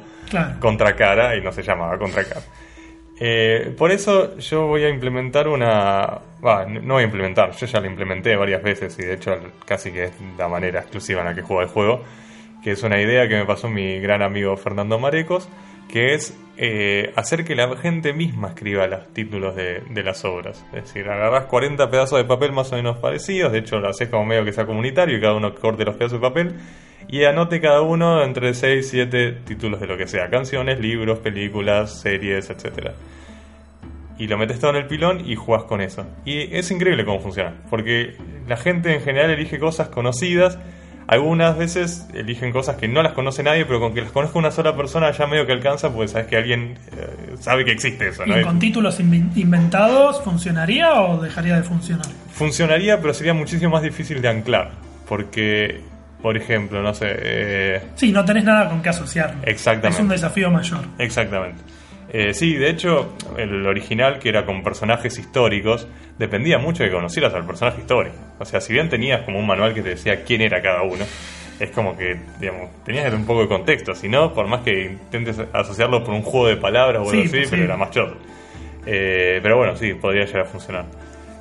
[0.60, 2.42] Contracara y no se llamaba Contracara.
[3.20, 6.20] Eh, por eso yo voy a implementar una...
[6.42, 9.36] no voy a implementar, yo ya la implementé varias veces y de hecho
[9.66, 12.04] casi que es la manera exclusiva en la que juego el juego,
[12.64, 15.50] que es una idea que me pasó mi gran amigo Fernando Marecos,
[15.90, 20.64] que es eh, hacer que la gente misma escriba los títulos de, las obras.
[20.74, 24.10] Es decir, agarras 40 pedazos de papel más o menos parecidos, de hecho lo haces
[24.10, 26.56] como medio que sea comunitario y cada uno corte los pedazos de papel
[27.08, 31.20] y anote cada uno entre 6 y 7 títulos de lo que sea, canciones, libros,
[31.20, 32.92] películas, series, etc.
[34.18, 36.06] Y lo metes todo en el pilón y juegas con eso.
[36.26, 38.16] Y es increíble cómo funciona, porque
[38.48, 40.58] la gente en general elige cosas conocidas,
[41.08, 44.52] algunas veces eligen cosas que no las conoce nadie, pero con que las conozca una
[44.52, 48.24] sola persona ya medio que alcanza, pues sabes que alguien eh, sabe que existe eso.
[48.26, 52.06] ¿Y con títulos inventados funcionaría o dejaría de funcionar?
[52.34, 54.72] Funcionaría, pero sería muchísimo más difícil de anclar,
[55.08, 55.82] porque
[56.22, 57.08] por ejemplo, no sé.
[57.10, 57.82] Eh...
[57.96, 59.36] Sí, no tenés nada con qué asociar.
[59.44, 59.98] Exactamente.
[59.98, 60.80] Es un desafío mayor.
[60.98, 61.62] Exactamente.
[62.10, 65.88] Eh, sí, de hecho, el original, que era con personajes históricos,
[66.18, 68.16] dependía mucho de que conocieras al personaje histórico.
[68.40, 71.04] O sea, si bien tenías como un manual que te decía quién era cada uno,
[71.60, 73.94] es como que, digamos, tenías un poco de contexto.
[73.94, 77.22] Si no, por más que intentes asociarlo por un juego de palabras o algo Sí,
[77.24, 77.66] así, pues pero sí.
[77.66, 78.18] era más choto.
[78.86, 80.86] Eh, pero bueno, sí, podría llegar a funcionar.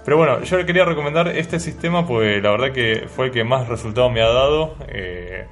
[0.06, 3.44] Pero bueno, yo le quería recomendar este sistema, pues la verdad que fue el que
[3.44, 4.76] más resultado me ha dado.
[4.88, 5.44] eh,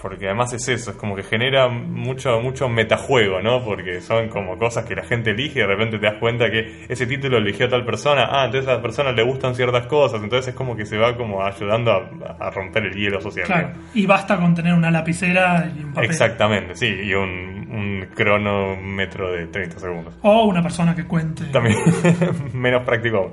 [0.00, 3.62] porque además es eso, es como que genera mucho, mucho metajuego, ¿no?
[3.62, 6.86] Porque son como cosas que la gente elige y de repente te das cuenta que
[6.88, 10.48] ese título eligió tal persona, ah, entonces a esa persona le gustan ciertas cosas, entonces
[10.48, 13.44] es como que se va como ayudando a, a romper el hielo social.
[13.46, 13.68] Claro.
[13.74, 13.74] ¿no?
[13.92, 16.08] Y basta con tener una lapicera y un papel.
[16.10, 20.14] Exactamente, sí, y un, un cronómetro de 30 segundos.
[20.22, 21.44] O una persona que cuente.
[21.52, 21.76] También
[22.54, 23.32] menos práctico aún.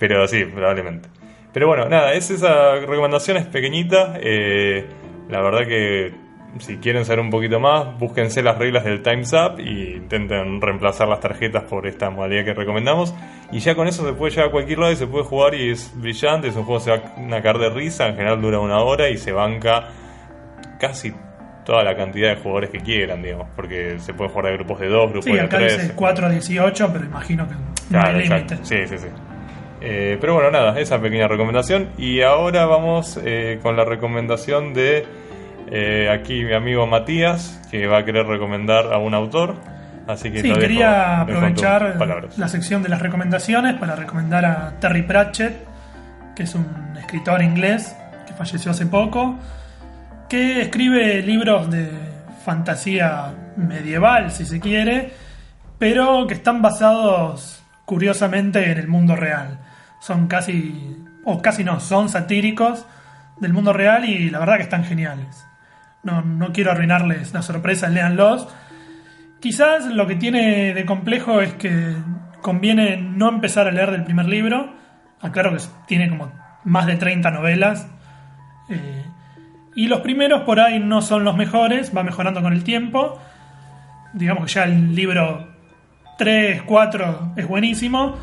[0.00, 1.08] Pero sí, probablemente.
[1.52, 4.14] Pero bueno, nada, es esa recomendación es pequeñita.
[4.20, 4.84] eh,
[5.28, 6.12] la verdad que
[6.58, 11.06] si quieren saber un poquito más, búsquense las reglas del Time's Up y intenten reemplazar
[11.06, 13.14] las tarjetas por esta modalidad que recomendamos.
[13.52, 15.70] Y ya con eso se puede llegar a cualquier lado y se puede jugar y
[15.70, 16.48] es brillante.
[16.48, 19.08] Es un juego que se va a caer de risa, en general dura una hora
[19.08, 19.88] y se banca
[20.80, 21.12] casi
[21.64, 23.46] toda la cantidad de jugadores que quieran, digamos.
[23.54, 25.80] Porque se puede jugar de grupos de dos, grupos Sí, de acá tres.
[25.82, 27.54] dice 4 a 18, pero imagino que
[27.90, 28.56] no hay límite.
[28.62, 29.06] Sí, sí, sí.
[29.80, 31.90] Eh, pero bueno, nada, esa pequeña recomendación.
[31.96, 35.06] Y ahora vamos eh, con la recomendación de
[35.70, 39.56] eh, aquí mi amigo Matías, que va a querer recomendar a un autor.
[40.06, 41.96] Así que Sí, quería dejo aprovechar
[42.36, 45.64] la sección de las recomendaciones para recomendar a Terry Pratchett,
[46.34, 46.66] que es un
[46.98, 47.96] escritor inglés
[48.26, 49.36] que falleció hace poco,
[50.28, 51.90] que escribe libros de
[52.44, 55.12] fantasía medieval, si se quiere,
[55.78, 59.58] pero que están basados curiosamente en el mundo real.
[60.00, 62.86] Son casi, o casi no, son satíricos
[63.40, 65.46] del mundo real y la verdad que están geniales.
[66.02, 68.48] No, no quiero arruinarles la sorpresa, léanlos.
[69.40, 71.94] Quizás lo que tiene de complejo es que
[72.40, 74.74] conviene no empezar a leer del primer libro.
[75.20, 76.32] Aclaro que tiene como
[76.64, 77.86] más de 30 novelas.
[78.68, 79.04] eh,
[79.74, 83.20] y los primeros por ahí no son los mejores, va mejorando con el tiempo.
[84.12, 85.48] Digamos que ya el libro
[86.18, 88.16] 3, 4 es buenísimo.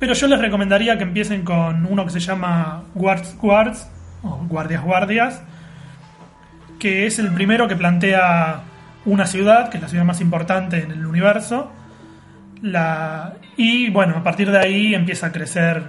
[0.00, 3.86] Pero yo les recomendaría que empiecen con uno que se llama Guards Guards,
[4.22, 5.42] o Guardias Guardias,
[6.78, 8.62] que es el primero que plantea
[9.04, 11.70] una ciudad, que es la ciudad más importante en el universo.
[13.56, 15.82] Y bueno, a partir de ahí empieza a crecer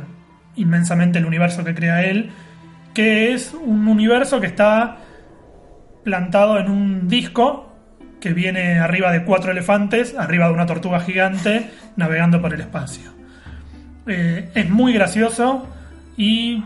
[0.57, 2.31] inmensamente el universo que crea él,
[2.93, 4.97] que es un universo que está
[6.03, 7.73] plantado en un disco
[8.19, 13.20] que viene arriba de cuatro elefantes, arriba de una tortuga gigante, navegando por el espacio.
[14.07, 15.67] Eh, es muy gracioso
[16.17, 16.63] y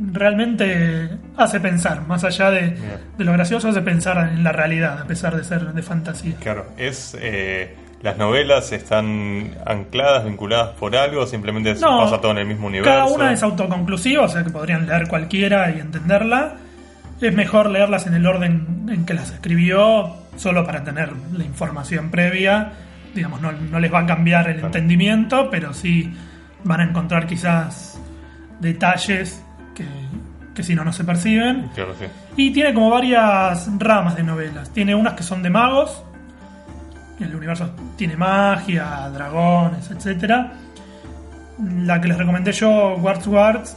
[0.00, 2.76] realmente hace pensar, más allá de,
[3.16, 6.34] de lo gracioso, hace pensar en la realidad, a pesar de ser de fantasía.
[6.40, 7.16] Claro, es.
[7.20, 12.46] eh, las novelas están ancladas, vinculadas por algo, simplemente se No, pasa todo en el
[12.46, 12.92] mismo universo.
[12.92, 16.54] Cada una es autoconclusiva, o sea que podrían leer cualquiera y entenderla.
[17.20, 22.12] Es mejor leerlas en el orden en que las escribió, solo para tener la información
[22.12, 22.70] previa.
[23.14, 24.66] Digamos, no, no les va a cambiar el Claro.
[24.68, 26.12] entendimiento, pero sí
[26.64, 28.00] van a encontrar quizás
[28.60, 29.42] detalles
[29.74, 29.86] que,
[30.54, 31.68] que si no, no se perciben.
[31.74, 32.04] Claro, sí.
[32.36, 34.70] Y tiene como varias ramas de novelas.
[34.70, 36.02] Tiene unas que son de magos.
[37.20, 40.46] El universo tiene magia, dragones, etc.
[41.84, 43.76] La que les recomendé yo, Wards Wards,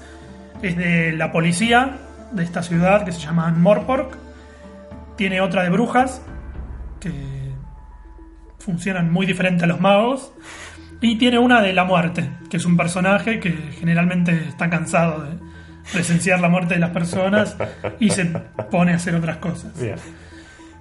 [0.61, 1.97] es de la policía
[2.31, 4.15] de esta ciudad que se llama Morpork.
[5.17, 6.21] Tiene otra de brujas,
[6.99, 7.40] que
[8.61, 10.33] funcionan muy diferente a los magos.
[11.01, 15.31] Y tiene una de la muerte, que es un personaje que generalmente está cansado de
[15.91, 17.57] presenciar la muerte de las personas
[17.99, 18.25] y se
[18.69, 19.79] pone a hacer otras cosas.
[19.81, 19.95] Bien.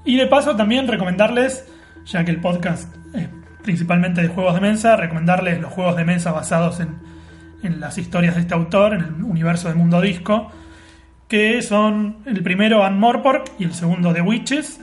[0.04, 1.66] Y de paso también recomendarles,
[2.04, 3.28] ya que el podcast es
[3.62, 6.96] principalmente de juegos de mesa, recomendarles los juegos de mesa basados en,
[7.62, 10.50] en las historias de este autor, en el universo de Mundo Disco,
[11.28, 14.80] que son el primero Ann Morpork y el segundo The Witches.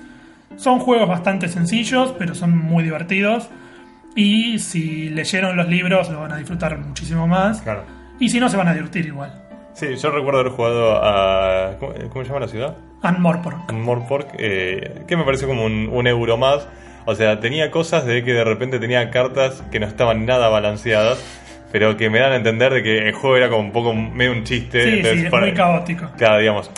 [0.55, 3.49] Son juegos bastante sencillos, pero son muy divertidos.
[4.15, 7.61] Y si leyeron los libros lo van a disfrutar muchísimo más.
[7.61, 7.83] Claro.
[8.19, 9.43] Y si no, se van a divertir igual.
[9.73, 11.77] Sí, yo recuerdo haber jugado a.
[11.79, 12.77] ¿Cómo, cómo se llama la ciudad?
[13.03, 13.71] Ann Morpork.
[13.71, 16.67] Morpork, eh, que me pareció como un, un euro más.
[17.05, 21.23] O sea, tenía cosas de que de repente tenía cartas que no estaban nada balanceadas,
[21.71, 24.31] pero que me dan a entender de que el juego era como un poco medio
[24.31, 24.83] un chiste.
[24.83, 26.09] Sí, sí, entonces, es para- muy caótico.
[26.17, 26.71] Claro, digamos,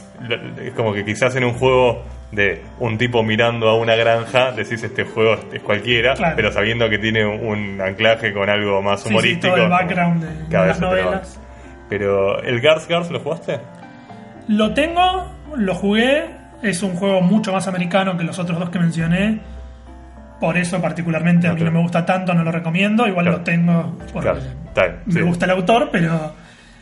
[0.64, 4.84] es como que quizás en un juego de un tipo mirando a una granja, decís
[4.84, 6.36] este juego es cualquiera, Claro.
[6.36, 9.48] pero sabiendo que tiene un anclaje con algo más Sí, sí, humorístico.
[9.48, 11.40] todo el como- background de, las novelas.
[11.90, 13.60] Pero, ¿el Gars Gars lo jugaste?
[14.48, 16.26] Lo tengo, lo jugué,
[16.62, 19.40] es un juego mucho más americano que los otros dos que mencioné.
[20.40, 23.08] Por eso particularmente a mí no me gusta tanto, no lo recomiendo.
[23.08, 23.38] Igual Claro.
[23.40, 24.40] lo tengo Claro,
[25.06, 25.22] me sí.
[25.22, 26.34] gusta el autor, pero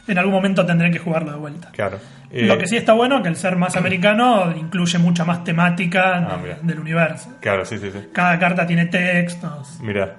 [0.08, 1.70] en algún momento tendré que jugarlo de vuelta.
[1.72, 2.00] Claro.
[2.32, 6.18] Eh, Lo que sí está bueno que el ser más americano incluye mucha más temática
[6.18, 7.38] Ah, de- del universo.
[7.40, 8.00] Claro, sí, sí, sí.
[8.14, 9.80] Cada carta tiene textos.
[9.82, 10.16] Mira.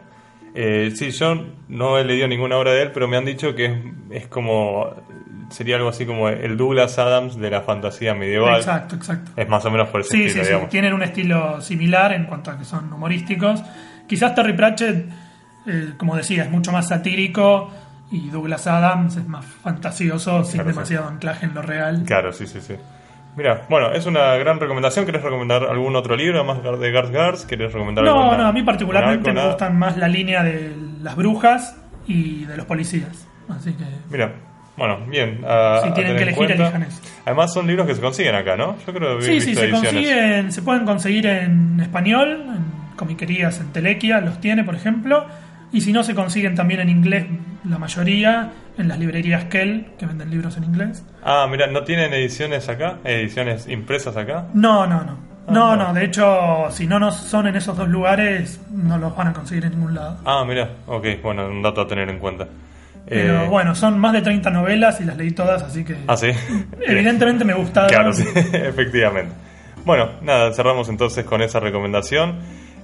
[0.54, 3.66] Eh, sí, yo no he leído ninguna obra de él, pero me han dicho que
[3.66, 3.72] es,
[4.10, 4.90] es como.
[5.50, 8.56] Sería algo así como el Douglas Adams de la fantasía medieval.
[8.56, 9.30] Exacto, exacto.
[9.36, 10.66] Es más o menos por ese Sí, estilo, sí, sí.
[10.68, 13.62] Tienen un estilo similar en cuanto a que son humorísticos.
[14.06, 15.06] Quizás Terry Pratchett,
[15.68, 17.70] eh, como decía, es mucho más satírico
[18.10, 20.74] y Douglas Adams es más fantasioso, sin Claro, sí.
[20.74, 22.02] demasiado anclaje en lo real.
[22.06, 22.74] Claro, sí, sí, sí.
[23.36, 25.04] Mira, bueno, es una gran recomendación.
[25.06, 27.44] ¿Querés recomendar algún otro libro más de Garth Gars?
[27.44, 31.14] ¿Querés recomendar No, alguna- no, a mí particularmente me gustan más la línea de las
[31.14, 31.76] brujas
[32.06, 33.28] y de los policías.
[33.48, 34.32] Así que Mira,
[34.76, 35.42] bueno, bien.
[35.46, 37.00] a- Si tienen que elegir, elijan eso.
[37.26, 38.76] Además, son libros que se consiguen acá, ¿no?
[38.86, 39.80] Yo creo que Sí, sí, se ediciones.
[39.92, 45.26] consiguen, se pueden conseguir en español, en comiquerías en Telequia, los tiene, por ejemplo,
[45.72, 47.26] y si no se consiguen también en inglés,
[47.68, 51.04] la mayoría, en las librerías Kell, que venden libros en inglés.
[51.22, 52.98] Ah, mira, ¿no tienen ediciones acá?
[53.04, 54.46] ¿Ediciones impresas acá?
[54.54, 55.28] No, no, no.
[55.48, 59.16] No, Ah, no, de hecho, si no nos son en esos dos lugares, no los
[59.16, 60.18] van a conseguir en ningún lado.
[60.26, 62.46] Ah, mira, ok, bueno, un dato a tener en cuenta.
[63.08, 66.16] Pero Eh, bueno, son más de 30 novelas y las leí todas, así que Ah,
[66.18, 66.28] sí.
[66.86, 67.88] evidentemente me gustaron.
[67.88, 69.32] Claro, sí, efectivamente.
[69.86, 72.34] Bueno, nada, cerramos entonces con esa recomendación.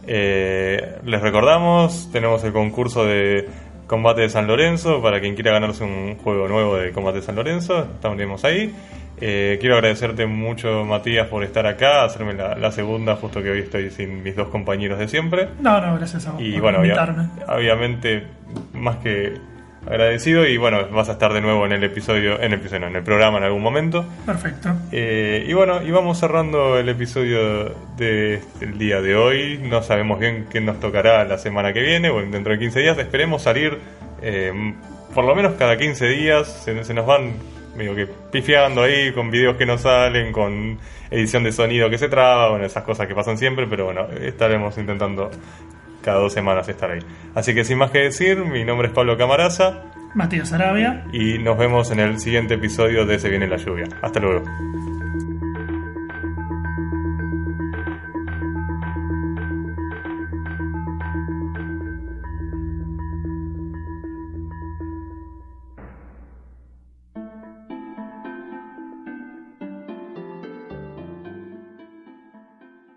[0.06, 3.48] Eh, les recordamos, tenemos el concurso de
[3.86, 7.36] Combate de San Lorenzo para quien quiera ganarse un juego nuevo de Combate de San
[7.36, 7.80] Lorenzo.
[7.94, 8.74] Estamos ahí.
[9.20, 13.60] Eh, quiero agradecerte mucho, Matías, por estar acá, hacerme la, la segunda, justo que hoy
[13.60, 15.48] estoy sin mis dos compañeros de siempre.
[15.60, 16.94] No, no, gracias a vos Y por bueno, obvia-
[17.48, 18.24] obviamente,
[18.72, 19.34] más que
[19.86, 22.86] agradecido y bueno, vas a estar de nuevo en el episodio, en el episodio, no,
[22.88, 24.04] en el programa en algún momento.
[24.26, 24.70] Perfecto.
[24.92, 29.58] Eh, y bueno, y vamos cerrando el episodio de- del día de hoy.
[29.62, 32.98] No sabemos bien qué nos tocará la semana que viene o dentro de 15 días.
[32.98, 33.78] Esperemos salir
[34.22, 34.52] eh,
[35.14, 36.62] por lo menos cada 15 días.
[36.64, 37.32] Se, se nos van
[37.76, 40.78] medio que pifiando ahí con videos que no salen, con
[41.10, 43.66] edición de sonido que se traba, bueno, esas cosas que pasan siempre.
[43.68, 45.30] Pero bueno, estaremos intentando
[46.04, 47.00] cada dos semanas estar ahí.
[47.34, 49.82] Así que sin más que decir, mi nombre es Pablo Camaraza
[50.14, 51.04] Matías Arabia.
[51.12, 53.88] y nos vemos en el siguiente episodio de Se viene la lluvia.
[54.02, 54.44] Hasta luego.